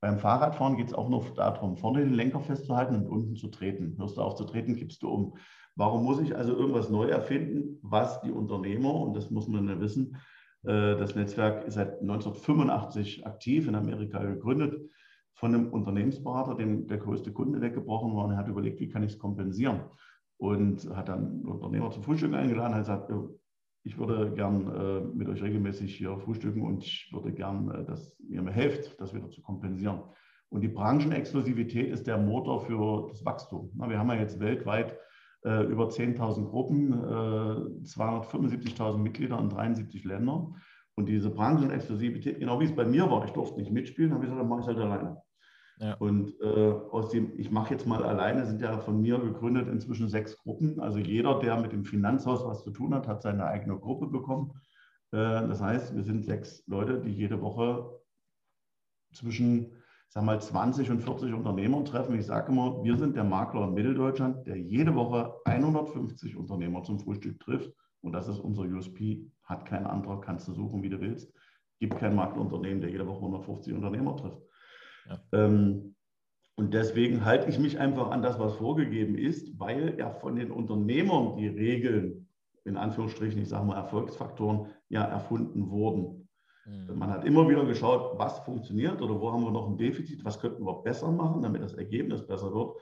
Beim 0.00 0.18
Fahrradfahren 0.18 0.76
geht 0.76 0.86
es 0.88 0.94
auch 0.94 1.08
noch 1.08 1.34
darum, 1.34 1.76
vorne 1.76 2.00
den 2.00 2.14
Lenker 2.14 2.40
festzuhalten 2.40 2.94
und 2.94 3.08
unten 3.08 3.36
zu 3.36 3.48
treten. 3.48 3.96
Hörst 3.98 4.16
du 4.16 4.22
auf 4.22 4.36
zu 4.36 4.44
treten, 4.44 4.76
kippst 4.76 5.02
du 5.02 5.08
um. 5.08 5.36
Warum 5.74 6.04
muss 6.04 6.20
ich 6.20 6.34
also 6.34 6.56
irgendwas 6.56 6.88
neu 6.88 7.08
erfinden, 7.08 7.78
was 7.82 8.20
die 8.22 8.30
Unternehmer, 8.30 8.94
und 8.94 9.14
das 9.14 9.30
muss 9.30 9.48
man 9.48 9.68
ja 9.68 9.80
wissen, 9.80 10.16
äh, 10.62 10.96
das 10.96 11.16
Netzwerk 11.16 11.66
ist 11.66 11.74
seit 11.74 12.00
1985 12.00 13.26
aktiv, 13.26 13.66
in 13.66 13.74
Amerika 13.74 14.22
gegründet, 14.22 14.80
von 15.34 15.52
einem 15.52 15.68
Unternehmensberater, 15.70 16.54
dem 16.54 16.86
der 16.86 16.98
größte 16.98 17.32
Kunde 17.32 17.60
weggebrochen 17.60 18.14
war 18.14 18.24
und 18.26 18.30
er 18.30 18.38
hat 18.38 18.48
überlegt, 18.48 18.80
wie 18.80 18.88
kann 18.88 19.02
ich 19.02 19.12
es 19.12 19.18
kompensieren. 19.18 19.80
Und 20.38 20.88
hat 20.94 21.08
dann 21.08 21.42
Unternehmer 21.46 21.90
zum 21.90 22.02
Frühstück 22.02 22.34
eingeladen, 22.34 22.74
hat 22.74 22.82
gesagt, 22.82 23.10
ich 23.86 23.96
würde 23.98 24.32
gern 24.34 24.66
äh, 24.74 25.00
mit 25.16 25.28
euch 25.28 25.40
regelmäßig 25.42 25.94
hier 25.94 26.18
frühstücken 26.18 26.62
und 26.62 26.82
ich 26.82 27.08
würde 27.12 27.32
gern, 27.32 27.70
äh, 27.70 27.84
dass 27.84 28.18
ihr 28.28 28.42
mir 28.42 28.50
helft, 28.50 29.00
das 29.00 29.14
wieder 29.14 29.30
zu 29.30 29.40
kompensieren. 29.42 30.02
Und 30.48 30.62
die 30.62 30.68
Branchenexklusivität 30.68 31.92
ist 31.92 32.06
der 32.08 32.18
Motor 32.18 32.60
für 32.60 33.06
das 33.08 33.24
Wachstum. 33.24 33.70
Na, 33.76 33.88
wir 33.88 33.98
haben 33.98 34.08
ja 34.08 34.16
jetzt 34.16 34.40
weltweit 34.40 34.98
äh, 35.44 35.64
über 35.64 35.86
10.000 35.86 36.48
Gruppen, 36.48 36.94
275.000 37.84 38.94
äh, 38.94 38.98
Mitglieder 38.98 39.38
in 39.38 39.48
73 39.48 40.04
Ländern. 40.04 40.56
Und 40.96 41.08
diese 41.08 41.30
Branchenexklusivität, 41.30 42.40
genau 42.40 42.58
wie 42.58 42.64
es 42.64 42.74
bei 42.74 42.84
mir 42.84 43.08
war, 43.10 43.24
ich 43.24 43.32
durfte 43.32 43.60
nicht 43.60 43.70
mitspielen, 43.70 44.12
habe 44.12 44.24
ich 44.24 44.30
gesagt, 44.30 44.40
dann 44.40 44.48
mache 44.48 44.60
ich 44.60 44.66
es 44.66 44.74
halt 44.74 44.78
alleine. 44.84 45.22
Ja. 45.78 45.94
Und 45.94 46.40
äh, 46.40 46.72
aus 46.90 47.10
dem, 47.10 47.38
ich 47.38 47.50
mache 47.50 47.74
jetzt 47.74 47.86
mal 47.86 48.02
alleine, 48.02 48.46
sind 48.46 48.62
ja 48.62 48.78
von 48.78 49.00
mir 49.00 49.18
gegründet 49.18 49.68
inzwischen 49.68 50.08
sechs 50.08 50.36
Gruppen. 50.38 50.80
Also 50.80 50.98
jeder, 50.98 51.38
der 51.38 51.60
mit 51.60 51.72
dem 51.72 51.84
Finanzhaus 51.84 52.44
was 52.46 52.64
zu 52.64 52.70
tun 52.70 52.94
hat, 52.94 53.06
hat 53.06 53.22
seine 53.22 53.46
eigene 53.46 53.78
Gruppe 53.78 54.06
bekommen. 54.06 54.52
Äh, 55.12 55.46
das 55.46 55.60
heißt, 55.60 55.94
wir 55.94 56.02
sind 56.02 56.24
sechs 56.24 56.64
Leute, 56.66 57.00
die 57.00 57.10
jede 57.10 57.42
Woche 57.42 58.00
zwischen 59.12 59.76
sag 60.08 60.24
mal, 60.24 60.40
20 60.40 60.90
und 60.90 61.00
40 61.02 61.34
Unternehmer 61.34 61.84
treffen. 61.84 62.18
Ich 62.18 62.26
sage 62.26 62.52
immer, 62.52 62.82
wir 62.82 62.96
sind 62.96 63.16
der 63.16 63.24
Makler 63.24 63.64
in 63.64 63.74
Mitteldeutschland, 63.74 64.46
der 64.46 64.56
jede 64.56 64.94
Woche 64.94 65.34
150 65.44 66.36
Unternehmer 66.36 66.82
zum 66.82 66.98
Frühstück 66.98 67.38
trifft. 67.40 67.72
Und 68.00 68.12
das 68.12 68.28
ist 68.28 68.38
unser 68.38 68.62
USP. 68.62 69.30
Hat 69.42 69.66
kein 69.66 69.86
anderer, 69.86 70.20
kannst 70.20 70.48
du 70.48 70.52
suchen, 70.52 70.82
wie 70.82 70.88
du 70.88 71.00
willst. 71.00 71.32
Gibt 71.80 71.98
kein 71.98 72.14
Maklerunternehmen, 72.14 72.80
der 72.80 72.90
jede 72.90 73.06
Woche 73.06 73.18
150 73.18 73.74
Unternehmer 73.74 74.16
trifft. 74.16 74.40
Ähm, 75.32 75.94
und 76.56 76.72
deswegen 76.72 77.24
halte 77.24 77.50
ich 77.50 77.58
mich 77.58 77.78
einfach 77.78 78.10
an 78.10 78.22
das, 78.22 78.38
was 78.38 78.54
vorgegeben 78.54 79.16
ist, 79.16 79.58
weil 79.58 79.98
ja 79.98 80.10
von 80.10 80.36
den 80.36 80.50
Unternehmern 80.50 81.36
die 81.36 81.48
Regeln, 81.48 82.28
in 82.64 82.76
Anführungsstrichen, 82.76 83.42
ich 83.42 83.48
sage 83.48 83.66
mal 83.66 83.76
Erfolgsfaktoren, 83.76 84.68
ja 84.88 85.04
erfunden 85.04 85.70
wurden. 85.70 86.28
Mhm. 86.64 86.98
Man 86.98 87.10
hat 87.10 87.24
immer 87.24 87.48
wieder 87.48 87.64
geschaut, 87.66 88.18
was 88.18 88.38
funktioniert 88.40 89.02
oder 89.02 89.20
wo 89.20 89.30
haben 89.30 89.44
wir 89.44 89.50
noch 89.50 89.68
ein 89.68 89.76
Defizit, 89.76 90.24
was 90.24 90.40
könnten 90.40 90.64
wir 90.64 90.82
besser 90.82 91.10
machen, 91.12 91.42
damit 91.42 91.62
das 91.62 91.74
Ergebnis 91.74 92.26
besser 92.26 92.52
wird. 92.52 92.76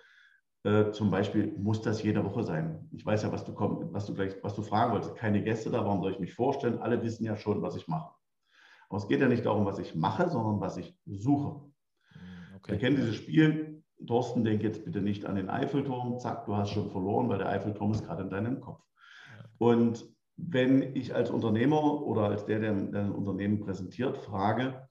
Äh, 0.63 0.93
zum 0.93 1.11
Beispiel 1.11 1.53
muss 1.59 1.83
das 1.83 2.03
jede 2.03 2.25
Woche 2.25 2.45
sein. 2.45 2.89
Ich 2.93 3.05
weiß 3.05 3.25
ja, 3.25 3.33
was 3.33 3.45
du, 3.45 3.53
komm, 3.53 3.93
was 3.93 4.07
du 4.07 4.15
gleich, 4.15 4.35
was 4.43 4.55
du 4.55 4.63
fragen 4.63 4.93
wolltest. 4.93 5.17
Keine 5.17 5.43
Gäste 5.43 5.71
da, 5.71 5.85
warum 5.85 6.01
soll 6.01 6.13
ich 6.13 6.21
mich 6.21 6.33
vorstellen? 6.33 6.79
Alle 6.79 7.03
wissen 7.03 7.25
ja 7.25 7.37
schon, 7.37 7.61
was 7.61 7.77
ich 7.77 7.89
mache. 7.89 8.15
Aber 8.89 8.99
es 8.99 9.09
geht 9.09 9.21
ja 9.21 9.29
nicht 9.29 9.45
darum, 9.45 9.67
was 9.67 9.79
ich 9.79 9.95
mache, 9.95 10.31
sondern 10.31 10.61
was 10.61 10.77
ich 10.77 10.97
suche. 11.05 11.61
Okay. 12.65 12.73
Wir 12.73 12.79
kennen 12.79 12.97
dieses 12.97 13.17
Spiel. 13.17 13.83
Thorsten, 14.07 14.43
denk 14.43 14.63
jetzt 14.63 14.85
bitte 14.85 15.03
nicht 15.03 15.27
an 15.27 15.37
den 15.37 15.51
Eiffelturm. 15.51 16.19
Zack, 16.19 16.47
du 16.47 16.57
hast 16.57 16.71
schon 16.71 16.91
verloren, 16.91 17.29
weil 17.29 17.39
der 17.39 17.51
Eiffelturm 17.51 17.93
ist 17.93 18.05
gerade 18.05 18.23
in 18.23 18.31
deinem 18.31 18.61
Kopf. 18.61 18.83
Und 19.59 20.07
wenn 20.37 20.97
ich 20.97 21.15
als 21.15 21.31
Unternehmer 21.31 22.03
oder 22.03 22.23
als 22.23 22.47
der, 22.47 22.61
der 22.61 22.73
ein 22.73 23.13
Unternehmen 23.13 23.61
präsentiert, 23.61 24.17
frage 24.17 24.89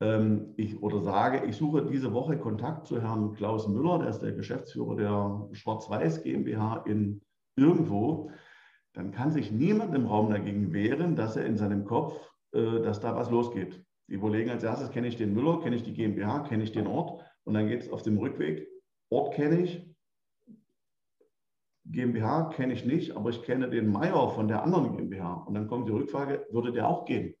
ähm, 0.00 0.54
ich, 0.56 0.82
oder 0.82 1.00
sage, 1.00 1.44
ich 1.44 1.56
suche 1.56 1.86
diese 1.86 2.12
Woche 2.12 2.38
Kontakt 2.38 2.86
zu 2.86 3.00
Herrn 3.00 3.34
Klaus 3.34 3.68
Müller, 3.68 3.98
der 3.98 4.08
ist 4.08 4.20
der 4.20 4.32
Geschäftsführer 4.32 4.96
der 4.96 5.48
Schwarz-Weiß 5.52 6.22
GmbH 6.22 6.84
in 6.86 7.20
irgendwo, 7.54 8.30
dann 8.94 9.12
kann 9.12 9.30
sich 9.30 9.52
niemand 9.52 9.94
im 9.94 10.06
Raum 10.06 10.30
dagegen 10.30 10.72
wehren, 10.72 11.16
dass 11.16 11.36
er 11.36 11.44
in 11.44 11.56
seinem 11.56 11.84
Kopf, 11.84 12.18
äh, 12.52 12.80
dass 12.80 13.00
da 13.00 13.14
was 13.14 13.30
losgeht. 13.30 13.84
Die 14.10 14.16
überlegen 14.16 14.50
als 14.50 14.64
erstes, 14.64 14.90
kenne 14.90 15.06
ich 15.06 15.16
den 15.16 15.32
Müller, 15.32 15.60
kenne 15.60 15.76
ich 15.76 15.84
die 15.84 15.94
GmbH, 15.94 16.40
kenne 16.40 16.64
ich 16.64 16.72
den 16.72 16.88
Ort 16.88 17.22
und 17.44 17.54
dann 17.54 17.68
geht 17.68 17.82
es 17.82 17.90
auf 17.90 18.02
dem 18.02 18.18
Rückweg. 18.18 18.68
Ort 19.08 19.34
kenne 19.34 19.60
ich, 19.62 19.88
GmbH 21.84 22.50
kenne 22.50 22.72
ich 22.72 22.84
nicht, 22.84 23.16
aber 23.16 23.30
ich 23.30 23.42
kenne 23.42 23.70
den 23.70 23.90
Meier 23.90 24.28
von 24.30 24.48
der 24.48 24.64
anderen 24.64 24.96
GmbH. 24.96 25.44
Und 25.46 25.54
dann 25.54 25.68
kommt 25.68 25.88
die 25.88 25.92
Rückfrage, 25.92 26.44
würde 26.50 26.72
der 26.72 26.88
auch 26.88 27.04
gehen? 27.04 27.34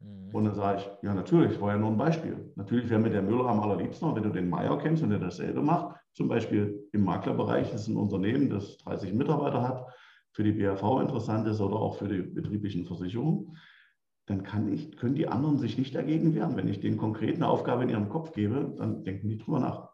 Mhm. 0.00 0.34
Und 0.34 0.44
dann 0.44 0.54
sage 0.54 0.80
ich, 0.80 0.90
ja 1.02 1.14
natürlich, 1.14 1.58
war 1.58 1.72
ja 1.72 1.78
nur 1.78 1.90
ein 1.90 1.96
Beispiel. 1.96 2.52
Natürlich 2.56 2.90
wäre 2.90 3.00
mir 3.00 3.10
der 3.10 3.22
Müller 3.22 3.46
am 3.46 3.60
allerliebsten, 3.60 4.14
wenn 4.14 4.22
du 4.22 4.30
den 4.30 4.50
Meier 4.50 4.76
kennst 4.78 5.02
und 5.02 5.10
der 5.10 5.18
dasselbe 5.18 5.62
macht. 5.62 5.96
Zum 6.12 6.28
Beispiel 6.28 6.88
im 6.92 7.04
Maklerbereich 7.04 7.72
ist 7.72 7.88
ein 7.88 7.96
Unternehmen, 7.96 8.50
das 8.50 8.76
30 8.78 9.14
Mitarbeiter 9.14 9.66
hat, 9.66 9.86
für 10.32 10.44
die 10.44 10.52
BAV 10.52 11.00
interessant 11.00 11.46
ist 11.48 11.60
oder 11.60 11.76
auch 11.76 11.96
für 11.96 12.08
die 12.08 12.20
betrieblichen 12.20 12.84
Versicherungen 12.84 13.56
dann 14.26 14.42
kann 14.42 14.72
ich, 14.72 14.96
können 14.96 15.14
die 15.14 15.28
anderen 15.28 15.58
sich 15.58 15.76
nicht 15.76 15.94
dagegen 15.94 16.34
wehren. 16.34 16.56
Wenn 16.56 16.68
ich 16.68 16.80
denen 16.80 16.96
konkret 16.96 17.36
eine 17.36 17.48
Aufgabe 17.48 17.82
in 17.82 17.90
ihrem 17.90 18.08
Kopf 18.08 18.32
gebe, 18.32 18.74
dann 18.76 19.04
denken 19.04 19.28
die 19.28 19.38
drüber 19.38 19.60
nach. 19.60 19.90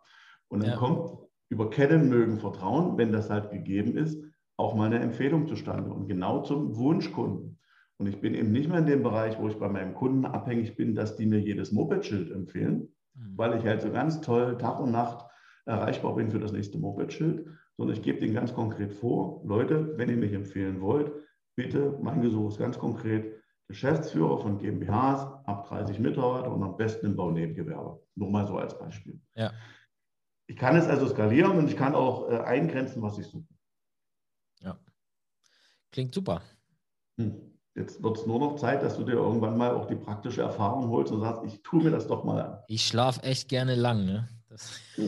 Und 0.49 0.63
dann 0.63 0.71
ja. 0.71 0.77
kommt 0.77 1.11
über 1.49 1.69
Kennen 1.71 2.09
mögen 2.09 2.39
Vertrauen, 2.39 2.97
wenn 2.97 3.13
das 3.13 3.29
halt 3.29 3.51
gegeben 3.51 3.97
ist, 3.97 4.23
auch 4.57 4.75
mal 4.75 4.87
eine 4.87 5.01
Empfehlung 5.01 5.49
zustande 5.49 5.91
und 5.91 6.07
genau 6.07 6.43
zum 6.43 6.77
Wunschkunden. 6.77 7.59
Und 7.99 8.07
ich 8.07 8.21
bin 8.21 8.35
eben 8.35 8.53
nicht 8.53 8.69
mehr 8.69 8.79
in 8.79 8.87
dem 8.87 9.03
Bereich, 9.03 9.39
wo 9.39 9.49
ich 9.49 9.59
bei 9.59 9.69
meinem 9.69 9.95
Kunden 9.95 10.25
abhängig 10.25 10.77
bin, 10.77 10.95
dass 10.95 11.17
die 11.17 11.27
mir 11.27 11.41
jedes 11.41 11.73
Moped-Schild 11.73 12.31
empfehlen, 12.31 12.89
mhm. 13.15 13.37
weil 13.37 13.59
ich 13.59 13.65
halt 13.65 13.83
so 13.83 13.91
ganz 13.91 14.21
toll 14.21 14.57
Tag 14.59 14.81
und 14.81 14.93
Nacht 14.93 15.27
erreichbar 15.67 16.15
bin 16.15 16.31
für 16.31 16.39
das 16.39 16.53
nächste 16.53 16.79
Moped-Schild, 16.79 17.47
sondern 17.77 17.97
ich 17.97 18.03
gebe 18.03 18.21
denen 18.21 18.35
ganz 18.35 18.55
konkret 18.55 18.93
vor, 18.93 19.43
Leute, 19.45 19.95
wenn 19.97 20.09
ihr 20.09 20.17
mich 20.17 20.33
empfehlen 20.33 20.81
wollt, 20.81 21.13
bitte, 21.57 21.99
mein 22.01 22.23
Gesuch 22.23 22.51
ist 22.51 22.59
ganz 22.59 22.79
konkret, 22.79 23.40
Geschäftsführer 23.71 24.39
von 24.39 24.59
GmbHs 24.59 25.23
ab 25.45 25.69
30 25.69 26.01
Mitarbeiter 26.01 26.51
und 26.51 26.61
am 26.65 26.77
besten 26.77 27.07
im 27.07 27.15
Baunebengewerbe. 27.17 28.03
Nur 28.17 28.31
mal 28.31 28.45
so 28.45 28.59
als 28.59 28.77
Beispiel. 28.77 29.21
Ja. 29.37 29.53
Ich 30.49 30.57
kann 30.57 30.75
es 30.75 30.87
also 30.87 31.09
skalieren 31.09 31.57
und 31.57 31.69
ich 31.69 31.77
kann 31.77 31.95
auch 31.95 32.29
äh, 32.29 32.41
eingrenzen, 32.41 33.01
was 33.01 33.17
ich 33.19 33.27
suche. 33.27 33.47
Ja. 34.61 34.77
Klingt 35.93 36.13
super. 36.13 36.43
Hm. 37.17 37.41
Jetzt 37.77 38.03
wird 38.03 38.19
es 38.19 38.27
nur 38.27 38.41
noch 38.41 38.57
Zeit, 38.57 38.83
dass 38.83 38.97
du 38.97 39.05
dir 39.05 39.13
irgendwann 39.13 39.57
mal 39.57 39.73
auch 39.73 39.87
die 39.87 39.95
praktische 39.95 40.43
Erfahrung 40.43 40.89
holst 40.89 41.13
und 41.13 41.21
sagst, 41.21 41.45
ich 41.45 41.63
tue 41.63 41.85
mir 41.85 41.93
das 41.93 42.09
doch 42.09 42.25
mal 42.25 42.43
an. 42.43 42.59
Ich 42.67 42.85
schlafe 42.85 43.23
echt 43.23 43.49
gerne 43.49 43.77
lang. 43.77 44.05
Ne? 44.05 44.29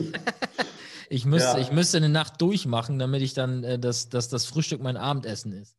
ich, 1.09 1.25
müsste, 1.25 1.57
ja. 1.57 1.59
ich 1.59 1.73
müsste 1.73 1.97
eine 1.97 2.07
Nacht 2.07 2.41
durchmachen, 2.41 2.97
damit 2.97 3.21
ich 3.21 3.33
dann, 3.33 3.65
äh, 3.65 3.77
das, 3.77 4.07
dass 4.07 4.29
das 4.29 4.45
Frühstück 4.45 4.81
mein 4.81 4.95
Abendessen 4.95 5.51
ist. 5.51 5.77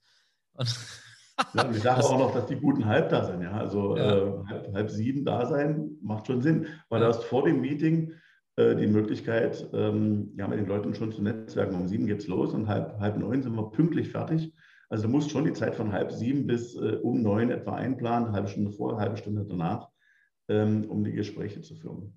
Ja, 1.54 1.70
ich 1.70 1.82
sage 1.82 2.04
auch 2.04 2.18
noch, 2.18 2.34
dass 2.34 2.46
die 2.46 2.56
guten 2.56 2.84
halb 2.84 3.08
da 3.10 3.24
sind. 3.24 3.42
Ja? 3.42 3.52
Also 3.52 3.96
ja. 3.96 4.16
Äh, 4.16 4.44
halb, 4.46 4.74
halb, 4.74 4.90
sieben 4.90 5.24
da 5.24 5.46
sein 5.46 5.98
macht 6.02 6.26
schon 6.26 6.42
Sinn, 6.42 6.66
weil 6.88 7.00
du 7.00 7.06
hast 7.06 7.24
vor 7.24 7.44
dem 7.44 7.60
Meeting 7.60 8.12
äh, 8.56 8.76
die 8.76 8.86
Möglichkeit, 8.86 9.68
ähm, 9.72 10.32
ja, 10.36 10.46
mit 10.46 10.58
den 10.58 10.66
Leuten 10.66 10.94
schon 10.94 11.12
zu 11.12 11.22
netzwerken. 11.22 11.74
Um 11.74 11.88
sieben 11.88 12.06
geht 12.06 12.20
es 12.20 12.28
los 12.28 12.54
und 12.54 12.68
halb, 12.68 12.98
halb 13.00 13.16
neun 13.16 13.42
sind 13.42 13.56
wir 13.56 13.70
pünktlich 13.70 14.10
fertig. 14.10 14.54
Also 14.88 15.04
du 15.04 15.08
musst 15.08 15.30
schon 15.30 15.44
die 15.44 15.52
Zeit 15.52 15.74
von 15.74 15.92
halb 15.92 16.12
sieben 16.12 16.46
bis 16.46 16.76
äh, 16.76 16.98
um 17.02 17.22
neun 17.22 17.50
etwa 17.50 17.74
einplanen, 17.74 18.32
halbe 18.32 18.48
Stunde 18.48 18.70
vorher, 18.70 19.00
halbe 19.00 19.16
Stunde 19.16 19.44
danach, 19.44 19.88
ähm, 20.48 20.84
um 20.88 21.02
die 21.02 21.12
Gespräche 21.12 21.62
zu 21.62 21.74
führen. 21.74 22.16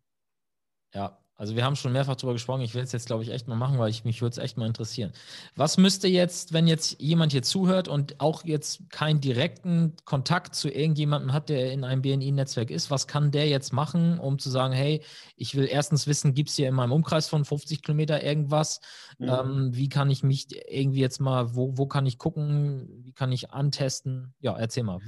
Ja, 0.94 1.18
also 1.38 1.56
wir 1.56 1.64
haben 1.64 1.76
schon 1.76 1.94
mehrfach 1.94 2.16
darüber 2.16 2.34
gesprochen. 2.34 2.62
Ich 2.62 2.74
will 2.74 2.82
es 2.82 2.92
jetzt, 2.92 3.06
glaube 3.06 3.22
ich, 3.22 3.30
echt 3.30 3.48
mal 3.48 3.56
machen, 3.56 3.78
weil 3.78 3.92
ich 3.92 4.04
mich 4.04 4.22
würde 4.22 4.32
es 4.32 4.38
echt 4.40 4.58
mal 4.58 4.66
interessieren. 4.66 5.12
Was 5.56 5.78
müsste 5.78 6.08
jetzt, 6.08 6.52
wenn 6.52 6.66
jetzt 6.66 7.00
jemand 7.00 7.32
hier 7.32 7.44
zuhört 7.44 7.88
und 7.88 8.20
auch 8.20 8.44
jetzt 8.44 8.90
keinen 8.90 9.22
direkten 9.22 9.96
Kontakt 10.04 10.56
zu 10.56 10.68
irgendjemandem 10.68 11.34
hat, 11.34 11.50
der 11.50 11.72
in 11.72 11.84
einem 11.84 12.02
BNI-Netzwerk 12.02 12.72
ist, 12.72 12.90
was 12.90 13.06
kann 13.06 13.30
der 13.30 13.48
jetzt 13.48 13.72
machen, 13.72 14.18
um 14.18 14.40
zu 14.40 14.50
sagen, 14.50 14.74
hey, 14.74 15.04
ich 15.36 15.56
will 15.56 15.68
erstens 15.70 16.08
wissen, 16.08 16.34
gibt 16.34 16.50
es 16.50 16.56
hier 16.56 16.68
in 16.68 16.74
meinem 16.74 16.92
Umkreis 16.92 17.30
von 17.30 17.46
50 17.46 17.84
Kilometer 17.84 18.24
irgendwas? 18.24 18.82
Mhm. 19.20 19.30
Ähm, 19.30 19.70
wie 19.74 19.90
kann 19.90 20.10
ich 20.10 20.24
mich 20.24 20.48
irgendwie 20.68 21.02
jetzt 21.02 21.22
mal, 21.22 21.56
wo, 21.56 21.78
wo 21.78 21.86
kann 21.86 22.08
ich 22.08 22.18
gucken? 22.18 22.90
Wie 23.04 23.14
kann 23.14 23.32
ich 23.32 23.52
antesten? 23.52 24.34
Ja, 24.40 24.58
erzähl 24.58 24.84
mal. 24.84 25.00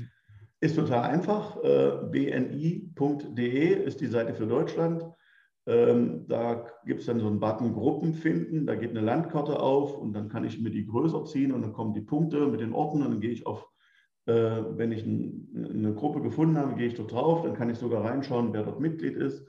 Ist 0.61 0.75
total 0.75 1.09
einfach. 1.09 1.57
Äh, 1.63 1.91
bni.de 2.11 3.83
ist 3.83 3.99
die 3.99 4.07
Seite 4.07 4.35
für 4.35 4.45
Deutschland. 4.45 5.03
Ähm, 5.67 6.25
da 6.27 6.65
gibt 6.85 7.01
es 7.01 7.05
dann 7.05 7.19
so 7.19 7.27
einen 7.27 7.39
Button 7.39 7.73
Gruppen 7.73 8.13
finden, 8.13 8.65
da 8.65 8.75
geht 8.75 8.91
eine 8.91 9.01
Landkarte 9.01 9.59
auf 9.59 9.97
und 9.97 10.13
dann 10.13 10.29
kann 10.29 10.43
ich 10.43 10.59
mir 10.59 10.71
die 10.71 10.85
größer 10.85 11.25
ziehen 11.25 11.51
und 11.51 11.61
dann 11.61 11.73
kommen 11.73 11.93
die 11.93 12.01
Punkte 12.01 12.47
mit 12.47 12.61
den 12.61 12.73
Orten 12.73 13.03
und 13.03 13.11
dann 13.11 13.19
gehe 13.19 13.31
ich 13.31 13.45
auf, 13.45 13.67
äh, 14.25 14.31
wenn 14.31 14.91
ich 14.91 15.05
ein, 15.05 15.69
eine 15.73 15.93
Gruppe 15.93 16.21
gefunden 16.21 16.57
habe, 16.57 16.75
gehe 16.75 16.87
ich 16.87 16.95
dort 16.95 17.11
drauf, 17.11 17.43
dann 17.43 17.53
kann 17.53 17.69
ich 17.69 17.77
sogar 17.77 18.03
reinschauen, 18.03 18.53
wer 18.53 18.63
dort 18.63 18.79
Mitglied 18.79 19.15
ist. 19.15 19.45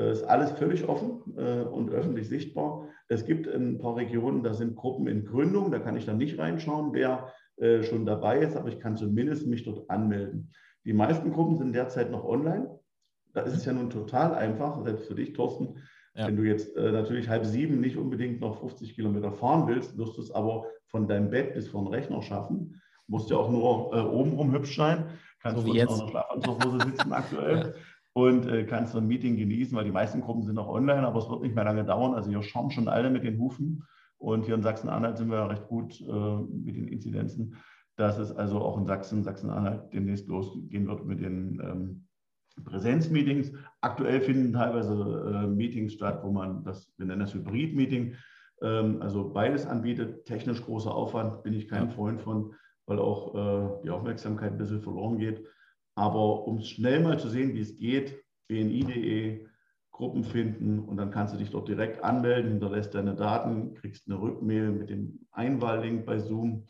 Äh, 0.00 0.12
ist 0.12 0.24
alles 0.24 0.52
völlig 0.52 0.88
offen 0.88 1.22
äh, 1.36 1.62
und 1.62 1.90
öffentlich 1.90 2.28
sichtbar. 2.28 2.88
Es 3.08 3.24
gibt 3.24 3.46
ein 3.46 3.78
paar 3.78 3.96
Regionen, 3.96 4.42
da 4.42 4.54
sind 4.54 4.76
Gruppen 4.76 5.06
in 5.06 5.24
Gründung, 5.24 5.70
da 5.70 5.78
kann 5.78 5.96
ich 5.96 6.06
dann 6.06 6.18
nicht 6.18 6.38
reinschauen, 6.38 6.92
wer 6.92 7.32
äh, 7.56 7.82
schon 7.82 8.06
dabei 8.06 8.38
ist, 8.38 8.56
aber 8.56 8.68
ich 8.68 8.80
kann 8.80 8.96
zumindest 8.96 9.46
mich 9.46 9.64
dort 9.64 9.88
anmelden. 9.90 10.52
Die 10.84 10.94
meisten 10.94 11.30
Gruppen 11.32 11.56
sind 11.56 11.74
derzeit 11.74 12.10
noch 12.10 12.24
online. 12.24 12.79
Da 13.32 13.42
ist 13.42 13.54
es 13.54 13.64
ja 13.64 13.72
nun 13.72 13.90
total 13.90 14.34
einfach, 14.34 14.82
selbst 14.82 15.06
für 15.06 15.14
dich, 15.14 15.32
Thorsten, 15.32 15.76
ja. 16.14 16.26
wenn 16.26 16.36
du 16.36 16.42
jetzt 16.42 16.76
äh, 16.76 16.92
natürlich 16.92 17.28
halb 17.28 17.44
sieben 17.44 17.80
nicht 17.80 17.96
unbedingt 17.96 18.40
noch 18.40 18.60
50 18.60 18.94
Kilometer 18.94 19.32
fahren 19.32 19.68
willst, 19.68 19.96
wirst 19.96 20.16
du 20.16 20.22
es 20.22 20.30
aber 20.30 20.66
von 20.86 21.06
deinem 21.06 21.30
Bett 21.30 21.54
bis 21.54 21.68
vor 21.68 21.84
den 21.84 21.94
Rechner 21.94 22.22
schaffen. 22.22 22.80
Musst 23.06 23.30
ja 23.30 23.36
auch 23.36 23.50
nur 23.50 23.92
äh, 23.94 24.00
obenrum 24.00 24.52
hübsch 24.52 24.76
sein. 24.76 25.06
Kannst 25.40 25.60
so 25.60 25.66
wie 25.66 25.76
jetzt. 25.76 25.90
noch 25.90 26.08
Schlafanzughose 26.08 26.78
sitzen 26.86 27.12
aktuell. 27.12 27.58
Ja. 27.58 27.72
Und 28.12 28.46
äh, 28.46 28.64
kannst 28.64 28.96
ein 28.96 29.06
Meeting 29.06 29.36
genießen, 29.36 29.76
weil 29.76 29.84
die 29.84 29.92
meisten 29.92 30.20
Gruppen 30.20 30.42
sind 30.42 30.56
noch 30.56 30.68
online, 30.68 31.06
aber 31.06 31.20
es 31.20 31.30
wird 31.30 31.42
nicht 31.42 31.54
mehr 31.54 31.64
lange 31.64 31.84
dauern. 31.84 32.14
Also 32.14 32.28
hier 32.30 32.42
schauen 32.42 32.70
schon 32.70 32.88
alle 32.88 33.08
mit 33.08 33.22
den 33.22 33.38
Hufen. 33.38 33.84
Und 34.18 34.44
hier 34.44 34.54
in 34.54 34.62
Sachsen-Anhalt 34.62 35.16
sind 35.16 35.30
wir 35.30 35.38
ja 35.38 35.46
recht 35.46 35.66
gut 35.68 36.00
äh, 36.00 36.36
mit 36.36 36.76
den 36.76 36.88
Inzidenzen, 36.88 37.56
dass 37.96 38.18
es 38.18 38.30
also 38.32 38.60
auch 38.60 38.76
in 38.76 38.84
Sachsen, 38.84 39.22
Sachsen-Anhalt 39.22 39.92
demnächst 39.94 40.28
losgehen 40.28 40.88
wird 40.88 41.06
mit 41.06 41.20
den 41.20 41.60
ähm, 41.64 42.06
Präsenzmeetings. 42.64 43.52
Aktuell 43.80 44.20
finden 44.20 44.52
teilweise 44.52 44.92
äh, 44.92 45.46
Meetings 45.46 45.94
statt, 45.94 46.20
wo 46.22 46.30
man 46.30 46.64
das, 46.64 46.92
wir 46.98 47.06
nennen 47.06 47.20
das 47.20 47.34
Hybrid-Meeting, 47.34 48.14
ähm, 48.62 49.02
also 49.02 49.32
beides 49.32 49.66
anbietet. 49.66 50.26
Technisch 50.26 50.62
großer 50.62 50.94
Aufwand 50.94 51.42
bin 51.42 51.54
ich 51.54 51.68
kein 51.68 51.88
ja. 51.88 51.94
Freund 51.94 52.20
von, 52.20 52.54
weil 52.86 52.98
auch 52.98 53.34
äh, 53.34 53.82
die 53.84 53.90
Aufmerksamkeit 53.90 54.52
ein 54.52 54.58
bisschen 54.58 54.82
verloren 54.82 55.18
geht. 55.18 55.44
Aber 55.94 56.46
um 56.46 56.60
schnell 56.60 57.00
mal 57.00 57.18
zu 57.18 57.28
sehen, 57.28 57.54
wie 57.54 57.60
es 57.60 57.76
geht, 57.76 58.22
bni.de, 58.48 59.46
Gruppen 59.90 60.24
finden 60.24 60.78
und 60.78 60.96
dann 60.96 61.10
kannst 61.10 61.34
du 61.34 61.38
dich 61.38 61.50
dort 61.50 61.68
direkt 61.68 62.02
anmelden, 62.02 62.52
hinterlässt 62.52 62.94
deine 62.94 63.14
Daten, 63.14 63.74
kriegst 63.74 64.08
eine 64.08 64.18
Rückmail 64.18 64.70
mit 64.70 64.88
dem 64.88 65.26
Einwahllink 65.32 66.06
bei 66.06 66.18
Zoom. 66.18 66.68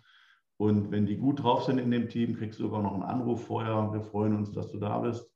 Und 0.57 0.91
wenn 0.91 1.07
die 1.07 1.17
gut 1.17 1.43
drauf 1.43 1.65
sind 1.65 1.79
in 1.79 1.93
dem 1.93 2.09
Team, 2.09 2.35
kriegst 2.37 2.59
du 2.59 2.65
sogar 2.65 2.83
noch 2.83 2.93
einen 2.93 3.05
Anruf 3.05 3.47
vorher. 3.47 3.93
Wir 3.93 4.03
freuen 4.03 4.35
uns, 4.35 4.51
dass 4.51 4.73
du 4.73 4.79
da 4.79 4.99
bist 4.99 5.30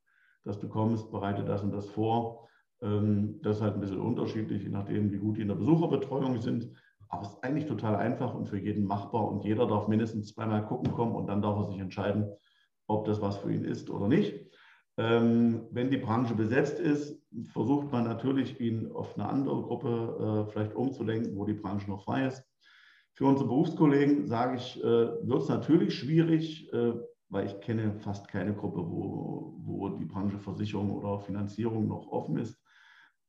dass 0.45 0.59
du 0.59 0.69
kommst, 0.69 1.11
bereite 1.11 1.45
das 1.45 1.63
und 1.63 1.73
das 1.73 1.89
vor. 1.89 2.49
Ähm, 2.83 3.41
das 3.43 3.57
ist 3.57 3.63
halt 3.63 3.75
ein 3.75 3.81
bisschen 3.81 4.01
unterschiedlich, 4.01 4.63
je 4.63 4.69
nachdem, 4.69 5.11
wie 5.13 5.19
gut 5.19 5.37
die 5.37 5.43
in 5.43 5.49
der 5.49 5.55
Besucherbetreuung 5.55 6.41
sind. 6.41 6.71
Aber 7.09 7.23
es 7.23 7.29
ist 7.29 7.45
eigentlich 7.45 7.67
total 7.67 7.97
einfach 7.97 8.35
und 8.35 8.47
für 8.47 8.59
jeden 8.59 8.87
machbar. 8.87 9.29
Und 9.29 9.45
jeder 9.45 9.67
darf 9.67 9.89
mindestens 9.89 10.35
zweimal 10.35 10.67
gucken 10.67 10.93
kommen 10.93 11.15
und 11.15 11.27
dann 11.27 11.43
darf 11.43 11.57
er 11.59 11.65
sich 11.65 11.79
entscheiden, 11.79 12.31
ob 12.87 13.05
das 13.07 13.21
was 13.21 13.37
für 13.39 13.53
ihn 13.53 13.65
ist 13.65 13.91
oder 13.91 14.09
nicht. 14.09 14.45
Ähm, 14.97 15.67
wenn 15.73 15.91
die 15.91 15.97
Branche 15.97 16.35
besetzt 16.35 16.79
ist, 16.79 17.21
versucht 17.53 17.91
man 17.91 18.05
natürlich, 18.05 18.61
ihn 18.61 18.93
auf 18.93 19.17
eine 19.19 19.29
andere 19.29 19.63
Gruppe 19.63 20.47
äh, 20.49 20.53
vielleicht 20.53 20.75
umzulenken, 20.75 21.37
wo 21.37 21.45
die 21.45 21.55
Branche 21.55 21.91
noch 21.91 22.05
frei 22.05 22.27
ist. 22.27 22.45
Für 23.15 23.27
unsere 23.27 23.49
Berufskollegen 23.49 24.27
sage 24.27 24.57
ich, 24.57 24.83
äh, 24.83 24.83
wird 24.85 25.43
es 25.43 25.49
natürlich 25.49 25.95
schwierig, 25.95 26.73
äh, 26.73 26.95
weil 27.29 27.47
ich 27.47 27.61
kenne 27.61 27.95
fast 28.01 28.29
keine 28.29 28.55
Gruppe, 28.55 28.79
wo, 28.79 29.57
wo 29.59 29.89
die 29.91 30.05
Branche 30.05 30.39
Versicherung 30.39 30.91
oder 30.93 31.21
Finanzierung 31.21 31.89
noch 31.89 32.09
offen 32.09 32.39
ist. 32.39 32.61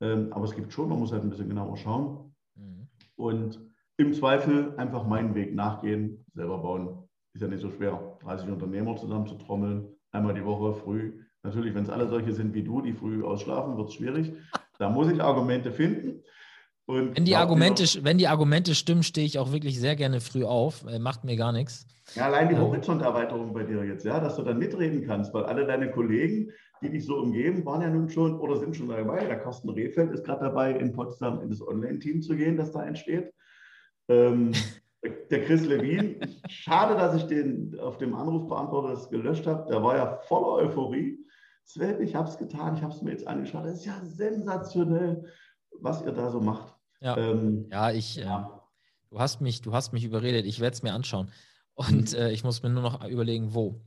Ähm, 0.01 0.31
aber 0.31 0.45
es 0.45 0.55
gibt 0.55 0.73
schon, 0.73 0.89
man 0.89 0.99
muss 0.99 1.11
halt 1.11 1.23
ein 1.23 1.29
bisschen 1.29 1.49
genauer 1.49 1.77
schauen. 1.77 2.35
Mhm. 2.55 2.87
Und 3.15 3.59
im 3.97 4.13
Zweifel 4.13 4.75
einfach 4.77 5.07
meinen 5.07 5.35
Weg 5.35 5.55
nachgehen, 5.55 6.25
selber 6.33 6.57
bauen. 6.57 7.07
Ist 7.33 7.41
ja 7.41 7.47
nicht 7.47 7.61
so 7.61 7.71
schwer, 7.71 8.17
30 8.21 8.49
Unternehmer 8.49 8.95
zusammen 8.97 9.27
zu 9.27 9.35
trommeln, 9.35 9.87
einmal 10.11 10.33
die 10.33 10.45
Woche 10.45 10.73
früh. 10.73 11.21
Natürlich, 11.43 11.73
wenn 11.75 11.83
es 11.83 11.89
alle 11.89 12.07
solche 12.07 12.33
sind 12.33 12.53
wie 12.53 12.63
du, 12.63 12.81
die 12.81 12.93
früh 12.93 13.23
ausschlafen, 13.23 13.77
wird 13.77 13.89
es 13.89 13.95
schwierig. 13.95 14.33
Da 14.77 14.89
muss 14.89 15.09
ich 15.09 15.21
Argumente 15.21 15.71
finden. 15.71 16.23
Und 16.87 17.17
wenn, 17.17 17.25
die 17.25 17.35
Argumente, 17.35 17.83
wenn 18.03 18.17
die 18.17 18.27
Argumente 18.27 18.75
stimmen, 18.75 19.01
stehe 19.01 19.25
ich 19.25 19.39
auch 19.39 19.51
wirklich 19.51 19.79
sehr 19.79 19.95
gerne 19.95 20.21
früh 20.21 20.43
auf. 20.43 20.85
Äh, 20.87 20.99
macht 20.99 21.23
mir 21.23 21.35
gar 21.35 21.51
nichts. 21.51 21.87
Ja, 22.13 22.25
allein 22.25 22.49
die 22.49 22.57
Horizonterweiterung 22.57 23.51
bei 23.53 23.63
dir 23.63 23.83
jetzt, 23.83 24.05
ja, 24.05 24.19
dass 24.19 24.35
du 24.35 24.43
dann 24.43 24.59
mitreden 24.59 25.05
kannst, 25.07 25.33
weil 25.33 25.45
alle 25.45 25.65
deine 25.65 25.89
Kollegen, 25.89 26.51
die 26.83 26.89
dich 26.89 27.05
so 27.05 27.17
umgeben, 27.17 27.65
waren 27.65 27.81
ja 27.81 27.89
nun 27.89 28.09
schon 28.09 28.39
oder 28.39 28.57
sind 28.57 28.75
schon 28.75 28.89
dabei. 28.89 29.25
Der 29.25 29.39
Carsten 29.39 29.69
Rehfeld 29.69 30.11
ist 30.11 30.23
gerade 30.23 30.45
dabei, 30.45 30.71
in 30.71 30.93
Potsdam 30.93 31.41
in 31.41 31.49
das 31.49 31.67
Online-Team 31.67 32.21
zu 32.21 32.35
gehen, 32.35 32.57
das 32.57 32.71
da 32.71 32.85
entsteht. 32.85 33.33
Ähm, 34.07 34.51
der 35.31 35.43
Chris 35.45 35.65
Levin, 35.65 36.19
schade, 36.47 36.95
dass 36.95 37.15
ich 37.15 37.23
den 37.23 37.75
auf 37.79 37.97
dem 37.97 38.13
Anrufbeantworter 38.13 38.89
das 38.89 39.09
gelöscht 39.09 39.47
habe. 39.47 39.67
Der 39.71 39.81
war 39.81 39.97
ja 39.97 40.17
voller 40.27 40.63
Euphorie. 40.63 41.17
Sven, 41.63 41.99
ich 42.01 42.13
habe 42.13 42.29
es 42.29 42.37
getan, 42.37 42.75
ich 42.75 42.83
habe 42.83 42.93
es 42.93 43.01
mir 43.01 43.11
jetzt 43.11 43.27
angeschaut. 43.27 43.65
Das 43.65 43.79
ist 43.79 43.85
ja 43.85 43.99
sensationell, 44.03 45.25
was 45.79 46.03
ihr 46.03 46.11
da 46.11 46.29
so 46.29 46.39
macht. 46.39 46.74
Ja, 47.01 47.17
ähm, 47.17 47.67
ja 47.71 47.91
ich, 47.91 48.15
ja. 48.15 48.41
Äh, 48.41 49.09
du, 49.09 49.19
hast 49.19 49.41
mich, 49.41 49.61
du 49.61 49.73
hast 49.73 49.93
mich 49.93 50.03
überredet. 50.03 50.45
Ich 50.45 50.59
werde 50.59 50.75
es 50.75 50.83
mir 50.83 50.93
anschauen. 50.93 51.31
Und 51.73 52.13
mhm. 52.13 52.17
äh, 52.17 52.31
ich 52.31 52.43
muss 52.43 52.63
mir 52.63 52.69
nur 52.69 52.83
noch 52.83 53.05
überlegen, 53.07 53.53
wo. 53.53 53.81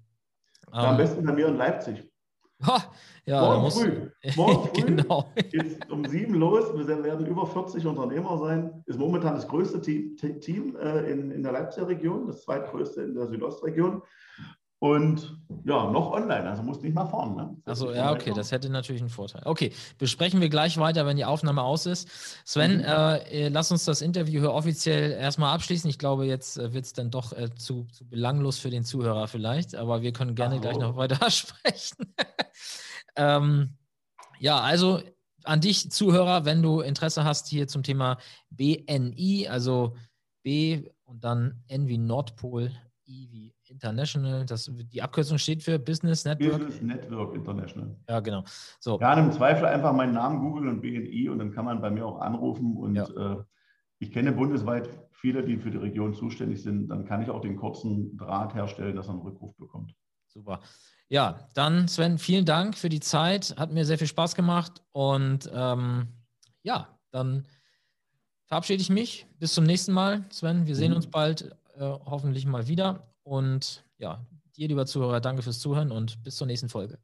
Ja, 0.73 0.81
am 0.81 0.91
ähm, 0.93 0.97
besten 0.99 1.25
bei 1.25 1.33
mir 1.33 1.49
in 1.49 1.57
Leipzig. 1.57 2.05
Ha, 2.67 2.83
ja, 3.25 3.41
morgen 3.41 3.63
muss, 3.63 3.81
früh. 3.81 4.11
Morgen 4.37 4.69
früh 4.69 4.83
genau. 4.83 5.33
geht 5.37 5.89
um 5.91 6.05
sieben 6.05 6.35
los. 6.35 6.77
Wir 6.77 7.05
werden 7.05 7.25
über 7.27 7.47
40 7.47 7.87
Unternehmer 7.87 8.37
sein. 8.39 8.83
Ist 8.87 8.99
momentan 8.99 9.37
das 9.37 9.47
größte 9.47 9.81
Team, 9.81 10.17
Team 10.17 10.77
äh, 10.77 11.11
in, 11.11 11.31
in 11.31 11.43
der 11.45 11.53
Leipziger 11.53 11.87
Region, 11.87 12.27
das 12.27 12.43
zweitgrößte 12.43 13.03
in 13.03 13.15
der 13.15 13.29
Südostregion. 13.29 14.03
Und 14.81 15.37
ja, 15.65 15.91
noch 15.91 16.13
online, 16.13 16.49
also 16.49 16.63
musst 16.63 16.85
nicht 16.85 16.95
mal 16.95 17.07
fahren. 17.07 17.35
Ne? 17.35 17.57
Also 17.65 17.93
ja, 17.93 18.13
okay, 18.13 18.33
das 18.33 18.53
hätte 18.53 18.71
natürlich 18.71 19.03
einen 19.03 19.11
Vorteil. 19.11 19.43
Okay, 19.45 19.73
besprechen 19.99 20.41
wir 20.41 20.49
gleich 20.49 20.79
weiter, 20.79 21.05
wenn 21.05 21.17
die 21.17 21.25
Aufnahme 21.25 21.63
aus 21.63 21.85
ist. 21.87 22.09
Sven, 22.45 22.79
mhm. 22.79 22.85
äh, 22.85 23.49
lass 23.49 23.73
uns 23.73 23.85
das 23.85 24.03
Interview 24.03 24.41
hier 24.41 24.53
offiziell 24.53 25.11
erstmal 25.13 25.53
abschließen. 25.53 25.91
Ich 25.91 25.99
glaube, 25.99 26.27
jetzt 26.27 26.59
äh, 26.59 26.73
wird 26.73 26.85
es 26.85 26.93
dann 26.93 27.11
doch 27.11 27.33
äh, 27.33 27.53
zu, 27.57 27.87
zu, 27.91 28.09
belanglos 28.09 28.61
für 28.61 28.71
den 28.71 28.85
Zuhörer 28.85 29.27
vielleicht, 29.27 29.75
aber 29.75 30.03
wir 30.03 30.13
können 30.13 30.37
gerne 30.37 30.57
Ach, 30.59 30.61
gleich 30.61 30.79
noch 30.79 30.97
weiter 30.97 31.29
sprechen. 31.29 32.15
ähm, 33.17 33.77
ja, 34.39 34.61
also 34.61 35.01
an 35.43 35.61
dich, 35.61 35.91
Zuhörer, 35.91 36.45
wenn 36.45 36.63
du 36.63 36.81
Interesse 36.83 37.25
hast 37.25 37.49
hier 37.49 37.67
zum 37.67 37.83
Thema 37.83 38.19
BNI, 38.51 39.49
also 39.49 39.97
B 40.45 40.85
und 41.05 41.25
dann 41.25 41.65
N 41.67 41.89
wie 41.89 41.99
Nordpol, 41.99 42.71
I 43.09 43.29
wie 43.31 43.55
International, 43.65 44.45
das, 44.45 44.71
die 44.73 45.03
Abkürzung 45.03 45.39
steht 45.39 45.63
für 45.63 45.79
Business 45.79 46.25
Network. 46.25 46.59
Business 46.59 46.83
Network 46.83 47.35
International. 47.35 47.97
Ja, 48.09 48.21
genau. 48.21 48.45
So. 48.79 49.01
Ja, 49.01 49.15
im 49.15 49.33
Zweifel 49.33 49.67
einfach 49.67 49.93
meinen 49.93 50.15
Namen 50.15 50.41
googeln 50.41 50.69
und 50.69 50.81
BNI 50.83 51.29
und 51.31 51.39
dann 51.39 51.53
kann 51.53 51.65
man 51.65 51.81
bei 51.81 51.91
mir 51.91 52.07
auch 52.07 52.21
anrufen. 52.21 52.77
Und 52.77 52.97
ja. 52.97 53.05
äh, 53.05 53.43
ich 53.99 54.13
kenne 54.13 54.33
bundesweit 54.33 54.89
viele, 55.11 55.43
die 55.43 55.57
für 55.57 55.71
die 55.71 55.79
Region 55.79 56.15
zuständig 56.15 56.63
sind. 56.63 56.89
Dann 56.89 57.05
kann 57.05 57.23
ich 57.23 57.31
auch 57.31 57.41
den 57.41 57.57
kurzen 57.57 58.17
Draht 58.17 58.55
herstellen, 58.55 58.95
dass 58.95 59.09
er 59.09 59.15
einen 59.15 59.23
Rückruf 59.23 59.57
bekommt. 59.57 59.95
Super. 60.27 60.61
Ja, 61.09 61.49
dann 61.55 61.89
Sven, 61.89 62.19
vielen 62.19 62.45
Dank 62.45 62.77
für 62.77 62.91
die 62.91 63.01
Zeit. 63.01 63.55
Hat 63.59 63.73
mir 63.73 63.85
sehr 63.85 63.99
viel 63.99 64.07
Spaß 64.07 64.35
gemacht. 64.35 64.83
Und 64.93 65.51
ähm, 65.53 66.09
ja, 66.63 66.99
dann 67.11 67.47
verabschiede 68.45 68.83
ich 68.83 68.91
mich. 68.91 69.27
Bis 69.39 69.55
zum 69.55 69.65
nächsten 69.65 69.93
Mal, 69.93 70.25
Sven. 70.31 70.67
Wir 70.67 70.77
sehen 70.77 70.91
mhm. 70.91 70.97
uns 70.97 71.07
bald 71.07 71.57
äh, 71.79 71.99
hoffentlich 72.05 72.47
mal 72.47 72.67
wieder. 72.67 73.15
Und 73.23 73.85
ja, 73.99 74.27
dir, 74.57 74.69
lieber 74.69 74.87
Zuhörer, 74.87 75.21
danke 75.21 75.43
fürs 75.43 75.61
Zuhören 75.61 75.91
und 75.91 76.23
bis 76.23 76.37
zur 76.37 76.47
nächsten 76.47 76.69
Folge. 76.69 76.99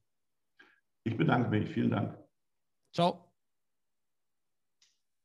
Ich 1.04 1.16
bedanke 1.16 1.50
mich. 1.50 1.68
Vielen 1.70 1.90
Dank. 1.90 2.18
Ciao. 2.92 3.34